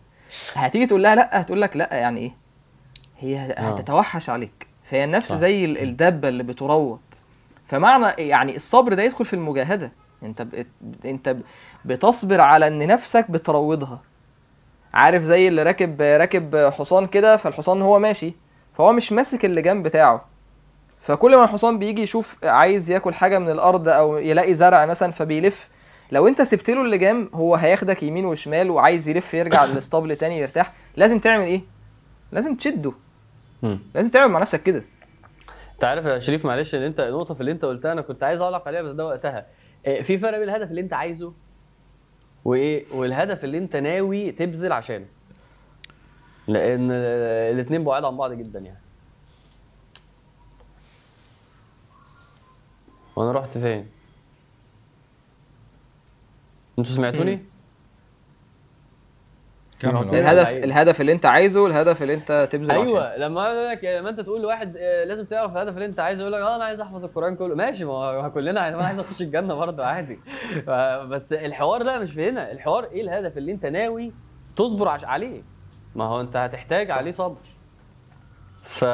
هتيجي 0.54 0.86
تقول 0.86 1.02
لها 1.02 1.14
لا 1.14 1.40
هتقول 1.40 1.60
لك 1.60 1.76
لا 1.76 1.94
يعني 1.94 2.20
إيه؟ 2.20 2.30
هي 3.18 3.38
آه. 3.52 3.60
هتتوحش 3.60 4.30
عليك. 4.30 4.66
فهي 4.84 5.04
النفس 5.04 5.28
صح. 5.28 5.36
زي 5.36 5.64
ال- 5.64 5.78
الدابة 5.78 6.28
اللي 6.28 6.42
بتروض. 6.42 7.00
فمعنى 7.66 8.22
يعني 8.28 8.56
الصبر 8.56 8.94
ده 8.94 9.02
يدخل 9.02 9.24
في 9.24 9.34
المجاهدة. 9.34 9.92
أنت 10.22 10.42
ب... 10.42 10.66
أنت 11.04 11.28
ب- 11.28 11.40
بتصبر 11.84 12.40
على 12.40 12.66
إن 12.66 12.86
نفسك 12.86 13.30
بتروضها. 13.30 14.00
عارف 14.94 15.22
زي 15.22 15.48
اللي 15.48 15.62
راكب 15.62 16.02
راكب 16.02 16.56
حصان 16.56 17.06
كده 17.06 17.36
فالحصان 17.36 17.82
هو 17.82 17.98
ماشي 17.98 18.34
فهو 18.74 18.92
مش 18.92 19.12
ماسك 19.12 19.44
اللجام 19.44 19.82
بتاعه. 19.82 20.24
فكل 21.00 21.36
ما 21.36 21.44
الحصان 21.44 21.78
بيجي 21.78 22.02
يشوف 22.02 22.44
عايز 22.44 22.90
ياكل 22.90 23.14
حاجة 23.14 23.38
من 23.38 23.50
الأرض 23.50 23.88
أو 23.88 24.18
يلاقي 24.18 24.54
زرع 24.54 24.86
مثلا 24.86 25.12
فبيلف. 25.12 25.70
لو 26.12 26.28
أنت 26.28 26.42
سبت 26.42 26.70
له 26.70 26.82
اللجام 26.82 27.30
هو 27.34 27.54
هياخدك 27.54 28.02
يمين 28.02 28.24
وشمال 28.24 28.70
وعايز 28.70 29.08
يلف 29.08 29.34
يرجع 29.34 29.64
للاسطبل 29.66 30.16
تاني 30.16 30.38
يرتاح. 30.38 30.72
لازم 30.96 31.18
تعمل 31.18 31.44
إيه؟ 31.44 31.60
لازم 32.32 32.56
تشده. 32.56 32.92
لازم 33.94 34.10
تعمل 34.10 34.32
مع 34.32 34.40
نفسك 34.40 34.62
كده. 34.62 34.84
أنت 35.74 35.84
عارف 35.84 36.04
يا 36.04 36.18
شريف 36.18 36.44
معلش 36.44 36.74
إن 36.74 36.82
أنت 36.82 37.00
النقطة 37.00 37.34
في 37.34 37.40
اللي 37.40 37.52
أنت 37.52 37.64
قلتها 37.64 37.92
أنا 37.92 38.00
كنت 38.02 38.22
عايز 38.22 38.40
اعلق 38.40 38.68
عليها 38.68 38.82
بس 38.82 38.92
ده 38.92 39.06
وقتها. 39.06 39.46
إيه، 39.86 40.02
في 40.02 40.18
فرق 40.18 40.38
بين 40.38 40.48
الهدف 40.48 40.70
اللي 40.70 40.80
أنت 40.80 40.92
عايزه 40.92 41.32
وإيه 42.44 42.84
والهدف 42.92 43.44
اللي 43.44 43.58
أنت 43.58 43.76
ناوي 43.76 44.32
تبذل 44.32 44.72
عشانه. 44.72 45.06
لأن 46.48 46.90
الاثنين 47.54 47.84
بعاد 47.84 48.04
عن 48.04 48.16
بعض 48.16 48.32
جدا 48.32 48.58
يعني. 48.58 48.80
وأنا 53.16 53.32
رحت 53.32 53.58
فين؟ 53.58 53.86
أنتوا 56.78 56.92
سمعتوني. 56.92 57.44
الهدف 59.84 60.44
بعيد. 60.44 60.64
الهدف 60.64 61.00
اللي 61.00 61.12
انت 61.12 61.26
عايزه 61.26 61.66
الهدف 61.66 62.02
اللي 62.02 62.14
انت 62.14 62.48
تبذل. 62.52 62.70
أيوه 62.70 63.16
لما 63.16 63.46
أقول 63.46 63.68
لك 63.68 63.84
لما 63.84 64.10
أنت 64.10 64.20
تقول 64.20 64.42
لواحد 64.42 64.76
آه، 64.76 65.04
لازم 65.04 65.24
تعرف 65.24 65.52
الهدف 65.52 65.74
اللي 65.74 65.84
أنت 65.86 66.00
عايزه 66.00 66.20
يقول 66.20 66.32
لك 66.32 66.40
آه 66.40 66.56
أنا 66.56 66.64
عايز 66.64 66.80
أحفظ 66.80 67.04
القرآن 67.04 67.36
كله. 67.36 67.54
ماشي 67.54 67.84
ما 67.84 67.92
هو 67.92 68.30
كلنا 68.30 68.60
عايز- 68.60 68.74
أنا 68.74 68.84
عايز 68.84 68.98
أخش 68.98 69.22
الجنة 69.22 69.54
برضه 69.54 69.84
عادي. 69.84 70.18
بس 71.08 71.32
الحوار 71.32 71.82
لا 71.82 71.98
مش 71.98 72.12
في 72.12 72.28
هنا. 72.28 72.52
الحوار 72.52 72.84
إيه 72.84 73.02
الهدف 73.02 73.38
اللي 73.38 73.52
أنت 73.52 73.66
ناوي 73.66 74.12
تصبر 74.56 74.88
عش 74.88 75.04
عليه؟ 75.04 75.42
ما 75.94 76.04
هو 76.04 76.20
أنت 76.20 76.36
هتحتاج 76.36 76.90
عليه 76.90 77.10
صبر. 77.10 77.36
ف 78.62 78.84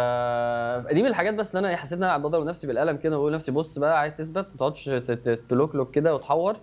دي 0.93 1.03
من 1.03 1.07
الحاجات 1.09 1.35
بس 1.35 1.57
اللي 1.57 1.69
أنا 1.69 1.77
حسيت 1.77 1.99
إن 1.99 2.05
أنا 2.05 2.19
بضرب 2.19 2.45
نفسي 2.45 2.67
بالقلم 2.67 2.97
كده 2.97 3.17
وأقول 3.19 3.33
لنفسي 3.33 3.53
بص 3.53 3.79
بقى 3.79 3.99
عايز 4.01 4.17
تثبت 4.17 4.47
ما 4.51 4.57
تقعدش 4.59 4.85
ت- 4.85 4.91
ت- 5.11 5.41
تلوكلوك 5.51 5.91
كده 5.95 6.15
وتحور. 6.15 6.57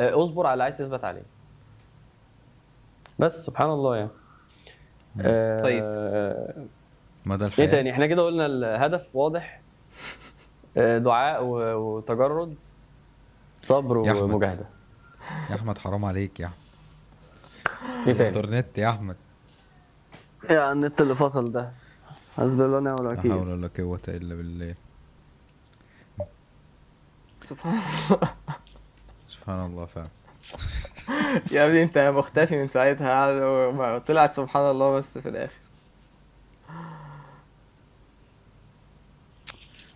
آه، 0.00 0.22
اصبر 0.22 0.46
على 0.46 0.52
اللي 0.52 0.64
عايز 0.64 0.78
تثبت 0.78 1.04
عليه. 1.04 1.22
بس 3.22 3.46
سبحان 3.46 3.70
الله 3.70 3.96
يعني. 3.96 4.10
آه، 5.20 5.58
طيب. 5.60 5.84
مدى 7.26 7.44
الحياة؟ 7.44 7.66
إيه 7.66 7.70
تاني؟ 7.70 7.90
إحنا 7.90 8.06
كده 8.06 8.22
قلنا 8.22 8.46
الهدف 8.46 9.16
واضح. 9.16 9.60
آه، 10.76 10.98
دعاء 10.98 11.44
وتجرد 11.44 12.54
صبر 13.62 14.02
يا 14.06 14.12
أحمد. 14.12 14.22
ومجاهدة. 14.22 14.66
يا 15.50 15.54
أحمد 15.54 15.78
حرام 15.78 16.04
عليك 16.04 16.40
يا 16.40 16.50
إيه 18.06 18.12
تاني؟ 18.12 18.28
انترنت 18.28 18.78
يا 18.78 18.88
أحمد. 18.90 19.16
يا 20.50 20.72
النت 20.72 21.00
اللي 21.00 21.14
فصل 21.14 21.52
ده. 21.52 21.72
حسبي 22.36 22.64
الله 22.64 22.76
ونعم 22.76 22.96
لا 22.96 23.00
الوكيل. 23.12 23.32
حول 23.32 23.48
ولا 23.48 23.70
قوة 23.78 24.00
إلا 24.08 24.34
بالله. 24.34 24.74
سبحان 27.40 27.74
الله. 28.10 28.34
سبحان 29.26 29.66
الله 29.66 29.84
فعلا. 29.86 30.08
يا 31.52 31.66
ابني 31.66 31.82
انت 31.82 31.98
مختفي 31.98 32.56
من 32.62 32.68
ساعتها. 32.68 33.08
قاعد 33.08 33.42
وما- 33.42 33.98
طلعت 33.98 34.34
سبحان 34.34 34.70
الله 34.70 34.94
بس 34.96 35.18
في 35.18 35.28
الآخر. 35.28 35.54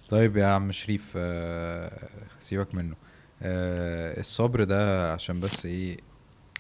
طيب 0.09 0.37
يا 0.37 0.47
عم 0.47 0.73
شريف 0.73 1.13
آه، 1.17 2.09
سيبك 2.41 2.75
منه. 2.75 2.95
آه، 3.43 4.21
الصبر 4.21 4.65
ده 4.65 5.13
عشان 5.13 5.41
بس 5.41 5.67
إيه 5.67 5.97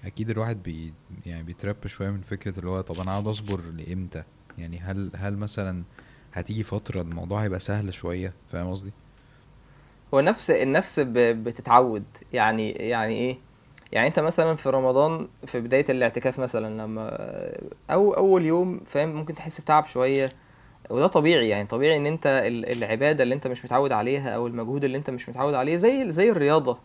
أكيد 0.04 0.30
الواحد 0.30 0.62
بي 0.62 0.94
يعني 1.26 1.42
بيترب 1.42 1.86
شوية 1.86 2.10
من 2.10 2.20
فكرة 2.20 2.58
اللي 2.58 2.70
هو 2.70 2.80
طب 2.80 3.00
أنا 3.00 3.10
قاعد 3.10 3.26
اصبر 3.26 3.60
لامتى؟ 3.60 4.22
يعني 4.58 4.78
هل 4.80 5.10
هل 5.16 5.36
مثلا 5.36 5.84
هتيجي 6.32 6.62
فترة 6.62 7.00
الموضوع 7.02 7.42
هيبقى 7.42 7.60
سهل 7.60 7.94
شوية؟ 7.94 8.32
فاهم 8.52 8.70
قصدي؟ 8.70 8.92
هو 10.14 10.20
نفس 10.20 10.50
النفس 10.50 11.00
بتتعود. 11.00 12.04
يعني 12.32 12.70
يعني 12.70 13.14
إيه؟ 13.14 13.38
يعني 13.92 14.08
انت 14.08 14.18
مثلا 14.20 14.54
في 14.56 14.70
رمضان 14.70 15.28
في 15.46 15.60
بداية 15.60 15.84
الاعتكاف 15.90 16.38
مثلا 16.38 16.82
لما 16.82 17.10
أو 17.90 18.12
أول 18.12 18.44
يوم 18.46 18.80
فاهم؟ 18.86 19.08
ممكن 19.08 19.34
تحس 19.34 19.60
بتعب 19.60 19.86
شوية. 19.86 20.28
وده 20.90 21.06
طبيعي 21.06 21.48
يعني 21.48 21.66
طبيعي 21.66 21.96
إن 21.96 22.06
أنت 22.06 22.26
ال- 22.26 22.72
العبادة 22.84 23.22
اللي 23.22 23.34
أنت 23.34 23.46
مش 23.46 23.64
متعود 23.64 23.92
عليها 23.92 24.30
أو 24.30 24.46
المجهود 24.46 24.84
اللي 24.84 24.98
أنت 24.98 25.10
مش 25.10 25.28
متعود 25.28 25.54
عليه 25.54 25.76
زي 25.76 26.10
زي 26.10 26.30
الرياضة. 26.30 26.78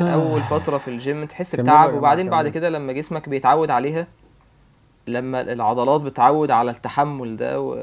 أول 0.00 0.40
فترة 0.42 0.78
في 0.78 0.88
الجيم 0.88 1.24
تحس 1.24 1.56
بتعب 1.56 1.94
وبعدين 1.94 2.30
بعد. 2.30 2.48
كده 2.48 2.68
لما 2.68 2.92
جسمك 2.92 3.28
بيتعود 3.28 3.70
عليها 3.70 4.06
لما 5.06 5.40
العضلات 5.40 6.00
بتعود 6.00 6.50
على 6.50 6.70
التحمل 6.70 7.36
ده 7.36 7.60
و... 7.60 7.74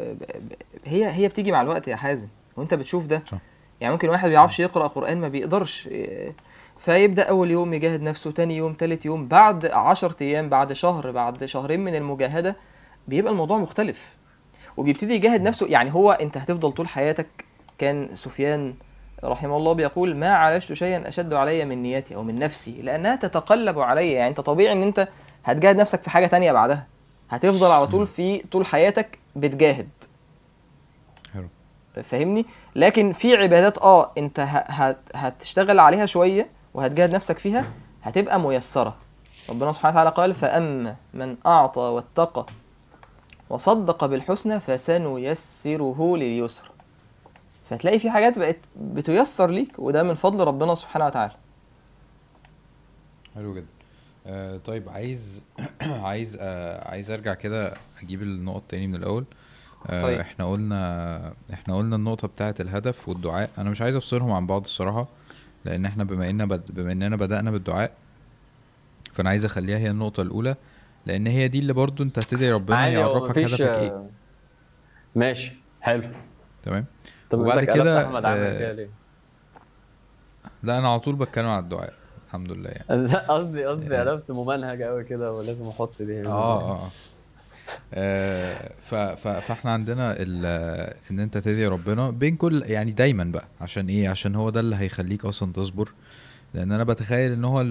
هي 0.86 1.12
هي 1.12 1.28
بتيجي 1.28 1.52
مع 1.52 1.62
الوقت 1.62 1.88
يا 1.88 1.96
حازم. 1.96 2.28
وأنت 2.58 2.74
بتشوف 2.74 3.06
ده. 3.06 3.24
صح. 3.32 3.38
يعني 3.82 3.94
ممكن 3.94 4.10
واحد 4.10 4.24
ما 4.24 4.30
بيعرفش 4.30 4.60
يقرأ 4.60 4.88
قرآن 4.88 5.18
ما 5.22 5.28
بيقدرش 5.28 5.89
فيبدأ 6.82 7.24
أول 7.24 7.52
يوم 7.52 7.74
يجاهد 7.74 8.02
نفسه 8.02 8.32
تاني 8.32 8.58
يوم 8.58 8.74
تالت 8.74 9.06
يوم 9.06 9.28
بعد 9.28 9.66
عشر 9.66 10.14
أيام 10.22 10.50
بعد 10.50 10.74
شهر 10.74 11.12
بعد 11.12 11.46
شهرين 11.46 11.80
من 11.80 11.96
المجاهدة 11.96 12.56
بيبقى 13.08 13.32
الموضوع 13.32 13.58
مختلف. 13.58 14.16
وبيبتدي 14.78 15.14
يجاهد 15.14 15.42
نفسه. 15.42 15.68
يعني 15.68 15.94
هو 15.94 16.12
أنت 16.12 16.38
هتفضل 16.38 16.72
طول 16.72 16.88
حياتك. 16.88 17.28
كان 17.78 18.10
سفيان 18.16 18.74
رحمه 19.24 19.58
الله 19.58 19.74
بيقول 19.74 20.16
ما 20.16 20.30
عالجت 20.30 20.74
شيئا 20.74 21.08
أشد 21.08 21.34
علي 21.34 21.66
من 21.66 21.82
نيتي 21.84 22.16
أو 22.16 22.24
من 22.24 22.40
نفسي 22.40 22.82
لأنها 22.82 23.16
تتقلب 23.16 23.80
علي. 23.80 24.12
يعني 24.12 24.30
أنت 24.30 24.40
طبيعي 24.40 24.74
إن 24.74 24.84
أنت 24.84 25.08
هتجاهد 25.44 25.76
نفسك 25.76 26.04
في 26.04 26.10
حاجة 26.10 26.28
تانية 26.28 26.52
بعدها. 26.52 26.88
هتفضل 27.30 27.72
على 27.72 27.88
طول 27.88 28.08
في 28.08 28.38
طول 28.38 28.66
حياتك 28.66 29.20
بتجاهد. 29.36 29.90
فاهمني؟ 32.04 32.46
لكن 32.76 33.12
في 33.12 33.36
عبادات 33.36 33.78
آه 33.78 34.12
أنت 34.18 34.48
هتشتغل 35.16 35.80
عليها 35.80 36.06
شوية 36.06 36.61
وهتجاهد 36.74 37.15
نفسك 37.15 37.38
فيها 37.39 37.65
هتبقى 38.03 38.39
ميسرة. 38.39 38.95
ربنا 39.49 39.72
سبحانه 39.72 39.93
وتعالى 39.93 40.09
قال 40.09 40.34
فأما 40.34 40.95
من 41.13 41.38
أعطى 41.45 41.82
واتقى 41.82 42.45
وصدق 43.49 44.05
بالحسنى 44.05 44.59
فسنيسره 44.59 46.17
لليسر 46.17 46.72
فتلاقي 47.69 47.99
في 47.99 48.09
حاجات 48.11 48.39
بقت 48.39 48.57
بتيسر 48.82 49.49
ليك 49.49 49.80
وده 49.80 50.03
من 50.03 50.15
فضل 50.15 50.43
ربنا 50.43 50.76
سبحانه 50.76 51.05
وتعالى. 51.05 51.34
حلو 53.36 53.55
جدا. 53.55 53.65
آه 54.28 54.57
طيب 54.57 54.89
عايز 54.89 55.41
عايز 55.82 56.38
آه 56.41 56.89
عايز 56.89 57.11
أرجع 57.11 57.34
كده 57.34 57.74
أجيب 58.03 58.22
النقط 58.22 58.61
تاني 58.69 58.88
من 58.88 58.95
الأول. 58.95 59.26
آه 59.89 60.01
طيب. 60.01 60.19
إحنا 60.19 60.45
قلنا 60.51 61.34
إحنا 61.53 61.78
قلنا 61.78 61.95
النقطة 61.95 62.28
بتاعة 62.28 62.55
الهدف 62.59 63.09
والدعاء. 63.09 63.49
أنا 63.57 63.69
مش 63.69 63.82
عايز 63.82 63.95
أفصلهم 63.95 64.32
عن 64.32 64.47
بعض 64.47 64.61
الصراحة. 64.63 65.07
لأن 65.66 65.86
إحنا 65.86 66.03
بما 66.03 66.30
إننا 66.30 66.45
بد... 66.45 66.62
بما 66.70 66.91
إننا 66.91 67.16
بدأنا 67.16 67.51
بالدعاء 67.51 67.91
فأنا 69.14 69.30
عايز 69.30 69.45
أخليها 69.45 69.78
هي 69.78 69.89
النقطة 69.89 70.22
الأولى 70.22 70.55
لأن 71.05 71.28
هي 71.28 71.47
دي 71.47 71.59
اللي 71.59 71.74
برضو 71.74 72.03
أنت 72.03 72.18
هتدعي 72.20 72.51
ربنا 72.51 72.86
هو 72.86 72.89
يعرفك 72.89 73.38
هدفك 73.38 73.62
إيه 73.62 73.89
آه، 73.89 74.05
ماشي 75.16 75.53
حلو 75.82 76.03
تمام 76.64 76.86
طب 77.30 77.39
وبعد 77.39 77.64
كده، 77.64 78.05
أحمد 78.05 78.26
عامل 78.26 78.39
آه، 78.39 78.59
كده 78.59 78.72
ليه؟ 78.72 78.89
لا 80.64 80.80
أنا 80.80 80.88
على 80.88 80.99
طول 80.99 81.16
بتكلم 81.16 81.47
عن 81.47 81.64
الدعاء 81.64 81.93
الحمد 82.28 82.51
لله 82.51 82.70
يعني 82.70 83.01
لا 83.07 83.20
قصدي 83.32 83.66
قصدي 83.66 83.95
آه. 83.97 84.09
قلبت 84.09 84.32
ممنهج 84.32 84.82
قوي 84.82 85.03
كده 85.03 85.34
ولازم 85.34 85.68
أحط 85.68 86.01
دي. 86.01 86.22
آه 86.22 86.28
آه 86.28 86.72
آه، 86.72 86.89
فاحنا 89.15 89.72
عندنا 89.72 90.15
ان 91.11 91.19
انت 91.19 91.38
تدعي 91.38 91.67
ربنا 91.67 92.09
بين 92.09 92.36
كل 92.36 92.63
يعني 92.65 92.91
دايما 92.91 93.24
بقى 93.24 93.47
عشان 93.61 93.88
إيه؟ 93.88 94.09
عشان 94.09 94.36
هو 94.36 94.49
ده 94.49 94.59
اللي 94.59 94.76
هيخليك 94.76 95.26
أصلا 95.26 95.53
تصبر. 95.53 95.91
لأن 96.53 96.72
أنا 96.72 96.84
بتخيل 96.84 97.32
إن 97.32 97.45
هو 97.45 97.63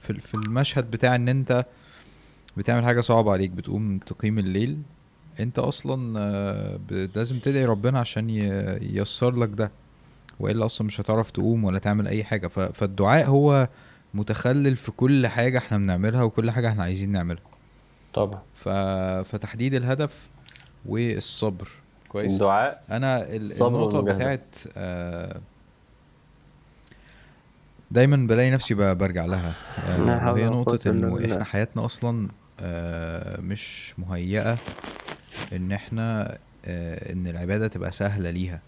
في 0.00 0.34
المشهد 0.34 0.90
بتاع 0.90 1.14
إن 1.14 1.28
أنت 1.28 1.66
بتعمل 2.56 2.84
حاجة 2.84 3.00
صعبة 3.00 3.32
عليك 3.32 3.50
بتقوم 3.50 3.98
تقيم 3.98 4.38
الليل 4.38 4.78
أنت 5.40 5.58
أصلا 5.58 6.18
آه، 6.20 6.80
لازم 7.14 7.38
تدعي 7.38 7.64
ربنا 7.64 7.98
عشان 8.00 8.30
ييسر 8.82 9.30
لك 9.36 9.48
ده. 9.48 9.70
وإلا 10.40 10.66
أصلا 10.66 10.86
مش 10.86 11.00
هتعرف 11.00 11.30
تقوم 11.30 11.64
ولا 11.64 11.78
تعمل 11.78 12.08
أي 12.08 12.24
حاجة. 12.24 12.46
فالدعاء 12.48 13.26
هو 13.26 13.68
متخلل 14.14 14.76
في 14.76 14.92
كل 14.92 15.26
حاجة 15.26 15.58
إحنا 15.58 15.78
بنعملها 15.78 16.22
وكل 16.22 16.50
حاجة 16.50 16.68
إحنا 16.68 16.82
عايزين 16.82 17.12
نعملها. 17.12 17.42
طبعا. 18.14 18.42
ف... 18.64 18.68
فتحديد 19.28 19.74
الهدف 19.74 20.28
والصبر. 20.86 21.68
كويس. 22.08 22.32
الدعاء 22.32 22.84
أنا 22.90 23.26
النقطة. 23.34 24.00
بتاعت 24.00 24.56
آه، 24.76 25.40
دايما 27.90 28.16
بلاقي 28.26 28.50
نفسي 28.50 28.74
برجع 28.74 29.24
لها. 29.26 29.54
آه، 29.88 30.32
وهي 30.32 30.44
نقطة 30.44 30.90
إنه. 30.90 31.18
إحنا 31.24 31.44
حياتنا 31.44 31.84
أصلا 31.84 32.28
آه، 32.60 33.40
مش 33.40 33.94
مهيئة 33.98 34.58
إن 35.52 35.72
إحنا 35.72 36.38
آه، 36.64 37.12
إن 37.12 37.26
العبادة 37.26 37.68
تبقى 37.68 37.92
سهلة 37.92 38.30
ليها. 38.30 38.60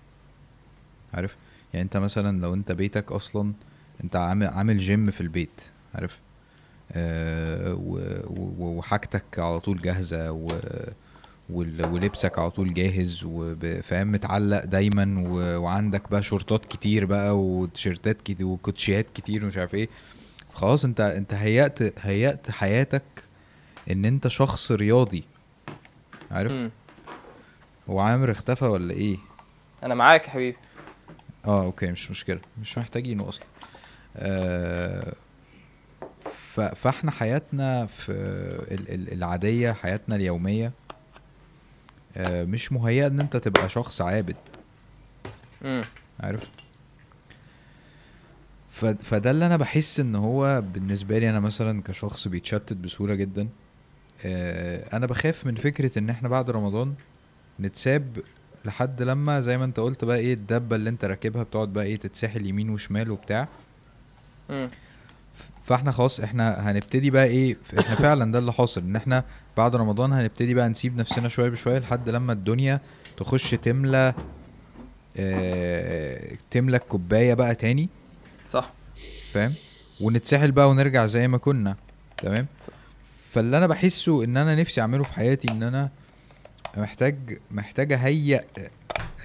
عارف؟ 1.15 1.37
يعني 1.75 1.85
أنت 1.85 1.97
مثلا 1.97 2.41
لو 2.41 2.55
أنت 2.55 2.73
بيتك 2.73 3.13
أصلا 3.13 3.53
أنت 4.05 4.17
عامل 4.17 4.47
عامل 4.47 4.79
جيم 4.79 5.11
في 5.11 5.21
البيت. 5.21 5.63
عارف؟ 5.95 6.19
وحاجتك 8.59 9.25
على 9.39 9.61
طول 9.61 9.83
جاهزة 9.83 10.33
و 10.33 10.49
ولبسك 11.51 12.39
على 12.39 12.51
طول 12.51 12.75
جاهز 12.75 13.21
وفاهم 13.25 14.13
متعلق 14.13 14.65
دايما. 14.65 15.29
وعندك 15.59 16.11
بقى 16.11 16.23
شورتات 16.23 16.65
كتير 16.65 17.05
بقى 17.05 17.39
وتيشيرتات 17.39 18.23
كتير 18.23 18.47
وكوتشيات 18.47 19.07
كتير 19.15 19.45
ومش 19.45 19.57
عارف 19.57 19.75
إيه 19.75 19.89
خلاص 20.55 20.85
انت 20.85 21.01
انت 21.01 21.35
هيأت 21.35 21.79
هيأت 21.99 22.51
حياتك 22.51 23.03
ان 23.91 24.05
انت 24.05 24.29
شخص 24.29 24.73
رياضي 24.73 25.25
عارف. 26.31 26.53
هو 27.91 28.01
عامر 28.01 28.31
اختفى 28.31 28.65
ولا 28.65 28.95
إيه 28.95 29.17
أنا 29.83 29.95
معاك 29.95 30.25
يا 30.25 30.31
حبيبي 30.31 30.57
آه 31.45 31.65
أوكي 31.65 31.87
مش 31.87 32.11
مشكلة 32.11 32.41
مش 32.61 32.79
محتاجينه 32.79 33.29
أصلا 33.29 33.47
آه. 34.17 35.15
فاحنا 36.55 37.11
حياتنا 37.11 37.87
في 37.87 38.13
ال... 38.71 38.95
ال... 38.95 39.13
العادية 39.13 39.73
حياتنا 39.73 40.17
اليومية 40.17 40.73
آه 42.17 42.45
مش 42.45 42.73
مهيئة 42.73 43.07
إن 43.07 43.21
أنت 43.21 43.37
تبقى 43.37 43.69
شخص 43.69 44.01
عابد. 44.03 44.37
عارف. 46.21 46.41
فده 49.03 49.31
اللي 49.31 49.47
أنا 49.47 49.57
بحس 49.57 50.01
إن 50.01 50.15
هو 50.15 50.63
بالنسبة 50.75 51.19
لي 51.19 51.31
أنا 51.31 51.41
مثلا 51.41 51.83
كشخص 51.83 52.29
بيتشتت 52.29 52.73
بسهولة 52.73 53.15
جدا 53.15 53.49
آه 54.25 54.97
أنا 54.97 55.07
بخاف 55.07 55.47
من 55.47 55.55
فكرة 55.55 55.99
إن 55.99 56.11
إحنا 56.11 56.29
بعد 56.29 56.51
رمضان 56.51 56.95
نتساب 57.61 58.19
لحد 58.65 59.03
لما 59.03 59.41
زي 59.41 59.59
ما 59.59 59.65
أنت 59.65 59.81
قلت 59.81 60.05
بقى 60.05 60.17
إيه 60.17 60.35
الدبة 60.35 60.77
اللي 60.77 60.91
أنت 60.91 61.05
راكبها 61.05 61.43
بتقعد 61.43 61.69
بقى 61.73 61.85
إيه 61.85 61.97
تتسحل 61.97 62.47
يمين 62.47 62.71
وشمال 62.71 63.11
وبتاع. 63.11 63.49
فاحنا 65.65 65.93
خلاص 65.93 66.21
إحنا 66.21 66.71
هنبتدي 66.71 67.11
بقى 67.11 67.25
إيه 67.25 67.57
إحنا 67.81 67.95
فعلا 67.97 68.33
ده 68.33 68.39
اللي 68.39 68.53
حاصل 68.53 68.81
ان 68.81 68.97
إحنا 68.97 69.25
بعد 69.57 69.77
رمضان 69.77 70.13
هنبتدي 70.13 70.55
بقى 70.55 70.69
نسيب 70.69 70.97
نفسنا 70.97 71.29
شوية 71.29 71.49
بشوية 71.49 71.79
لحد 71.79 72.09
لما 72.09 72.33
الدنيا 72.33 72.81
تخش 73.17 73.51
تملى 73.51 74.15
آه 75.17 76.33
تملى 76.51 76.77
الكوباية 76.77 77.35
بقى 77.35 77.55
تاني. 77.55 77.89
صح. 78.47 78.73
فاهم؟ 79.33 79.55
ونتسحل 80.01 80.53
بقى 80.53 80.71
ونرجع 80.71 81.07
زي 81.07 81.29
ما 81.29 81.39
كنا. 81.39 81.77
تمام؟ 82.17 82.47
فاللي 83.33 83.59
أنا 83.59 83.67
بحسه 83.67 84.25
إن 84.25 84.37
أنا 84.37 84.55
نفسي 84.57 84.81
أعمله 84.81 85.03
في 85.03 85.13
حياتي 85.13 85.51
إن 85.53 85.63
أنا 85.63 85.91
محتاج 86.77 87.39
محتاج 87.51 87.93
أهيئ 87.93 88.41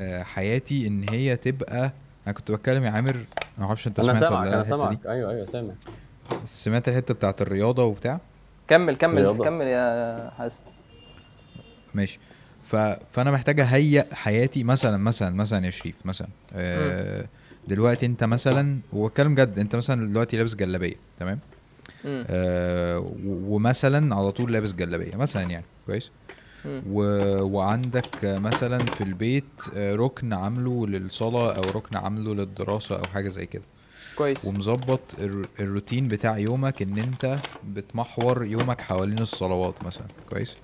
آه، 0.01 0.23
حياتي 0.23 0.87
إن 0.87 1.05
هي 1.09 1.35
تبقى 1.35 1.91
أنا 2.27 2.33
كنت 2.35 2.51
بتكلم 2.51 2.83
يا 2.83 2.89
عامر 2.91 3.25
ما 3.57 3.65
أعرفش 3.65 3.87
أنت 3.87 4.01
سمعت 4.01 4.23
ولا 4.23 4.49
لأ 4.49 4.55
أنا 4.55 4.63
سامعك. 4.63 5.05
أيوه 5.05 5.31
أيوه 5.31 5.45
سامع. 5.45 5.73
سمعت 6.45 6.89
الحتة 6.89 7.13
بتاعت 7.13 7.41
الرياضة 7.41 7.83
وبتاع؟ 7.83 8.19
كمل 8.67 8.95
كمل 8.95 9.21
رياضة. 9.21 9.43
كمل 9.43 9.65
يا 9.67 10.31
حازم. 10.37 10.57
ماشي. 11.93 12.19
ف... 12.67 12.75
فأنا 13.11 13.31
محتاج 13.31 13.59
اهيئ 13.59 14.13
حياتي 14.15 14.63
مثلا 14.63 14.97
مثلا 14.97 15.35
مثلا 15.35 15.65
يا 15.65 15.69
شريف 15.71 15.95
مثلا 16.05 16.27
آه... 16.53 17.25
دلوقتي 17.67 18.05
أنت 18.05 18.23
مثلا 18.23 18.79
وأتكلم 18.93 19.35
جد 19.35 19.59
أنت 19.59 19.75
مثلا 19.75 20.07
دلوقتي 20.11 20.37
لابس 20.37 20.55
جلابية 20.55 20.95
تمام. 21.19 21.39
آه 22.05 22.99
و- 22.99 23.55
ومثلا 23.55 24.15
على 24.15 24.31
طول 24.31 24.53
لابس 24.53 24.71
جلابية 24.73 25.15
مثلا 25.15 25.43
يعني 25.43 25.65
كويس. 25.85 26.11
و... 26.65 27.01
وعندك 27.43 28.09
مثلا 28.23 28.77
في 28.77 29.01
البيت 29.03 29.43
آه، 29.75 29.95
ركن 29.95 30.33
عامله 30.33 30.87
للصلاة 30.87 31.53
أو 31.55 31.61
ركن 31.75 31.95
عامله 31.97 32.35
للدراسة 32.35 32.95
أو 32.97 33.03
حاجة 33.13 33.29
زي 33.29 33.45
كده. 33.45 33.63
كويس. 34.17 34.45
ومظبط 34.45 34.99
الر- 35.21 35.45
الروتين 35.59 36.07
بتاع 36.07 36.37
يومك 36.37 36.81
إن 36.81 36.97
أنت 36.97 37.37
بتمحور 37.73 38.43
يومك 38.43 38.81
حوالين 38.81 39.19
الصلوات 39.19 39.83
مثلا. 39.85 40.07
كويس؟ 40.29 40.55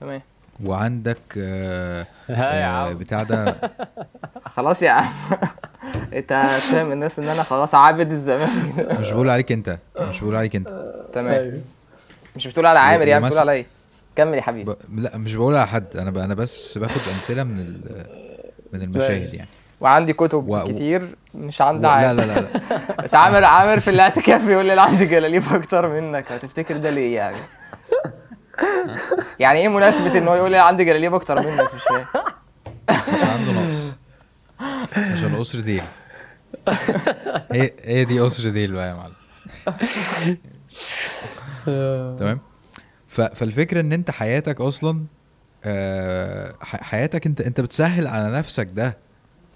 تمام. 0.00 0.22
وعندك 0.64 1.18
آه 1.38 2.06
ها 2.28 2.54
يا 2.54 2.64
آه 2.66 2.88
عم. 2.88 2.94
بتاع 2.98 3.22
ده. 3.22 3.56
خلاص 4.56 4.82
يا 4.82 4.90
عم. 4.90 5.12
أنت 6.12 6.46
فاهم 6.72 6.92
الناس 6.92 7.18
إن 7.18 7.28
أنا 7.28 7.42
خلاص 7.42 7.74
عابد 7.74 8.10
الزمان. 8.10 8.72
مش 9.00 9.12
بقول 9.12 9.30
عليك 9.30 9.52
أنت. 9.52 9.78
مش 10.00 10.20
بقول 10.20 10.36
عليك 10.36 10.56
أنت. 10.56 10.68
تمام. 11.12 11.32
أيوه. 11.34 11.60
مش 12.36 12.46
بتقول 12.48 12.66
على 12.66 12.78
عامر 12.78 13.06
يعني 13.08 13.24
بتقول 13.24 13.38
على 13.40 13.52
إيه 13.52 13.66
كمل 14.16 14.34
يا 14.34 14.42
حبيبي. 14.42 14.72
ب... 14.88 14.98
لا 14.98 15.16
مش 15.16 15.34
بقول 15.34 15.54
على 15.56 15.66
حد. 15.68 15.96
أنا 15.96 16.10
ب... 16.10 16.18
أنا 16.18 16.34
بس 16.34 16.78
باخد 16.78 17.00
أمثلة 17.12 17.42
من 17.44 17.60
ال... 17.60 18.06
من 18.72 18.82
المشاهد 18.82 19.34
يعني. 19.34 19.48
وعندي 19.84 20.12
كتب 20.12 20.48
و- 20.48 20.56
و- 20.56 20.64
كتير 20.64 21.08
مش 21.34 21.60
و... 21.60 21.64
عندي 21.64 21.82
لا 21.82 21.88
عامر. 21.88 22.12
لا 22.12 22.26
لا, 22.26 22.40
لا. 22.40 22.50
بس 23.04 23.14
عامر 23.14 23.44
عامر 23.44 23.80
في 23.80 23.90
الاعتكاف 23.90 24.44
بيقول 24.44 24.66
لي 24.66 24.72
أنا 24.72 24.82
عندي 24.82 25.04
جلاليب 25.06 25.42
أكتر 25.52 25.88
منك. 25.88 26.32
هتفتكر 26.32 26.76
ده 26.76 26.90
ليه 26.90 27.16
يعني؟ 27.16 27.36
يعني 29.38 29.58
إيه 29.60 29.68
مناسبة 29.68 30.18
إن 30.18 30.28
هو 30.28 30.34
يقول 30.34 30.50
لي 30.50 30.56
أنا 30.56 30.66
عندي 30.66 30.84
جلاليب 30.84 31.14
أكتر 31.14 31.36
منك؟ 31.40 31.70
مش 31.74 31.82
فاهم. 31.88 32.06
عشان 32.88 33.28
عنده 33.28 33.52
نقص. 33.62 33.92
عشان 34.96 35.36
قصر 35.36 35.60
ديل. 35.60 35.82
هي 37.52 37.70
هي 37.84 38.04
دي 38.04 38.20
قصر 38.20 38.50
ديل 38.50 38.72
بقى 38.72 38.88
يا 38.88 38.94
معلم. 38.94 39.14
تمام. 42.18 42.38
فالفكرة 43.08 43.80
إن 43.80 43.92
أنت 43.92 44.10
حياتك 44.10 44.60
أصلا 44.60 45.04
آه، 45.64 46.54
ح- 46.62 46.82
حياتك 46.82 47.26
انت 47.26 47.40
أنت 47.40 47.60
بتسهل 47.60 48.06
على 48.06 48.32
نفسك 48.38 48.68
ده. 48.72 48.96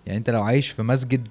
يعني 0.08 0.18
انت 0.18 0.30
لو 0.30 0.42
عايش 0.42 0.70
في 0.70 0.82
مسجد 0.82 1.28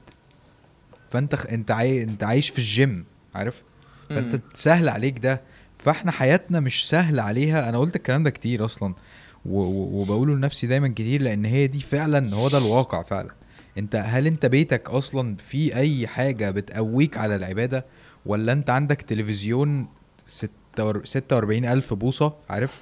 فانت 1.12 1.36
خ... 1.36 1.46
انت 1.46 1.72
عاي... 1.72 2.04
انت 2.04 2.24
عايش 2.24 2.50
في 2.50 2.58
الجيم 2.58 3.06
عارف؟ 3.36 3.64
فانت. 4.10 4.42
سهل 4.54 4.90
عليك 4.90 5.20
ده. 5.20 5.42
فاحنا 5.78 6.12
حياتنا 6.12 6.60
مش 6.60 6.90
سهل 6.90 7.20
عليها. 7.20 7.70
أنا 7.70 7.78
قلت 7.78 7.96
الكلام 7.96 8.24
ده 8.24 8.30
كتير 8.30 8.66
أصلا 8.66 8.94
و... 9.46 9.60
و... 9.60 10.02
وبقوله 10.02 10.36
لنفسي 10.36 10.68
دايما 10.68 10.88
كتير 10.88 11.22
لأن 11.22 11.46
هي 11.46 11.68
دي 11.68 11.80
فعلا 11.80 12.36
هو 12.36 12.48
ده 12.50 12.58
الواقع 12.58 13.04
فعلا. 13.04 13.30
انت 13.78 13.96
هل 13.96 14.28
انت 14.28 14.46
بيتك 14.46 14.90
أصلا 14.90 15.36
في 15.36 15.76
أي 15.76 16.08
حاجة 16.08 16.52
بتقويك 16.52 17.18
على 17.18 17.36
العبادة؟ 17.36 17.86
ولا 18.26 18.52
انت 18.52 18.70
عندك 18.70 19.02
تلفزيون 19.02 19.88
46 20.26 21.66
ألف 21.66 21.94
بوصة 21.94 22.34
عارف؟ 22.50 22.80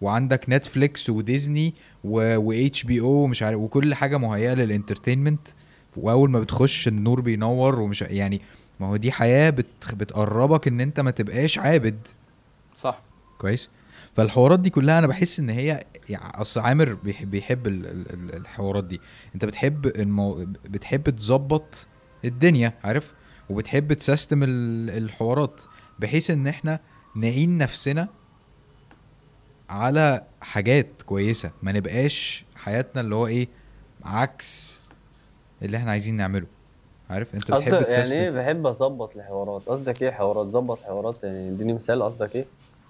وعندك 0.00 0.44
نتفليكس 0.48 1.10
وديزني 1.10 1.74
و 2.04 2.52
HBO 2.52 3.06
ومش 3.06 3.42
عارف 3.42 3.58
وكل 3.58 3.94
حاجة 3.94 4.16
مهيئة 4.18 4.54
لل 4.54 4.66
entertainment. 4.66 5.48
وأول 5.96 6.30
ما 6.30 6.40
بتخش 6.40 6.88
النور 6.88 7.20
بينور 7.20 7.80
ومش 7.80 8.02
يعني 8.02 8.40
ما 8.80 8.86
هو 8.86 8.96
دي 8.96 9.12
حياة 9.12 9.50
بت... 9.50 9.94
بتقربك 9.94 10.68
إن 10.68 10.80
أنت 10.80 11.00
ما 11.00 11.10
تبقاش 11.10 11.58
عابد. 11.58 12.06
صح. 12.76 13.00
كويس؟ 13.38 13.68
فالحوارات 14.16 14.60
دي 14.60 14.70
كلها 14.70 14.98
أنا 14.98 15.06
بحس 15.06 15.40
إن 15.40 15.50
هي 15.50 15.84
يعني 16.08 16.40
أصل 16.40 16.60
عامر 16.60 16.94
بيحب, 16.94 17.30
بيحب 17.30 17.66
ال- 17.66 17.86
ال- 17.86 18.12
ال- 18.12 18.36
الحوارات 18.36 18.84
دي. 18.84 19.00
أنت 19.34 19.44
بتحب 19.44 19.86
المو... 19.86 20.46
بتحب 20.64 21.10
تظبط 21.10 21.86
الدنيا 22.24 22.72
عارف؟ 22.84 23.12
وبتحب 23.50 23.92
ت 23.92 23.99
system 23.99 24.42
ال- 24.42 24.90
الحوارات. 25.04 25.62
بحيث 25.98 26.30
إن 26.30 26.46
إحنا 26.46 26.80
نعين 27.16 27.58
نفسنا 27.58 28.08
على 29.68 30.22
حاجات 30.40 30.86
كويسة 31.06 31.50
ما 31.62 31.72
نبقاش 31.72 32.44
حياتنا 32.56 33.00
اللي 33.00 33.14
هو 33.14 33.26
إيه 33.26 33.48
عكس 34.04 34.80
اللي 35.62 35.76
إحنا 35.76 35.90
عايزين 35.90 36.16
نعمله. 36.16 36.46
عارف؟ 37.10 37.34
أنت 37.34 37.50
بتحب 37.50 37.72
يعني 37.72 37.84
ت 37.84 37.89
system 37.89 38.16
إيه؟ 38.16 38.30
بحب 38.30 38.66
أظبط 38.66 39.16
الحوارات. 39.16 39.62
قصدك 39.66 40.02
إيه 40.02 40.10
حوارات؟ 40.10 40.46
ظبط 40.46 40.82
حوارات 40.82 41.24
يعني 41.24 41.48
إديني 41.48 41.72
مثال 41.72 42.02
قصدك 42.02 42.36
إيه؟ 42.36 42.44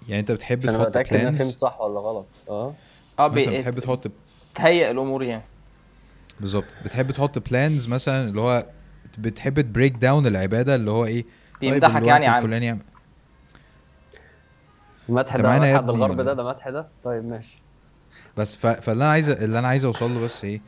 يعني 0.09 0.21
أنت 0.21 0.33
بتحب 0.33 0.67
تحط 0.67 0.87
اتاكد 0.87 1.17
إن 1.17 1.27
أنا 1.27 1.37
فهمت 1.37 1.59
صح 1.59 1.81
ولا 1.81 2.01
غلط. 2.01 2.27
آه. 2.49 2.75
آه 3.19 3.29
مثلا 3.29 3.59
بتحب 3.59 3.79
تحط 3.79 4.11
تهيئ 4.55 4.91
الأمور 4.91 5.23
يعني. 5.23 5.43
بالظبط. 6.41 6.65
بتحب 6.85 7.11
تحط 7.11 7.49
plans 7.51 7.89
مثلا 7.89 8.29
اللي 8.29 8.41
هو 8.41 8.67
بتحب 9.19 9.61
ت 9.61 9.66
break 9.66 9.93
down 9.97 10.27
العبادة 10.27 10.75
اللي 10.75 10.91
هو 10.91 11.05
إيه؟ 11.05 11.25
طيب 11.63 11.71
بيمدحك 11.73 12.03
يعني 12.03 12.27
عامر 12.27 12.39
الفلاني 12.39 12.67
يعمل- 12.67 12.81
المدح 15.09 15.37
ده 15.37 15.43
معانا 15.43 15.79
ابني 15.79 15.91
الغرب 15.91 16.21
ده؟ 16.21 16.35
ده 16.35 16.45
مدح 16.45 16.69
ده؟ 16.69 16.87
طيب 17.05 17.25
ماشي. 17.25 17.59
بس 18.37 18.57
ف... 18.57 18.67
فاللي 18.67 19.05
أنا 19.05 19.13
عايز 19.13 19.31
اللي 19.31 19.59
أنا 19.59 19.69
عايز 19.69 19.85
اوصل 19.85 20.11
له 20.15 20.21
بس 20.21 20.45
إيه؟ 20.45 20.61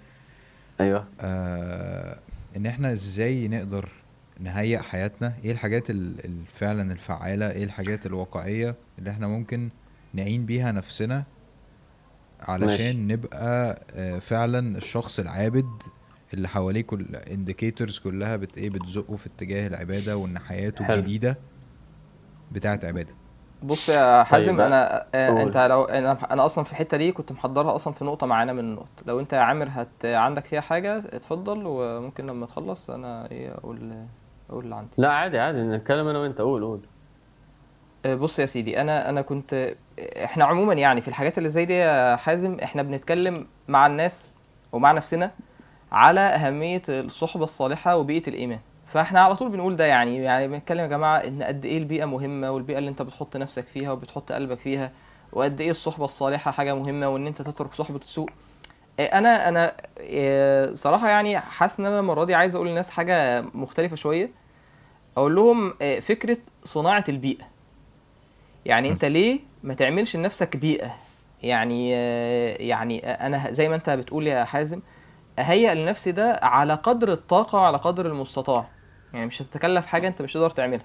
أيوه. 0.80 1.04
آه 1.20 2.18
ان 2.56 2.66
إحنا 2.66 2.92
إزاي 2.92 3.48
نقدر 3.48 3.88
نهيئ 4.40 4.78
حياتنا؟ 4.78 5.32
إيه 5.44 5.52
الحاجات 5.52 5.90
ال- 5.90 6.24
ال- 6.24 6.44
فعلا 6.54 6.92
الفعالة؟ 6.92 7.50
إيه 7.50 7.64
الحاجات 7.64 8.06
الواقعيه 8.06 8.74
اللي 8.98 9.10
إحنا 9.10 9.26
ممكن 9.26 9.70
نعين 10.14 10.46
بيها 10.46 10.72
نفسنا 10.72 11.24
علشان 12.40 12.66
ماشي. 12.68 12.92
نبقى 12.98 13.80
آه 13.92 14.18
فعلا 14.18 14.78
الشخص 14.78 15.20
العابد 15.20 15.70
اللي 16.34 16.48
حواليه 16.48 16.82
كل 16.82 17.16
انديكيتورز 17.16 17.98
كلها 17.98 18.36
بت 18.36 18.58
إيه 18.58 18.70
بتزقه 18.70 19.16
في 19.16 19.26
اتجاه 19.26 19.66
العبادة 19.66 20.16
وإن 20.16 20.38
حياته. 20.38 20.92
الجديده 20.92 21.38
بتاعت 22.52 22.84
عبادة؟ 22.84 23.14
بص 23.62 23.88
يا 23.88 24.22
حازم 24.24 24.52
طيب، 24.52 24.60
أنا 24.60 25.06
قول. 25.14 25.38
أنت 25.40 25.56
لو 25.56 25.84
أنا 25.84 26.18
أنا 26.30 26.44
أصلا 26.46 26.64
في 26.64 26.70
الحتة 26.72 26.96
دي 26.96 27.12
كنت 27.12 27.32
محضرها 27.32 27.74
أصلا 27.74 27.92
في 27.92 28.04
نقطة 28.04 28.26
معانا 28.26 28.52
من 28.52 28.58
النقط. 28.58 28.88
لو 29.06 29.20
أنت 29.20 29.32
يا 29.32 29.38
عامر 29.38 29.68
هت 29.70 30.04
عندك 30.04 30.44
فيها 30.44 30.60
حاجة 30.60 30.98
اتفضل 30.98 31.62
وممكن 31.66 32.26
لما 32.26 32.46
تخلص 32.46 32.90
أنا 32.90 33.30
إيه 33.30 33.54
أقول 33.54 33.92
أقول 34.50 34.64
اللي 34.64 34.74
عندي. 34.74 34.90
لا 34.96 35.12
عادي 35.12 35.38
عادي 35.38 35.58
نتكلم 35.62 36.06
أنا 36.08 36.18
وأنت 36.18 36.40
قول 36.40 36.64
قول. 36.64 36.80
آه، 38.04 38.14
بص 38.14 38.38
يا 38.38 38.46
سيدي 38.46 38.80
أنا 38.80 39.08
أنا 39.08 39.22
كنت 39.22 39.74
إحنا 40.24 40.44
عموما 40.44 40.74
يعني 40.74 41.00
في 41.00 41.08
الحاجات 41.08 41.38
اللي 41.38 41.48
زي 41.48 41.64
دي 41.64 41.74
يا 41.74 42.16
حازم 42.16 42.56
إحنا 42.62 42.82
بنتكلم 42.82 43.46
مع 43.68 43.86
الناس 43.86 44.30
ومع 44.72 44.92
نفسنا 44.92 45.30
على 45.92 46.20
أهمية 46.20 46.82
الصحبة 46.88 47.44
الصالحة 47.44 47.96
وبيئة 47.96 48.28
الإيمان. 48.28 48.60
فاحنا 48.92 49.20
على 49.20 49.36
طول 49.36 49.48
بنقول 49.48 49.76
ده 49.76 49.84
يعني 49.86 50.16
يعني 50.16 50.48
بنتكلم 50.48 50.80
يا 50.80 50.86
جماعة 50.86 51.18
إن 51.18 51.42
قد 51.42 51.64
إيه 51.64 51.78
البيئة 51.78 52.04
مهمة 52.04 52.50
والبيئة 52.50 52.78
اللي 52.78 52.90
أنت 52.90 53.02
بتحط 53.02 53.36
نفسك 53.36 53.66
فيها 53.66 53.92
وبتحط 53.92 54.32
قلبك 54.32 54.58
فيها 54.58 54.92
وقد 55.32 55.60
إيه 55.60 55.70
الصحبة 55.70 56.04
الصالحة 56.04 56.50
حاجة 56.50 56.74
مهمة 56.74 57.08
وإن 57.08 57.26
أنت 57.26 57.42
تترك 57.42 57.74
صحبة 57.74 57.96
السوء. 57.98 58.28
آه، 59.00 59.06
أنا 59.18 59.48
أنا 59.48 59.72
آه، 60.00 60.74
صراحة 60.74 61.08
يعني 61.08 61.38
حاسس 61.38 61.80
إن 61.80 61.86
أنا 61.86 61.98
المرة 62.00 62.24
دي 62.24 62.34
عايز 62.34 62.54
أقول 62.54 62.68
للناس 62.68 62.90
حاجة 62.90 63.44
مختلفة 63.54 63.96
شوية. 63.96 64.30
أقول 65.16 65.34
لهم 65.34 65.74
آه، 65.82 65.98
فكرة 65.98 66.38
صناعة 66.64 67.04
البيئة. 67.08 67.44
يعني 68.64 68.88
أنت 68.90 69.04
ليه 69.04 69.40
ما 69.62 69.74
تعملش 69.74 70.16
لنفسك 70.16 70.56
بيئة؟ 70.56 70.90
يعني 71.42 71.90
يعني 72.68 73.06
أنا 73.06 73.52
زي 73.52 73.68
ما 73.68 73.74
أنت 73.74 73.90
بتقول 73.90 74.26
يا 74.26 74.44
حازم 74.44 74.80
اهيئ 75.38 75.74
لنفسي 75.74 76.12
ده 76.12 76.40
على 76.42 76.74
قدر 76.74 77.12
الطاقة 77.12 77.58
وعلى 77.58 77.76
قدر 77.76 78.06
المستطاع. 78.06 78.66
يعني 79.14 79.26
مش 79.26 79.42
هتتكلف 79.42 79.86
حاجة 79.86 80.08
انت 80.08 80.22
مش 80.22 80.32
هتقدر 80.32 80.50
تعملها. 80.50 80.84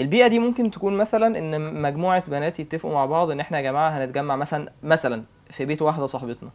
البيئة 0.00 0.26
دي 0.26 0.38
ممكن 0.38 0.70
تكون 0.70 0.96
مثلا 0.96 1.38
إن 1.38 1.82
مجموعة 1.82 2.22
بنات 2.28 2.60
يتفقوا 2.60 2.94
مع 2.94 3.06
بعض 3.06 3.30
إن 3.30 3.40
إحنا 3.40 3.58
يا 3.58 3.62
جماعة 3.62 3.90
هنتجمع 3.90 4.36
مثلا 4.36 4.72
مثلا 4.82 5.24
في 5.50 5.64
بيت 5.64 5.82
واحدة 5.82 6.06
صاحبتنا. 6.06 6.50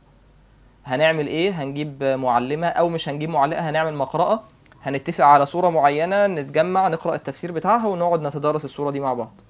هنعمل 0.85 1.27
إيه؟ 1.27 1.51
هنجيب 1.63 2.03
معلمة 2.03 2.67
أو 2.67 2.89
مش 2.89 3.09
هنجيب 3.09 3.29
معلقة 3.29 3.69
هنعمل 3.69 3.93
مقرأة 3.93 4.43
هنتفق 4.83 5.25
على 5.25 5.45
صورة 5.45 5.69
معينة 5.69 6.27
نتجمع 6.27 6.87
نقرأ 6.87 7.15
التفسير 7.15 7.51
بتاعها 7.51 7.87
ونقعد 7.87 8.21
نتدارس 8.21 8.65
الصورة 8.65 8.91
دي 8.91 8.99
مع 8.99 9.13
بعض. 9.13 9.41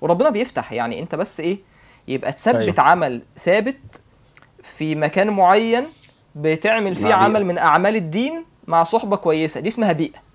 وربنا 0.00 0.30
بيفتح 0.30 0.72
يعني 0.72 1.00
أنت 1.00 1.14
بس 1.14 1.40
إيه؟ 1.40 1.58
يبقى 2.08 2.32
تثبت 2.32 2.62
أيوة. 2.62 2.80
عمل 2.80 3.22
ثابت 3.36 4.00
في 4.62 4.94
مكان 4.94 5.30
معين 5.30 5.86
بتعمل 6.34 6.96
فيه 6.96 7.14
عمل. 7.14 7.44
من 7.44 7.58
أعمال 7.58 7.96
الدين 7.96 8.44
مع 8.66 8.82
صحبة 8.82 9.16
كويسة. 9.16 9.60
دي 9.60 9.68
اسمها 9.68 9.92
بيئة. 9.92 10.27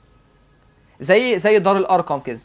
زي 0.99 1.39
زي 1.39 1.59
دار 1.59 1.77
الارقم 1.77 2.19
كده. 2.19 2.39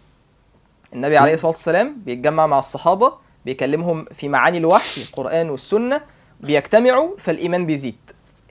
النبي 0.94 1.16
عليه 1.16 1.34
الصلاة 1.34 1.51
والسلام 1.53 1.96
بيتجمع 2.05 2.46
مع 2.46 2.59
الصحابة 2.59 3.12
بيكلمهم 3.44 4.05
في 4.05 4.28
معاني 4.28 4.59
الوحي 4.59 5.03
القرآن 5.03 5.51
والسنة 5.51 6.01
بيجتمعوا 6.40 7.16
فالإيمان 7.18 7.66
بيزيد. 7.66 7.96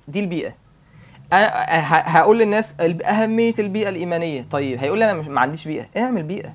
دي 0.07 0.19
البيئة. 0.19 0.53
أنا 1.33 1.47
ه- 1.47 2.09
هقول 2.09 2.39
للناس 2.39 2.75
أهمية 3.05 3.53
البيئة 3.59 3.89
الإيمانية. 3.89 4.43
طيب 4.43 4.79
هيقول 4.79 4.99
لي 4.99 5.11
أنا 5.11 5.21
ما 5.21 5.41
عنديش 5.41 5.67
بيئة. 5.67 5.85
اعمل 5.97 6.23
بيئة. 6.23 6.53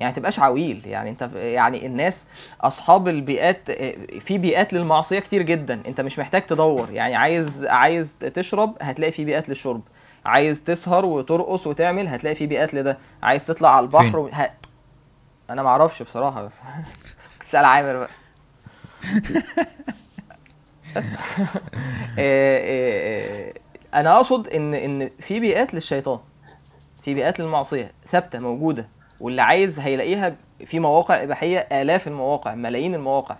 يعني 0.00 0.12
تبقاش 0.14 0.40
عويل. 0.40 0.82
يعني 0.86 1.10
أنت 1.10 1.30
يعني 1.34 1.86
الناس 1.86 2.24
أصحاب 2.60 3.08
البيئات 3.08 3.70
في 4.20 4.38
بيئات 4.38 4.72
للمعصية 4.72 5.18
كتير 5.18 5.42
جدا. 5.42 5.80
أنت 5.86 6.00
مش 6.00 6.18
محتاج 6.18 6.46
تدور. 6.46 6.90
يعني 6.90 7.16
عايز 7.16 7.64
عايز 7.64 8.18
تشرب 8.18 8.76
هتلاقي 8.80 9.12
في 9.12 9.24
بيئات 9.24 9.48
للشرب. 9.48 9.80
عايز 10.24 10.64
تسهر 10.64 11.04
وترقص 11.04 11.66
وتعمل 11.66 12.08
هتلاقي 12.08 12.34
في 12.36 12.46
بيئات 12.46 12.74
لده. 12.74 12.98
عايز 13.22 13.46
تطلع 13.46 13.76
على 13.76 13.84
البحر؟ 13.84 14.18
و... 14.18 14.28
ه... 14.32 14.50
أنا 15.50 15.62
ما 15.62 15.68
أعرفش 15.68 16.02
بصراحة 16.02 16.42
بس 16.42 16.60
تسال 17.40 17.64
عامر 17.64 17.96
بقى. 17.96 18.10
إيه 22.18 22.58
إيه 22.58 22.92
إيه 22.92 23.54
أنا 23.94 24.16
أقصد 24.16 24.48
إن 24.48 24.74
إن 24.74 25.10
في 25.18 25.40
بيئات 25.40 25.74
للشيطان 25.74 26.18
في 27.02 27.14
بيئات 27.14 27.40
للمعصية 27.40 27.92
ثابتة 28.06 28.38
موجودة 28.38 28.88
واللي 29.20 29.42
عايز 29.42 29.78
هيلاقيها 29.80 30.36
في 30.64 30.80
مواقع 30.80 31.22
إباحية 31.22 31.58
آلاف 31.58 32.08
المواقع 32.08 32.54
ملايين 32.54 32.94
المواقع. 32.94 33.36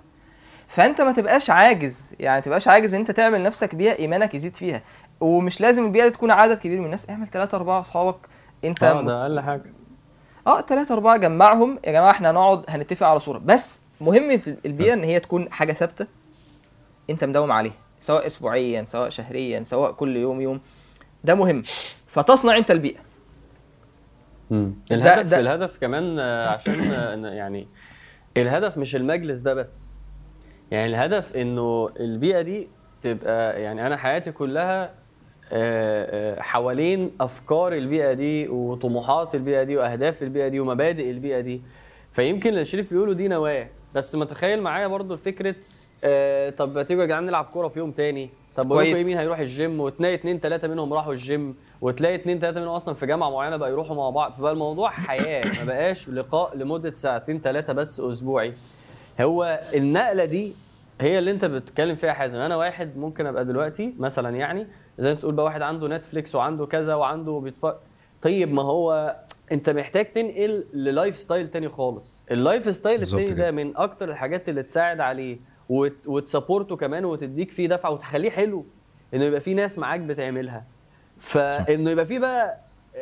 فأنت 0.68 1.00
ما 1.00 1.12
تبقاش 1.12 1.50
عاجز 1.50 2.14
يعني 2.20 2.40
تبقاش 2.40 2.68
عاجز 2.68 2.94
إن 2.94 3.00
أنت 3.00 3.10
تعمل 3.10 3.42
نفسك 3.42 3.74
بيئه 3.74 3.98
إيمانك 3.98 4.34
يزيد 4.34 4.56
فيها. 4.56 4.82
ومش 5.20 5.60
لازم 5.60 5.86
البيئة 5.86 6.04
دي 6.04 6.10
تكون 6.10 6.30
عدد 6.30 6.58
كبير 6.58 6.78
من 6.78 6.84
الناس 6.84 7.10
اعمل 7.10 7.26
ثلاثة 7.26 7.56
أربعة 7.56 7.80
أصحابك 7.80 8.16
أنت 8.64 8.82
آه 8.82 9.02
ده 9.02 9.22
أقل 9.22 9.40
حاجة. 9.40 9.72
آه 10.46 10.60
ثلاثة 10.60 10.94
أربعة 10.94 11.16
جمعهم 11.16 11.78
يا 11.86 11.92
جماعة 11.92 12.10
إحنا 12.10 12.30
هنقعد 12.30 12.64
هنتفق 12.68 13.06
على 13.06 13.18
صورة. 13.18 13.38
بس 13.38 13.80
مهم 14.00 14.38
في 14.38 14.56
البيئة 14.66 14.92
إن 14.92 15.02
هي 15.04 15.20
تكون 15.20 15.52
حاجة 15.52 15.72
ثابتة 15.72 16.06
أنت 17.10 17.24
مداوم 17.24 17.52
عليها 17.52 17.72
سواء 18.00 18.26
أسبوعيا 18.26 18.84
سواء 18.84 19.08
شهريا 19.08 19.62
سواء 19.62 19.92
كل 19.92 20.16
يوم 20.16 20.40
يوم. 20.40 20.60
ده 21.24 21.34
مهم. 21.34 21.62
فتصنع 22.06 22.56
أنت 22.56 22.70
البيئة. 22.70 23.00
مم. 24.50 24.74
ده- 24.90 24.96
الهدف 24.96 25.26
ده- 25.30 25.38
الهدف 25.40 25.78
كمان 25.80 26.18
آه، 26.18 26.48
عشان 26.48 26.90
آه، 26.92 27.28
يعني 27.28 27.68
الهدف 28.36 28.78
مش 28.78 28.96
المجلس 28.96 29.38
ده 29.40 29.54
بس. 29.54 29.94
يعني 30.70 30.86
الهدف 30.86 31.36
إنه 31.36 31.90
البيئة 32.00 32.42
دي 32.42 32.68
تبقى 33.02 33.62
يعني 33.62 33.86
أنا 33.86 33.96
حياتي 33.96 34.32
كلها 34.32 34.94
حوالين 36.38 37.11
أفكار 37.20 37.72
البيئة 37.72 38.12
دي 38.12 38.49
وطموحات 38.49 39.34
البيئة 39.34 39.62
دي 39.62 39.76
وأهداف 39.76 40.22
البيئة 40.22 40.49
دي 40.49 40.61
ومبادئ 40.61 41.11
البيئة 41.11 41.40
دي. 41.40 41.62
فيمكن 42.12 42.51
اللي 42.51 42.64
شريف 42.64 42.90
بيقولوا 42.92 43.14
دي 43.14 43.28
نواة. 43.28 43.68
بس 43.94 44.14
متخيل 44.14 44.62
معايا 44.62 44.86
برضو 44.86 45.16
فكره 45.16 45.55
آه 46.05 46.51
طب 46.51 46.74
ما 46.74 46.82
تيجوا 46.82 47.03
يا 47.03 47.07
جدعان 47.07 47.26
نلعب 47.26 47.44
كورة 47.44 47.68
في 47.68 47.78
يوم 47.78 47.90
تاني. 47.90 48.30
طب 48.57 48.64
لكم 48.64 48.74
كويس. 48.74 48.96
إيه، 48.96 49.05
مين 49.05 49.18
هيروح 49.18 49.38
الجيم؟ 49.38 49.80
وتلاقي 49.80 50.14
اتنين 50.14 50.40
تلاتة 50.40 50.68
منهم 50.68 50.92
راحوا 50.92 51.12
الجيم 51.12 51.57
وتلاقي 51.80 52.14
اتنين 52.14 52.38
تلاتة 52.38 52.61
منهم 52.61 52.74
أصلا 52.74 52.94
في 52.94 53.07
جامعة 53.07 53.30
معينة 53.30 53.57
بقى 53.57 53.70
يروحوا 53.70 53.96
مع 53.96 54.11
بعض. 54.11 54.32
فبقى 54.32 54.53
الموضوع 54.53 54.90
حياة. 54.90 55.44
ما 55.59 55.64
بقاش 55.64 56.09
لقاء 56.09 56.57
لمدة 56.57 56.92
ساعتين 56.92 57.42
تلاتة 57.42 57.72
بس 57.72 58.01
أسبوعي. 58.01 58.53
هو 59.20 59.61
النقلة 59.74 60.24
دي 60.24 60.53
هي 61.01 61.18
اللي 61.18 61.30
أنت 61.30 61.44
بتتكلم 61.44 61.96
فيها 61.96 62.12
حازم. 62.12 62.38
أنا 62.38 62.57
واحد 62.57 62.96
ممكن 62.96 63.26
أبقى 63.26 63.44
دلوقتي 63.44 63.94
مثلا 63.99 64.36
يعني 64.36 64.66
زي 64.99 65.14
ما 65.14 65.20
تقول 65.20 65.34
بقى 65.34 65.44
واحد 65.44 65.62
عنده 65.62 65.88
Netflix 65.88 66.34
وعنده 66.34 66.66
كذا 66.66 66.94
وعنده 66.94 67.38
بيتفرج 67.38 67.76
طيب 68.22 68.53
ما 68.53 68.62
هو 68.62 69.16
انت 69.53 69.70
محتاج 69.70 70.12
تنقل 70.12 70.64
لل 70.74 71.16
lifestyle 71.18 71.48
تاني 71.51 71.68
خالص. 71.68 72.24
ال 72.30 72.74
lifestyle 72.74 73.02
التاني 73.03 73.24
ده. 73.30 73.51
من 73.51 73.76
أكتر 73.76 74.09
الحاجات 74.09 74.49
اللي 74.49 74.62
تساعد 74.62 75.01
عليه 75.01 75.38
وت- 75.68 76.07
وت 76.06 76.20
support 76.20 76.69
ه 76.69 76.76
كمان 76.76 77.05
وتديك 77.05 77.51
فيه 77.51 77.68
دفعه 77.68 77.90
وتخليه 77.90 78.30
حلو 78.30 78.64
إنه 79.14 79.24
يبقى 79.24 79.40
في 79.40 79.55
ناس 79.55 79.78
معاك 79.78 80.01
بتعملها. 80.01 80.64
فإنه 81.18 81.90
يبقى 81.90 82.07
في 82.07 82.18
بقى 82.18 82.59
آه، 82.96 82.99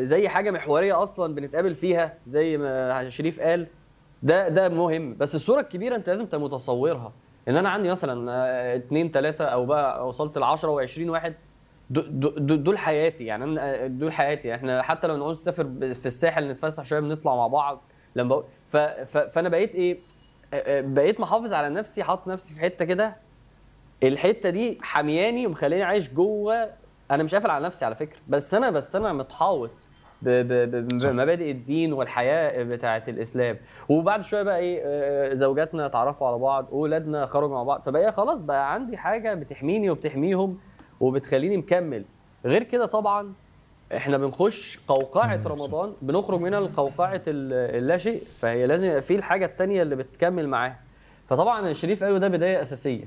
آه، 0.00 0.04
زي 0.04 0.28
حاجة 0.28 0.50
محورية 0.50 1.02
أصلا 1.02 1.34
بنتقابل 1.34 1.74
فيها 1.74 2.14
زي 2.26 2.56
ما 2.58 3.08
شريف 3.08 3.40
قال 3.40 3.66
ده 4.22 4.48
ده 4.48 4.68
مهم. 4.68 5.16
بس 5.18 5.34
الصورة 5.34 5.60
الكبيرة 5.60 5.96
أنت 5.96 6.08
لازم 6.08 6.26
تبقى 6.26 6.40
متصورها. 6.40 7.12
إن 7.48 7.56
أنا 7.56 7.68
عندي 7.68 7.90
مثلا 7.90 8.32
آه، 8.32 8.76
اتنين 8.76 9.12
تلاتة 9.12 9.44
أو 9.44 9.66
بقى 9.66 10.08
وصلت 10.08 10.38
ل 10.38 10.42
10 10.42 10.86
و20 10.86 11.00
واحد 11.00 11.34
دو- 11.90 12.00
دو- 12.00 12.28
دو- 12.38 12.54
دول 12.56 12.78
حياتي. 12.78 13.24
يعني 13.24 13.44
أنا 13.44 13.86
دول 13.86 14.12
حياتي. 14.12 14.54
إحنا 14.54 14.82
حتى 14.82 15.06
لو 15.06 15.16
نعوز 15.16 15.40
نسافر 15.40 15.64
في 15.94 16.06
الساحل 16.06 16.48
نتفسح 16.48 16.84
شوية 16.84 17.00
بنطلع 17.00 17.36
مع 17.36 17.46
بعض. 17.46 17.80
لما 18.16 18.28
بقول 18.28 18.44
فأنا 19.28 19.48
بقيت 19.48 19.74
إيه 19.74 19.98
آه، 20.54 20.56
آه، 20.56 20.80
بقيت 20.80 21.20
محافظ 21.20 21.52
على 21.52 21.68
نفسي 21.68 22.04
حاطط 22.04 22.28
نفسي 22.28 22.54
في 22.54 22.60
حتة 22.60 22.84
كده. 22.84 23.16
الحتة 24.02 24.50
دي 24.50 24.78
حمياني 24.82 25.46
ومخليني 25.46 25.82
عايش 25.82 26.10
جوه. 26.10 26.70
أنا 27.10 27.22
مش 27.22 27.34
قافل 27.34 27.50
على 27.50 27.64
نفسي 27.66 27.84
على 27.84 27.94
فكرة. 27.94 28.18
بس 28.28 28.54
أنا 28.54 28.70
بس 28.70 28.96
أنا 28.96 29.12
متحاوط. 29.12 29.70
بمبادئ 30.22 31.50
الدين 31.50 31.92
والحياة 31.92 32.62
بتاعه 32.62 33.02
الإسلام. 33.08 33.56
وبعد 33.88 34.24
شوية 34.24 34.42
بقى 34.42 34.58
إيه 34.58 34.80
آه، 34.84 35.34
زوجاتنا 35.34 35.86
اتعرفوا 35.86 36.26
على 36.28 36.38
بعض 36.38 36.66
واولادنا 36.72 37.26
خرجوا 37.26 37.54
مع 37.54 37.62
بعض 37.62 37.80
فبقى 37.80 38.12
خلاص 38.12 38.42
بقى 38.42 38.74
عندي 38.74 38.96
حاجة 38.96 39.34
بتحميني 39.34 39.90
وبتحميهم 39.90 40.58
وبتخليني 41.00 41.56
مكمل. 41.56 42.04
غير 42.44 42.62
كده 42.62 42.86
طبعا 42.86 43.32
إحنا 43.96 44.18
بنخش 44.18 44.78
قوقعة. 44.88 45.40
رمضان 45.46 45.92
بنخرج 46.02 46.40
منها 46.40 46.60
لقوقعه 46.60 47.22
ال- 47.26 47.76
اللا 47.76 47.96
شيء 47.98 48.22
فهي 48.40 48.66
لازم 48.66 48.86
يبقى 48.86 49.02
في 49.02 49.14
الحاجة 49.16 49.44
التانية 49.46 49.82
اللي 49.82 49.96
بتكمل 49.96 50.48
معاها. 50.48 50.76
فطبعا 51.28 51.68
الشريف 51.70 52.04
قاله 52.04 52.18
ده 52.18 52.28
بداية 52.28 52.60
أساسية. 52.62 53.04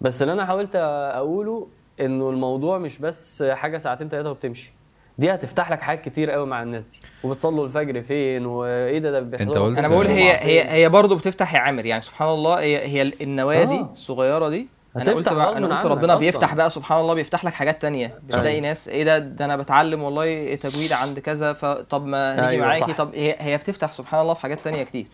بس 0.00 0.22
اللي 0.22 0.32
أنا 0.32 0.46
حاولت 0.46 0.70
أقوله 1.14 1.66
إنه 2.00 2.30
الموضوع 2.30 2.78
مش 2.78 2.98
بس 2.98 3.42
حاجة 3.42 3.78
ساعتين 3.78 4.08
ثلاثة 4.08 4.30
وبتمشي. 4.30 4.72
دي 5.18 5.34
هتفتح 5.34 5.70
لك 5.72 5.80
حاجات 5.82 6.04
كتير 6.08 6.30
قوي 6.30 6.46
مع 6.46 6.62
الناس 6.62 6.86
دي. 6.86 6.98
وبتصلوا 7.24 7.66
الفجر 7.66 8.02
فين؟ 8.02 8.46
وإيه 8.46 8.98
ده؟ 8.98 9.10
ده 9.10 9.20
بيحضروا 9.20 9.66
قلت- 9.66 9.78
أنا 9.78 9.88
بقول 9.88 10.06
هي 10.06 10.30
هي. 10.32 10.70
هي 10.70 10.88
برضه 10.88 11.16
بتفتح 11.16 11.54
يا 11.54 11.58
عامر 11.58 11.86
يعني 11.86 12.00
سبحان 12.00 12.28
الله 12.28 12.60
هي 12.60 12.86
هي 12.86 13.02
النواه 13.02 13.64
دي 13.64 13.74
آه. 13.74 13.90
الصغيرة 13.92 14.48
دي 14.48 14.68
أنا 14.96 15.12
قلت 15.12 15.28
بقى 15.28 15.56
أنا 15.58 15.76
قلت 15.76 15.86
ربنا 15.86 16.04
أصلاً. 16.12 16.18
بيفتح 16.26 16.54
بقى 16.54 16.70
سبحان 16.70 17.00
الله 17.00 17.14
بيفتح 17.14 17.44
لك 17.44 17.52
حاجات 17.52 17.82
تانية. 17.82 18.14
بتلاقي 18.26 18.48
أيوة. 18.48 18.60
ناس 18.62 18.88
إيه 18.88 19.04
ده؟ 19.04 19.18
ده 19.18 19.44
أنا 19.44 19.56
بتعلم 19.56 20.02
والله 20.02 20.54
تجويد 20.54 20.92
عند 20.92 21.18
كذا 21.18 21.52
فطب 21.52 22.06
ما 22.06 22.34
نيجي 22.36 22.48
أيوة، 22.48 22.66
معاكي. 22.66 22.92
طب 22.92 23.14
هي 23.14 23.36
هي 23.38 23.56
بتفتح 23.56 23.92
سبحان 23.92 24.20
الله 24.20 24.34
في 24.34 24.40
حاجات 24.40 24.64
تانية 24.64 24.82
كتير. 24.82 25.06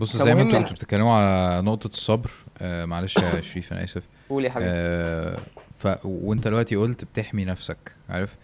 بص 0.00 0.16
زي 0.16 0.34
ما 0.34 0.42
أنتوا 0.42 0.58
كنتوا 0.58 0.74
بتتكلموا 0.74 1.12
على 1.14 1.62
نقطة 1.62 1.86
الصبر. 1.86 2.30
آه 2.62 2.84
معلش 2.84 3.16
يا 3.16 3.40
شريف 3.40 3.72
أنا 3.72 3.84
آسف. 3.84 4.02
قول 4.30 4.44
يا 4.44 4.50
حبيبي. 4.50 4.70
آه 4.72 5.38
ف 5.78 5.88
وأنت 6.04 6.44
دلوقتي 6.48 6.76
قلت 6.76 7.04
بتحمي 7.04 7.44
نفسك 7.44 7.76
عارف؟ 8.10 8.34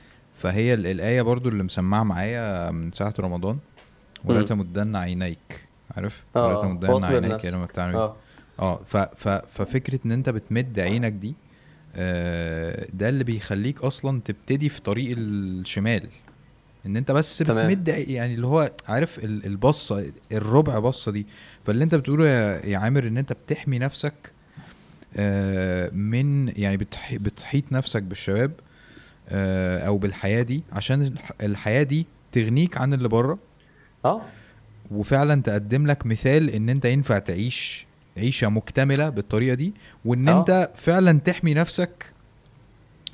فهي 0.43 0.75
ال- 0.75 0.87
الآية 0.87 1.23
برضو 1.23 1.49
اللي 1.49 1.63
مسمعة 1.63 2.03
معايا 2.03 2.71
من 2.71 2.93
ساعة 2.93 3.15
رمضان. 3.21 3.59
ولا. 4.25 4.43
تمدن 4.43 4.97
عينيك. 4.97 5.69
عارف؟ 5.97 6.25
آه، 6.37 6.47
ولا 6.47 6.55
آه، 6.57 6.63
تمدن 6.63 7.05
عينيك. 7.05 7.47
لما 7.47 7.65
بتعمل 7.65 7.95
آه. 7.95 8.17
آه 8.59 8.81
ف 8.87 8.97
ف 8.97 9.29
ففكرة 9.29 10.01
إن 10.07 10.13
أنت 10.13 10.29
بتمد 10.31 10.81
عينك 10.81 11.13
دي 11.13 11.35
آه 11.97 12.87
ده 12.93 13.09
اللي 13.09 13.25
بيخليك 13.25 13.81
أصلا 13.83 14.21
تبتدي 14.25 14.69
في 14.69 14.81
طريق 14.83 15.15
الشمال. 15.19 16.09
إن 16.87 16.97
أنت 16.97 17.11
بس 17.11 17.39
تمام. 17.39 17.67
بتمد 17.69 17.89
يعني 17.89 18.35
اللي 18.35 18.47
هو 18.47 18.71
عارف 18.89 19.19
ال- 19.19 19.47
البصة 19.47 20.13
الربع 20.33 20.79
بصة 20.79 21.13
دي. 21.13 21.27
فاللي 21.65 21.85
أنت 21.85 21.95
بتقوله 21.95 22.29
يا, 22.29 22.67
يا 22.67 22.79
عامر 22.79 23.07
إن 23.07 23.19
أنت 23.19 23.33
بتحمي 23.33 23.79
نفسك 23.79 24.15
آه 25.17 25.91
من 25.91 26.49
يعني 26.59 26.77
بتح 26.77 27.15
بتحيط 27.15 27.73
نفسك 27.73 28.03
بالشباب 28.03 28.51
آه 28.51 28.72
أو 29.87 29.99
بالحياة 29.99 30.43
دي 30.43 30.63
عشان 30.73 31.03
الح- 31.03 31.33
الحياة 31.41 31.83
دي 31.83 32.07
تغنيك 32.33 32.77
عن 32.79 32.95
اللي 32.95 33.09
بره. 33.09 33.39
آه. 34.05 34.23
وفعلا 34.91 35.43
تقدم 35.43 35.87
لك 35.87 36.07
مثال 36.07 36.51
إن 36.51 36.69
أنت 36.69 36.85
ينفع 36.85 37.19
تعيش 37.19 37.87
عيشة 38.17 38.49
مكتملة 38.49 39.09
بالطريقة 39.09 39.55
دي 39.55 39.73
وإن 40.05 40.29
آه. 40.29 40.41
أنت 40.41 40.71
فعلا 40.77 41.19
تحمي 41.19 41.55
نفسك 41.55 42.13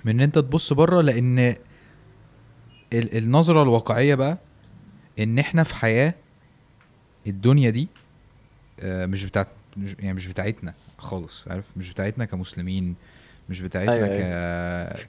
من 0.04 0.12
إن 0.14 0.20
أنت 0.20 0.34
تبص 0.38 0.72
بره 0.72 1.00
لأن 1.00 1.38
ال- 1.38 1.56
النظرة 2.92 3.62
الواقعية 3.62 4.14
بقى 4.14 4.38
إن 5.18 5.38
إحنا 5.38 5.62
في 5.62 5.74
حياة 5.74 6.14
الدنيا 7.26 7.70
دي 7.70 7.88
آه، 8.80 9.06
مش 9.06 9.24
بتاعت 9.24 9.48
يعني 10.00 10.12
مش 10.14 10.28
بتاعتنا 10.28 10.74
خالص 10.98 11.48
عارف؟ 11.48 11.64
مش 11.76 11.90
بتاعتنا 11.90 12.24
كمسلمين 12.24 12.94
مش 13.48 13.60
بتاعتنا 13.60 13.92
أيوة، 13.94 14.06
ك... 14.08 14.10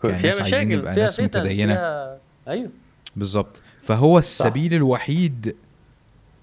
فيها 0.02 0.18
كناس 0.22 0.40
عايزين 0.42 0.78
نبقى 0.78 0.94
فيها 0.94 1.04
ناس 1.04 1.16
فتن 1.22 1.24
متدينة. 1.40 1.74
فيها 1.74 2.18
أيوه. 2.48 2.70
بالظبط. 3.16 3.62
فهو 3.82 4.18
السبيل 4.18 4.74
الوحيد 4.74 5.56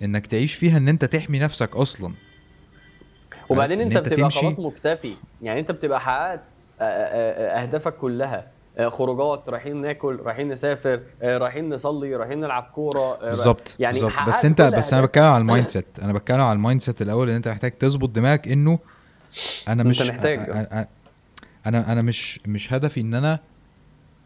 إنك 0.02 0.26
تعيش 0.26 0.54
فيها 0.54 0.76
إن 0.76 0.88
أنت 0.88 1.04
تحمي 1.04 1.38
نفسك 1.38 1.76
أصلا. 1.76 2.14
وبعدين 3.48 3.80
أنت 3.80 3.96
أنت 3.96 4.08
بتبقى 4.08 4.22
تمشي- 4.30 4.40
خلاص 4.40 4.58
مكتفي. 4.58 5.14
يعني 5.42 5.60
أنت 5.60 5.70
بتبقى 5.70 6.00
حققت 6.00 6.40
آه، 6.80 6.84
آه، 6.84 7.58
آه، 7.58 7.62
أهدافك 7.62 7.94
كلها. 7.96 8.46
خروجات 8.88 9.48
رايحين 9.48 9.76
ناكل 9.76 10.20
رايحين 10.24 10.48
نسافر 10.48 11.00
رايحين 11.22 11.68
نصلي 11.74 12.16
رايحين 12.16 12.40
نلعب 12.40 12.70
كورة 12.74 13.18
بالظبط 13.28 13.76
يعني 13.78 13.92
بالظبط. 14.00 14.22
بس 14.28 14.44
أنت 14.44 14.62
بس 14.62 14.92
أنا. 14.94 15.02
بتكلم 15.06 15.24
على 15.24 15.40
ال 15.40 15.45
mind 15.45 15.66
set 15.68 15.86
أنا 16.02 16.12
بتكلم 16.12 16.40
على 16.40 16.56
ال 16.56 16.80
mindset 16.80 17.02
الأول 17.02 17.30
إن 17.30 17.36
أنت 17.36 17.48
محتاج 17.48 17.72
تظبط 17.72 18.08
دماغك 18.08 18.48
إنه 18.48 18.78
أنا 19.68 19.82
أنت 19.82 19.88
مش 19.90 20.02
محتاج. 20.10 20.38
أ- 20.38 20.72
أ- 20.72 20.86
أنا 21.66 21.92
أنا 21.92 22.02
مش 22.02 22.40
مش 22.46 22.72
هدفي 22.72 23.00
إن 23.00 23.14
أنا 23.14 23.38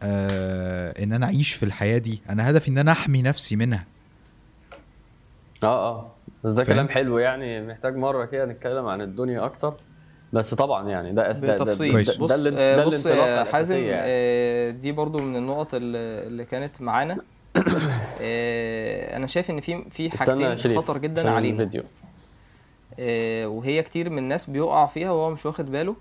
آه 0.03 1.03
إن 1.03 1.13
أنا 1.13 1.25
أعيش 1.25 1.53
في 1.53 1.63
الحياة 1.63 1.97
دي. 1.97 2.21
أنا 2.29 2.49
هدفي 2.49 2.67
إن 2.67 2.77
أنا 2.77 2.91
أحمي 2.91 3.21
نفسي 3.21 3.55
منها. 3.55 3.85
آه 5.63 5.89
آه. 5.89 6.11
بس 6.43 6.53
ده؟ 6.53 6.63
كلام 6.63 6.89
حلو 6.89 7.17
يعني. 7.17 7.67
محتاج 7.67 7.95
مرة 7.95 8.25
كده 8.25 8.45
نتكلم 8.45 8.87
عن 8.87 9.01
الدنيا 9.01 9.45
أكتر. 9.45 9.73
بس 10.33 10.53
طبعا 10.53 10.89
يعني 10.89 11.13
ده 11.13 11.31
ده 11.31 11.39
ده, 11.39 11.47
ده, 11.47 11.57
بالتفصيل 11.57 11.91
كويس. 11.91 12.17
ده, 12.17 12.25
بص 12.25 12.31
ده, 12.31 12.51
آه، 12.57 12.75
ده 12.75 12.85
بص 12.85 13.05
الانطلاقه 13.05 13.41
آه، 13.41 13.43
حازم 13.43 13.77
يعني. 13.77 14.01
آه، 14.05 14.71
دي 14.71 14.91
برضو 14.91 15.23
من 15.23 15.35
النقط 15.35 15.73
اللي 15.73 15.97
اللي 15.97 16.45
كانت 16.45 16.81
معانا. 16.81 17.17
آه، 18.21 19.17
أنا 19.17 19.27
شايف 19.27 19.49
إن 19.49 19.59
في 19.59 19.83
في 19.89 20.09
حاجتين 20.17 20.77
خطر 20.77 20.97
جدا 20.97 21.29
علينا 21.29 21.63
الفيديو. 21.63 21.83
آه، 22.99 23.47
وهي 23.47 23.83
كتير 23.83 24.09
من 24.09 24.17
الناس 24.17 24.49
بيقع 24.49 24.85
فيها 24.85 25.11
وهو 25.11 25.29
مش 25.29 25.45
واخد 25.45 25.71
باله. 25.71 25.95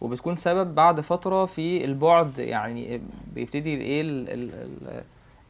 وبتكون 0.00 0.36
سبب 0.36 0.74
بعد 0.74 1.00
فترة 1.00 1.44
في 1.46 1.84
البعد 1.84 2.38
يعني 2.38 3.00
بيبتدي 3.34 4.00
ال- 4.00 5.02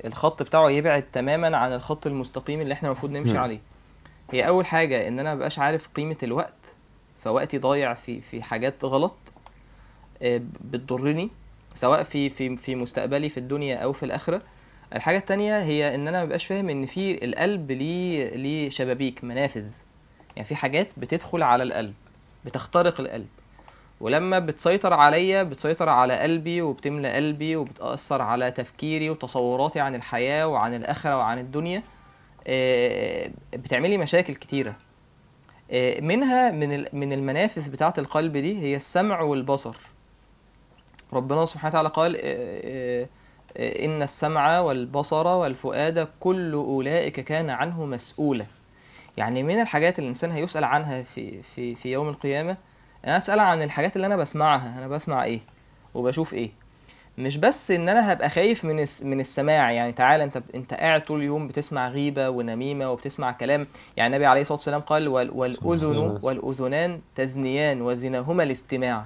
الخط 0.04 0.42
بتاعه 0.42 0.70
يبعد 0.70 1.02
تماما 1.12 1.56
عن 1.56 1.72
الخط 1.72 2.06
المستقيم 2.06 2.60
اللي 2.60 2.72
إحنا 2.72 2.88
المفروض 2.88 3.12
نمشي. 3.12 3.38
عليه. 3.38 3.58
هي 4.32 4.48
أول 4.48 4.66
حاجة 4.66 5.08
إن 5.08 5.18
أنا 5.18 5.34
مبقاش 5.34 5.58
عارف 5.58 5.88
قيمة 5.88 6.16
الوقت 6.22 6.72
فوقتي 7.24 7.58
ضايع 7.58 7.94
في 7.94 8.20
في 8.20 8.42
حاجات 8.42 8.84
غلط 8.84 9.14
آه، 10.22 10.40
بتضرني 10.70 11.30
سواء 11.74 12.02
في 12.02 12.30
في 12.30 12.56
في 12.56 12.74
مستقبلي 12.74 13.28
في 13.28 13.38
الدنيا 13.40 13.76
أو 13.76 13.92
في 13.92 14.02
الآخرة. 14.02 14.42
الحاجة 14.94 15.16
التانية 15.18 15.62
هي 15.62 15.94
إن 15.94 16.08
أنا 16.08 16.24
مبقاش 16.24 16.46
فاهم 16.46 16.68
إن 16.68 16.86
في 16.86 17.24
القلب 17.24 17.70
ليه 17.72 18.36
ليه 18.36 18.70
شبابيك 18.70 19.24
منافذ. 19.24 19.66
يعني 20.36 20.48
في 20.48 20.56
حاجات 20.56 20.88
بتدخل 20.96 21.42
على 21.42 21.62
القلب 21.62 21.94
بتخترق 22.44 23.00
القلب. 23.00 23.26
ولما 24.00 24.38
بتسيطر 24.38 24.92
عليا 24.94 25.42
بتسيطر 25.42 25.88
على 25.88 26.18
قلبي 26.18 26.62
وبتملى 26.62 27.12
قلبي 27.12 27.56
وبتأثر 27.56 28.22
على 28.22 28.50
تفكيري 28.50 29.10
وتصوراتي 29.10 29.80
عن 29.80 29.94
الحياة 29.94 30.46
وعن 30.48 30.74
الآخرة 30.74 31.16
وعن 31.16 31.38
الدنيا 31.38 31.82
آه، 32.46 33.30
بتعملي 33.52 33.96
مشاكل 33.96 34.34
كتيرة. 34.34 34.76
آه، 35.70 36.00
منها 36.00 36.50
من 36.50 36.84
من 36.92 37.12
المنافذ 37.12 37.70
بتاعة 37.70 37.94
القلب 37.98 38.36
دي 38.36 38.60
هي 38.62 38.76
السمع 38.76 39.20
والبصر. 39.20 39.76
ربنا 41.12 41.46
سبحانه 41.46 41.70
وتعالى 41.70 41.88
قال 41.88 42.16
آه، 42.22 43.06
إن 43.58 44.02
السمع 44.02 44.60
والبصر 44.60 45.26
والفؤاد 45.26 46.08
كل 46.20 46.52
أولئك 46.52 47.20
كان 47.20 47.50
عنه 47.50 47.84
مسؤولا. 47.86 48.46
يعني 49.16 49.42
من 49.42 49.60
الحاجات 49.60 49.98
اللي 49.98 50.04
الإنسان 50.06 50.30
هيسأل 50.30 50.64
عنها 50.64 51.02
في 51.02 51.42
في 51.42 51.74
في 51.74 51.92
يوم 51.92 52.08
القيامة 52.08 52.56
أنا 53.06 53.16
أسأل 53.16 53.40
عن 53.40 53.62
الحاجات 53.62 53.96
اللي 53.96 54.06
أنا 54.06 54.16
بسمعها 54.16 54.78
أنا 54.78 54.88
بسمع 54.88 55.24
إيه 55.24 55.40
وبشوف 55.94 56.34
إيه. 56.34 56.50
مش 57.18 57.36
بس 57.36 57.70
إن 57.70 57.88
أنا 57.88 58.12
هبقى 58.12 58.30
خايف 58.30 58.64
من 58.64 58.80
الس- 58.80 59.02
من 59.02 59.20
السماع 59.20 59.72
يعني 59.72 59.92
تعالى 59.92 60.24
أنت 60.24 60.42
أنت 60.54 60.74
قاعد 60.74 61.04
طول 61.04 61.18
اليوم 61.20 61.48
بتسمع 61.48 61.88
غيبة 61.88 62.28
ونميمة 62.28 62.90
وبتسمع 62.92 63.32
كلام. 63.32 63.66
يعني 63.96 64.14
النبي 64.16 64.26
عليه 64.26 64.40
الصلاة 64.40 64.56
والسلام 64.56 64.80
قال 64.80 65.08
وال- 65.08 65.30
والأذن 65.30 66.18
والأذنان. 66.22 67.00
تزنيان 67.14 67.82
وزناهما 67.82 68.42
الاستماع 68.42 69.04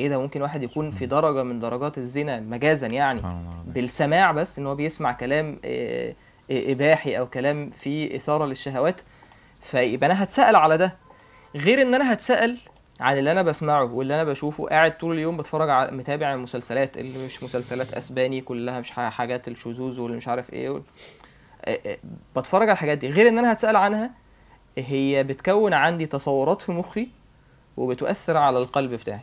إيه 0.00 0.08
ده؟ 0.08 0.18
ممكن 0.18 0.42
واحد 0.42 0.62
يكون 0.62 0.90
في 0.90 1.06
درجة 1.06 1.42
من 1.42 1.60
درجات 1.60 1.98
الزنا 1.98 2.40
مجازا 2.40 2.86
يعني. 2.86 3.20
بالسماع 3.66 4.32
بس 4.32 4.58
إن 4.58 4.66
هو 4.66 4.74
بيسمع 4.74 5.12
كلام 5.12 5.56
آه، 5.64 6.14
آه، 6.50 6.72
إباحي 6.72 7.18
أو 7.18 7.26
كلام 7.26 7.70
فيه 7.70 8.16
إثارة 8.16 8.44
للشهوات 8.46 9.00
فيبقى 9.62 10.06
أنا 10.06 10.22
هتسأل 10.22 10.56
على 10.56 10.76
ده. 10.78 10.94
غير 11.56 11.82
إن 11.82 11.94
أنا 11.94 12.12
هتسأل 12.12 12.58
عن 13.00 13.18
اللي 13.18 13.32
أنا 13.32 13.42
بسمعه 13.42 13.84
واللي 13.84 14.14
أنا 14.14 14.24
بشوفه. 14.24 14.66
قاعد 14.68 14.98
طول 14.98 15.14
اليوم 15.14 15.36
بتفرج 15.36 15.70
على 15.70 15.90
متابع 15.96 16.34
المسلسلات 16.34 16.96
اللي 16.98 17.26
مش 17.26 17.42
مسلسلات 17.42 17.92
أسباني 17.92 18.40
كلها 18.40 18.80
مش 18.80 18.90
حاجات 18.90 19.48
الشذوذ 19.48 20.00
واللي 20.00 20.16
مش 20.16 20.28
عارف 20.28 20.52
إيه 20.52 20.82
آه، 21.64 21.98
بتفرج 22.36 22.62
على 22.62 22.72
الحاجات 22.72 22.98
دي. 22.98 23.08
غير 23.08 23.28
إن 23.28 23.38
أنا 23.38 23.52
هتسأل 23.52 23.76
عنها 23.76 24.10
هي 24.78 25.24
بتكون 25.24 25.72
عندي 25.72 26.06
تصورات 26.06 26.62
في 26.62 26.72
مخي 26.72 27.08
وبتؤثر 27.76 28.36
على 28.36 28.58
القلب 28.58 28.90
بتاعي. 28.94 29.20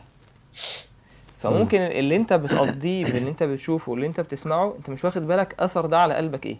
فممكن 1.38 1.80
اللي 1.80 2.16
أنت 2.16 2.32
بتقضيه 2.32 3.04
باللي 3.04 3.30
أنت 3.30 3.42
بتشوفه 3.42 3.92
واللي 3.92 4.06
أنت 4.06 4.20
بتسمعه 4.20 4.74
أنت 4.78 4.90
مش 4.90 5.04
واخد 5.04 5.26
بالك 5.26 5.54
أثر 5.60 5.86
ده 5.86 5.98
على 6.00 6.14
قلبك 6.14 6.46
إيه. 6.46 6.56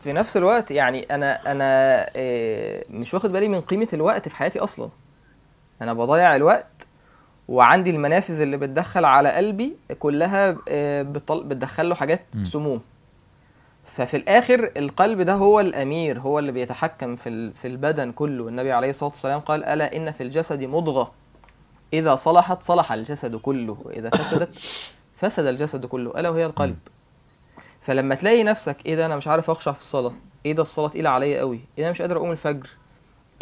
في 0.00 0.12
نفس 0.12 0.36
الوقت 0.36 0.70
يعني 0.70 1.02
أنا 1.10 1.52
أنا 1.52 2.06
آه، 2.16 2.84
مش 2.90 3.14
واخد 3.14 3.32
بالي 3.32 3.48
من 3.48 3.60
قيمة 3.60 3.88
الوقت 3.92 4.28
في 4.28 4.36
حياتي 4.36 4.58
أصلا. 4.58 4.88
أنا 5.82 5.92
بضيع 5.92 6.36
الوقت 6.36 6.86
وعندي 7.48 7.90
المنافذ 7.90 8.40
اللي 8.40 8.56
بتدخل 8.56 9.04
على 9.04 9.28
قلبي 9.32 9.76
كلها 9.98 10.56
آه، 10.68 11.02
بتدخل 11.30 11.88
له 11.88 11.94
حاجات. 11.94 12.20
سموم. 12.44 12.80
ففي 13.84 14.16
الآخر 14.16 14.70
القلب 14.76 15.20
ده 15.20 15.34
هو 15.34 15.60
الأمير 15.60 16.20
هو 16.20 16.38
اللي 16.38 16.52
بيتحكم 16.52 17.16
في 17.16 17.50
في 17.52 17.68
البدن 17.68 18.12
كله. 18.12 18.48
النبي 18.48 18.72
عليه 18.72 18.90
الصلاة 18.90 19.10
والسلام 19.10 19.40
قال 19.40 19.64
ألا 19.64 19.96
إن 19.96 20.10
في 20.10 20.22
الجسد 20.22 20.64
مضغة؟ 20.64 21.12
إذا 21.92 22.14
صلحت 22.16 22.62
صلح 22.62 22.92
الجسد 22.92 23.36
كله 23.36 23.76
وإذا 23.84 24.10
فسدت 24.10 24.48
فسد 25.20 25.46
الجسد 25.46 25.86
كله. 25.86 26.10
ألا 26.20 26.28
وهي 26.28 26.46
القلب. 26.46 26.76
فلما 27.80 28.14
تلاقي 28.14 28.42
نفسك 28.42 28.76
إيه 28.86 28.96
ده 28.96 29.06
أنا 29.06 29.16
مش 29.16 29.28
عارف 29.28 29.50
أخشع 29.50 29.72
في 29.72 29.80
الصلاة 29.80 30.12
إيه 30.46 30.52
ده 30.52 30.62
الصلاة 30.62 30.88
تقيلة 30.88 31.10
عليا 31.10 31.38
قوي 31.40 31.56
إيه 31.56 31.62
ده 31.78 31.82
أنا 31.82 31.90
مش 31.90 32.00
قادر 32.02 32.16
أقوم 32.16 32.30
الفجر 32.32 32.68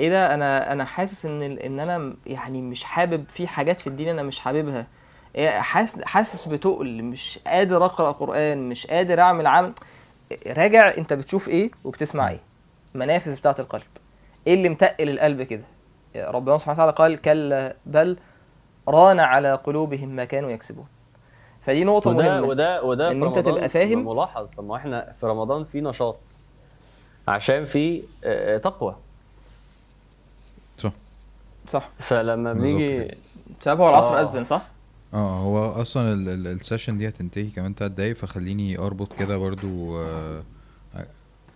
إيه 0.01 0.11
ده 0.11 0.35
أنا 0.35 0.73
أنا 0.73 0.85
حاسس 0.85 1.27
إن 1.27 1.43
إن 1.43 1.81
أنا 1.81 2.15
يعني 2.27 2.63
مش 2.63 2.85
حابب 2.85 3.25
في 3.29 3.47
حاجات 3.47 3.81
في 3.81 3.87
الدين 3.87 4.09
أنا 4.09 4.23
مش 4.23 4.41
حاببها. 4.41 4.87
إيه 5.37 5.51
حاسس 5.51 6.03
حاسس 6.03 6.49
بتقل 6.49 7.03
مش 7.03 7.39
قادر 7.47 7.85
أقرأ 7.85 8.13
قرآن 8.13 8.69
مش 8.69 8.87
قادر 8.87 9.21
أعمل 9.21 9.47
عمل 9.47 9.73
راجع 10.47 10.95
أنت 10.99 11.13
بتشوف 11.13 11.49
إيه 11.49 11.71
وبتسمع 11.85 12.29
إيه 12.29 12.41
منافذ 12.95 13.37
بتاعة 13.39 13.57
القلب. 13.59 13.83
إيه 14.47 14.55
اللي 14.55 14.69
متقل 14.69 15.09
القلب 15.09 15.43
كده؟ 15.43 15.65
ربنا 16.17 16.59
سبحانه 16.59 16.75
وتعالى 16.77 16.93
قال 16.93 17.21
كلا 17.21 17.77
بل 17.87 18.17
ران 18.89 19.21
على 19.21 19.55
قلوبهم 19.55 20.09
ما 20.09 20.25
كانوا 20.25 20.51
يكسبون. 20.51 20.87
فدي 21.69 21.85
نقطة 21.85 22.11
وده 22.11 22.29
مهمة 22.29 22.47
وده 22.47 22.83
وده 22.83 23.11
أنت 23.11 23.23
رمضان 23.25 23.45
تبقى 23.45 23.69
فاهم. 23.69 24.09
ملاحظ 24.09 24.47
طب 24.57 24.65
ما 24.65 24.77
إحنا 24.77 25.13
في 25.21 25.27
رمضان 25.27 25.65
في 25.65 25.81
نشاط 25.81 26.17
عشان 27.29 27.65
في 27.67 28.03
آه، 28.25 28.59
تقوى 28.59 28.97
صح 30.79 30.93
صح 31.67 31.91
فلما 31.99 32.53
بنيجي. 32.53 33.11
بسبب 33.61 33.81
هو 33.81 33.89
العصر 33.89 34.19
آه. 34.19 34.23
أذن 34.23 34.45
صح 34.45 34.67
آه 35.15 35.39
هو 35.41 35.81
أصلا 35.83 36.13
ال- 36.13 36.29
ال- 36.29 36.47
ال 36.47 36.53
session 36.53 36.99
دي 36.99 37.09
هتنتهي 37.09 37.45
كمان 37.47 37.75
تلات 37.75 37.91
دقايق 37.91 38.17
فخليني 38.17 38.79
أربط 38.79 39.13
كده 39.13 39.37
برضو 39.39 39.97
آه، 40.03 40.43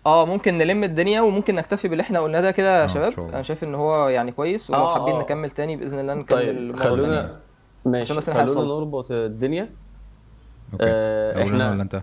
آه 0.06 0.26
ممكن 0.26 0.58
نلم 0.58 0.84
الدنيا 0.84 1.20
وممكن 1.20 1.54
نكتفي 1.54 1.88
باللي 1.88 2.02
إحنا 2.02 2.20
قلناه 2.20 2.40
ده 2.40 2.50
كده 2.50 2.76
يا 2.78 2.80
آه، 2.82 2.84
إن 2.84 2.88
شاء 2.88 3.12
الله. 3.18 3.28
أنا 3.28 3.42
شايف 3.42 3.64
إن 3.64 3.74
هو 3.74 4.08
يعني 4.08 4.32
كويس 4.32 4.70
ولو 4.70 4.78
آه، 4.80 4.94
حابين 4.94 5.14
آه. 5.14 5.20
نكمل 5.20 5.50
تاني 5.50 5.76
بإذن 5.76 5.98
الله 5.98 6.14
نكمل 6.14 6.26
طيب 6.38 6.76
خلونا 6.76 7.36
ماشي 7.84 8.20
خلونا. 8.20 8.74
نربط 8.78 9.06
الدنيا 9.10 9.70
okay. 10.72 10.84
آه، 10.88 11.42
إحنا 11.42 11.70
ولا 11.70 11.82
أنت؟ 11.82 12.02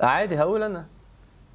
عادي 0.00 0.38
هقول 0.38 0.62
أنا. 0.62 0.86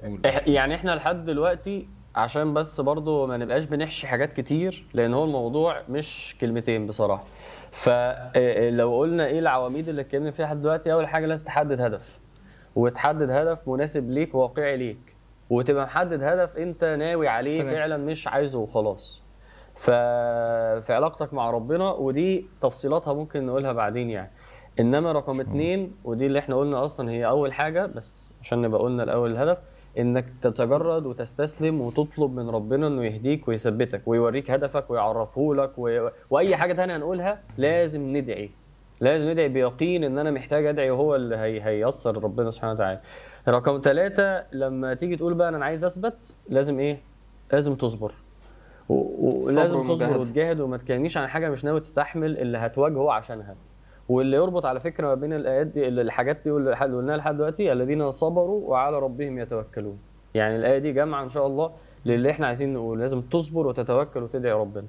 قول. 0.02 0.20
يعني 0.46 0.74
إحنا 0.74 0.90
لحد 0.94 1.24
دلوقتي 1.24 1.88
عشان 2.14 2.54
بس 2.54 2.80
برضو 2.80 3.26
ما 3.26 3.36
نبقاش 3.36 3.64
بنحشي 3.64 4.06
حاجات 4.06 4.32
كتير 4.32 4.84
لأن 4.94 5.14
هو 5.14 5.24
الموضوع 5.24 5.82
مش 5.88 6.36
كلمتين 6.40 6.86
بصراحة. 6.86 7.24
فلو 7.70 8.98
قلنا 8.98 9.26
إيه 9.26 9.38
العواميد 9.38 9.88
اللي 9.88 10.00
اتكلمنا 10.00 10.30
فيها 10.30 10.46
لحد 10.46 10.60
دلوقتي 10.62 10.92
أول 10.92 11.06
حاجة 11.06 11.26
لازم 11.26 11.44
تحدد 11.44 11.80
هدف. 11.80 12.18
وتحدد 12.76 13.30
هدف 13.30 13.68
مناسب 13.68 14.10
ليك 14.10 14.34
واقعي 14.34 14.76
ليك. 14.76 15.16
وتبقى 15.50 15.84
محدد 15.84 16.22
هدف 16.22 16.56
أنت 16.56 16.84
ناوي 16.84 17.28
عليه 17.28 17.60
تمام. 17.62 17.74
فعلا 17.74 17.96
مش 17.96 18.28
عايزه 18.28 18.58
وخلاص. 18.58 19.22
ف... 19.74 19.90
في 20.80 20.86
علاقتك 20.88 21.34
مع 21.34 21.50
ربنا 21.50 21.90
ودي 21.90 22.46
تفصيلاتها 22.60 23.14
ممكن 23.14 23.46
نقولها 23.46 23.72
بعدين 23.72 24.10
يعني. 24.10 24.30
إنما 24.80 25.12
رقم 25.12 25.40
اتنين 25.40 25.92
ودي 26.04 26.26
اللي 26.26 26.38
إحنا 26.38 26.56
قلنا 26.56 26.84
أصلا 26.84 27.10
هي 27.10 27.26
أول 27.26 27.52
حاجة 27.52 27.86
بس 27.86 28.30
عشان 28.42 28.62
نبقى 28.62 28.80
قلنا 28.80 29.02
الأول 29.02 29.30
الهدف 29.32 29.58
إنك 29.98 30.24
تتجرد 30.42 31.06
وتستسلم 31.06 31.80
وتطلب 31.80 32.34
من 32.34 32.50
ربنا 32.50 32.86
إنه 32.86 33.04
يهديك 33.04 33.48
ويثبتك 33.48 34.02
ويوريك 34.06 34.50
هدفك 34.50 34.90
ويعرفه 34.90 35.54
لك 35.54 35.72
و... 35.78 36.08
وأي 36.30 36.56
حاجة 36.56 36.72
تانية 36.72 36.96
هنقولها 36.96 37.40
لازم 37.58 38.16
ندعي. 38.16 38.50
لازم 39.00 39.28
ندعي 39.30 39.48
بيقين 39.48 40.04
إن 40.04 40.18
أنا 40.18 40.30
محتاج 40.30 40.66
أدعي 40.66 40.90
وهو 40.90 41.14
اللي 41.16 41.36
هي... 41.36 41.60
هييسر 41.62 42.24
ربنا 42.24 42.50
سبحانه 42.50 42.72
وتعالى. 42.72 43.00
رقم 43.48 43.80
ثلاثة 43.84 44.44
لما 44.52 44.94
تيجي 44.94 45.16
تقول 45.16 45.34
بقى 45.34 45.48
أنا 45.48 45.64
عايز 45.64 45.84
أثبت 45.84 46.34
لازم 46.48 46.78
إيه؟ 46.80 47.00
لازم 47.52 47.74
تصبر. 47.74 48.12
و- 48.88 48.94
ولازم 49.46 49.62
تصبر 49.64 49.76
والمجاهدة. 49.78 50.18
وتجاهد 50.18 50.60
وما 50.60 50.76
تكلمنيش 50.76 51.16
عن 51.16 51.26
حاجة 51.28 51.50
مش 51.50 51.64
ناوي 51.64 51.80
تستحمل 51.80 52.38
اللي 52.38 52.58
هتواجهه 52.58 53.12
عشانها. 53.12 53.54
واللي 54.10 54.36
يربط 54.36 54.66
على 54.66 54.80
فكرة 54.80 55.06
ما 55.06 55.14
بين 55.14 55.32
الآيات 55.32 55.66
دي 55.66 55.88
الحاجات 55.88 56.38
دي 56.44 56.50
واللي 56.50 56.84
اللي 56.84 56.96
قلناها 56.96 57.16
لحد 57.16 57.36
دلوقتي 57.36 57.72
الذين 57.72 58.10
صبروا 58.10 58.70
وعلى 58.70 58.98
ربهم 58.98 59.38
يتوكلون. 59.38 59.98
يعني 60.34 60.56
الآية 60.56 60.78
دي 60.78 60.92
جامعة 60.92 61.22
إن 61.24 61.28
شاء 61.28 61.46
الله 61.46 61.70
للي 62.06 62.30
إحنا 62.30 62.46
عايزين 62.46 62.74
نقول 62.74 63.00
لازم 63.00 63.20
تصبر 63.20 63.66
وتتوكل 63.66 64.22
وتدعي 64.22 64.52
ربنا. 64.52 64.86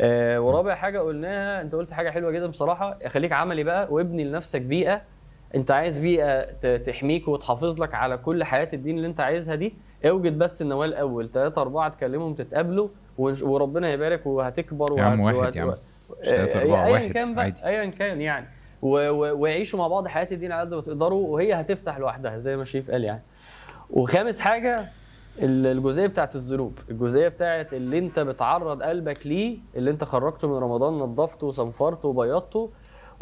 آه 0.00 0.40
ورابع 0.40 0.74
حاجة 0.74 0.98
قلناها 0.98 1.62
أنت 1.62 1.74
قلت 1.74 1.90
حاجة 1.90 2.10
حلوة 2.10 2.30
جدا 2.30 2.46
بصراحة. 2.46 2.98
خليك 3.08 3.32
عملي 3.32 3.64
بقى 3.64 3.88
وابني 3.92 4.24
لنفسك 4.24 4.62
بيئة. 4.62 5.02
أنت 5.54 5.70
عايز 5.70 5.98
بيئة 5.98 6.76
تحميك 6.76 7.28
وتحافظ 7.28 7.82
لك 7.82 7.94
على 7.94 8.16
كل 8.18 8.44
حياة 8.44 8.68
الدين 8.72 8.96
اللي 8.96 9.06
أنت 9.06 9.20
عايزها 9.20 9.54
دي. 9.54 9.74
أوجد 10.04 10.38
بس 10.38 10.62
النواه 10.62 10.86
الأول. 10.86 11.30
ثلاثة 11.30 11.62
أربعة 11.62 11.88
تكلمهم 11.88 12.34
تتقابلوا 12.34 12.88
وربنا 13.18 13.92
يبارك 13.92 14.26
وهتكبر 14.26 14.98
يا 14.98 15.02
عم 15.04 15.20
وهت- 15.20 15.34
واحد 15.34 15.46
وهت- 15.46 15.56
يا 15.56 15.62
عم. 15.62 15.72
آه، 16.26 16.60
أربعة، 16.62 16.90
واحد 16.90 17.12
كان 17.12 17.34
بقى 17.34 17.44
عادي. 17.44 17.64
ايا 17.64 17.84
كان 17.86 18.20
يعني. 18.20 18.46
ويعيشوا 18.82 19.78
مع 19.78 19.88
بعض 19.88 20.08
حياه 20.08 20.28
الدين 20.32 20.52
على 20.52 20.60
قد 20.68 20.74
ما 20.74 20.80
تقدروا 20.80 21.28
وهي 21.28 21.52
هتفتح 21.54 21.98
لوحدها 21.98 22.38
زي 22.38 22.56
ما 22.56 22.64
شريف 22.64 22.90
قال 22.90 23.04
يعني. 23.04 23.22
وخامس 23.90 24.40
حاجة 24.40 24.80
ال- 25.38 25.66
الجزئية 25.66 26.06
بتاعت 26.06 26.34
الذنوب. 26.34 26.78
الجزئية 26.90 27.28
بتاعت 27.28 27.74
اللي 27.74 27.98
انت 27.98 28.20
بتعرض 28.20 28.82
قلبك 28.82 29.26
ليه 29.26 29.58
اللي 29.76 29.90
انت 29.90 30.04
خرجته 30.04 30.48
من 30.48 30.54
رمضان 30.54 30.92
نظفته 30.94 31.46
وصنفرته 31.46 32.08
وبيضته 32.08 32.70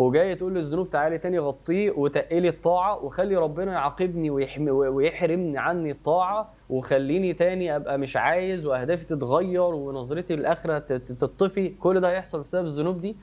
وجاي 0.01 0.35
تقول 0.35 0.55
للذنوب 0.55 0.91
تعالي 0.91 1.19
تاني 1.19 1.39
غطيه 1.39 1.91
وتقلي 1.91 2.49
الطاعة 2.49 3.05
وخلي 3.05 3.37
ربنا 3.37 3.73
يعاقبني 3.73 4.31
ويحرمني 4.31 5.59
عني 5.59 5.91
الطاعة 5.91 6.53
وخليني 6.71 7.33
تاني 7.33 7.77
أبقى 7.77 7.99
مش 7.99 8.17
عايز 8.17 8.67
وأهدافي 8.67 9.05
تتغير 9.07 9.63
ونظرتي 9.63 10.37
للآخرة 10.37 10.79
تطفي. 10.79 11.69
كل 11.69 12.01
ده 12.01 12.11
هيحصل 12.11 12.43
بسبب 12.43 12.67
الذنوب 12.67 13.01
دي؟ 13.01 13.17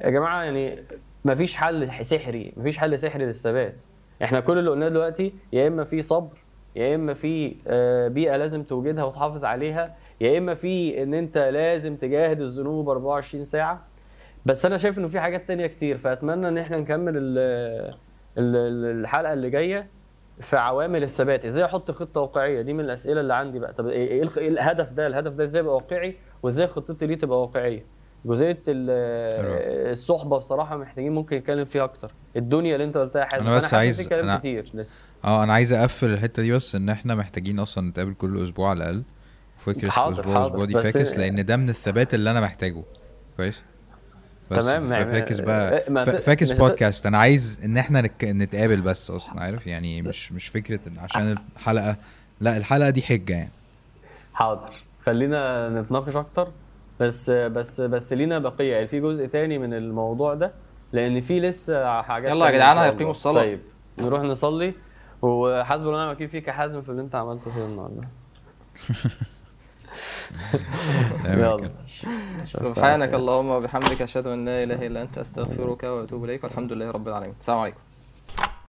يا 0.00 0.10
جماعة 0.10 0.42
يعني 0.42 0.84
مفيش 1.24 1.56
حل 1.56 2.04
سحري 2.04 2.52
مفيش 2.56 2.78
حل 2.78 2.98
سحري 2.98 3.24
للثبات. 3.26 3.74
إحنا 4.22 4.40
كل 4.40 4.58
اللي 4.58 4.70
قلناه 4.70 4.88
دلوقتي 4.88 5.32
يا 5.52 5.68
إما 5.68 5.84
في 5.84 6.02
صبر 6.02 6.38
يا 6.76 6.94
إما 6.94 7.14
في 7.14 7.56
آه، 7.66 8.08
بيئة 8.08 8.36
لازم 8.36 8.62
توجدها 8.62 9.04
وتحافظ 9.04 9.44
عليها 9.44 9.96
يا 10.20 10.38
إما 10.38 10.54
في 10.54 11.02
إن 11.02 11.14
أنت 11.14 11.38
لازم 11.38 11.96
تجاهد 11.96 12.40
الذنوب 12.40 12.88
24 12.88 13.44
ساعة. 13.44 13.87
بس 14.48 14.66
أنا 14.66 14.76
شايف 14.76 14.98
انه 14.98 15.08
في 15.08 15.20
حاجات 15.20 15.48
تانية 15.48 15.66
كتير 15.66 15.98
فاتمنى 15.98 16.48
ان 16.48 16.58
إحنا 16.58 16.78
نكمل 16.78 17.12
ال- 17.16 17.94
ال- 18.38 19.00
الحلقة 19.00 19.32
اللي 19.32 19.50
جاية 19.50 19.86
في 20.40 20.56
عوامل 20.56 21.02
الثبات. 21.02 21.44
إزاي 21.44 21.64
أحط 21.64 21.90
خطة 21.90 22.20
واقعية؟ 22.20 22.62
دي 22.62 22.72
من 22.72 22.80
الأسئلة 22.84 23.20
اللي 23.20 23.34
عندي 23.34 23.58
بقى. 23.58 23.72
طب 23.72 23.86
إيه 23.86 24.08
إيه 24.08 24.28
إيه 24.38 24.48
الهدف 24.48 24.92
ده؟ 24.92 25.06
الهدف 25.06 25.32
ده 25.32 25.44
إزاي 25.44 25.62
يبقى 25.62 25.74
واقعي؟ 25.74 26.16
وازاي 26.42 26.66
خطتي 26.66 27.06
ليه 27.06 27.18
تبقى 27.18 27.40
واقعية؟ 27.40 27.84
جزئية 28.24 28.58
ال- 28.68 29.90
الصحبة 29.92 30.38
بصراحة 30.38 30.76
محتاجين 30.76 31.12
ممكن 31.12 31.36
نتكلم 31.36 31.64
فيها 31.64 31.84
أكتر. 31.84 32.12
الدنيا 32.36 32.74
اللي 32.74 32.84
انت 32.84 32.96
قلتها 32.96 33.24
حازم. 33.32 33.46
أنا 33.46 33.56
بس 33.56 33.62
حاسس 33.62 33.74
عايز- 33.74 34.02
في 34.02 34.08
كلام 34.08 34.34
أنا- 34.36 34.38
كتير. 34.38 34.70
لسه 34.74 35.02
آه 35.24 35.44
أنا 35.44 35.52
عايز 35.52 35.72
أقفل 35.72 36.06
الحتة 36.10 36.42
دي 36.42 36.52
بس 36.52 36.74
إن 36.74 36.88
إحنا 36.88 37.14
محتاجين 37.14 37.58
أصلا 37.58 37.88
نتقابل 37.88 38.14
كل 38.14 38.42
أسبوع 38.44 38.70
على 38.70 38.78
الأقل. 38.84 39.02
فكرة 39.58 39.90
حاضر، 39.90 40.20
أسبوع 40.20 40.34
حاضر، 40.34 40.46
أسبوع 40.46 40.64
دي 40.64 40.92
فاكس 40.92 41.18
لأن 41.18 41.44
ده 41.44 41.56
من 41.56 41.68
الثبات 41.68 42.14
اللي 42.14 42.30
أنا 42.30 42.40
محتاجه. 42.40 42.82
كويس؟ 43.36 43.62
بس 44.50 44.64
تمام، 44.66 44.92
يعني- 44.92 45.12
فاكس 45.12 45.40
بقى. 45.40 45.80
ت- 45.80 46.16
فاكس 46.16 46.52
بودكاست. 46.52 47.06
أنا 47.06 47.18
عايز 47.18 47.60
إن 47.64 47.76
إحنا 47.76 48.00
نك... 48.00 48.24
نتقابل 48.24 48.80
بس 48.80 49.10
أصلا 49.10 49.40
عارف؟ 49.40 49.66
يعني 49.66 50.02
مش 50.02 50.32
مش 50.32 50.48
فكرة 50.48 50.88
إن 50.88 50.98
عشان 50.98 51.36
الحلقة 51.56 51.96
لا 52.40 52.56
الحلقة 52.56 52.90
دي 52.90 53.02
حجة 53.02 53.32
يعني. 53.32 53.50
حاضر. 54.34 54.70
خلينا 55.06 55.68
نتناقش 55.80 56.16
أكتر. 56.16 56.48
بس 57.00 57.30
بس 57.30 57.80
بس 57.80 58.12
لينا 58.12 58.38
بقية. 58.38 58.72
يعني 58.72 58.86
في 58.86 59.00
جزء 59.00 59.26
تاني 59.26 59.58
من 59.58 59.74
الموضوع 59.74 60.34
ده 60.34 60.52
لأن 60.92 61.20
في 61.20 61.40
لسه 61.40 62.02
حاجات 62.02 62.30
يلا 62.30 62.46
يا 62.46 62.50
جدعان 62.50 62.78
هيقيموا 62.78 63.00
الله. 63.00 63.10
الصلاة. 63.10 63.42
طيب 63.42 63.60
نروح 64.00 64.20
نصلي. 64.22 64.74
وحسب 65.22 65.82
الله 65.82 65.92
ونعم 65.94 66.08
الوكيل 66.08 66.28
فيك 66.28 66.48
يا 66.48 66.52
حازم 66.52 66.82
في 66.82 66.88
اللي 66.88 67.02
أنت 67.02 67.14
عملته 67.14 67.50
فيه 67.50 67.66
النهارده. 67.66 68.00
يلا. 71.24 71.70
سبحانك 72.44 73.14
اللهم 73.14 73.48
وبحمدك 73.50 74.02
أشهد 74.02 74.26
أن 74.26 74.44
لا 74.44 74.62
إله 74.62 74.86
إلا 74.86 75.02
أنت 75.02 75.18
أستغفرك 75.18 75.82
وأتوب 75.84 76.24
إليك 76.24 76.44
والحمد 76.44 76.72
لله 76.72 76.90
رب 76.90 77.08
العالمين. 77.08 77.34
السلام 77.40 77.58
عليكم. 77.58 77.87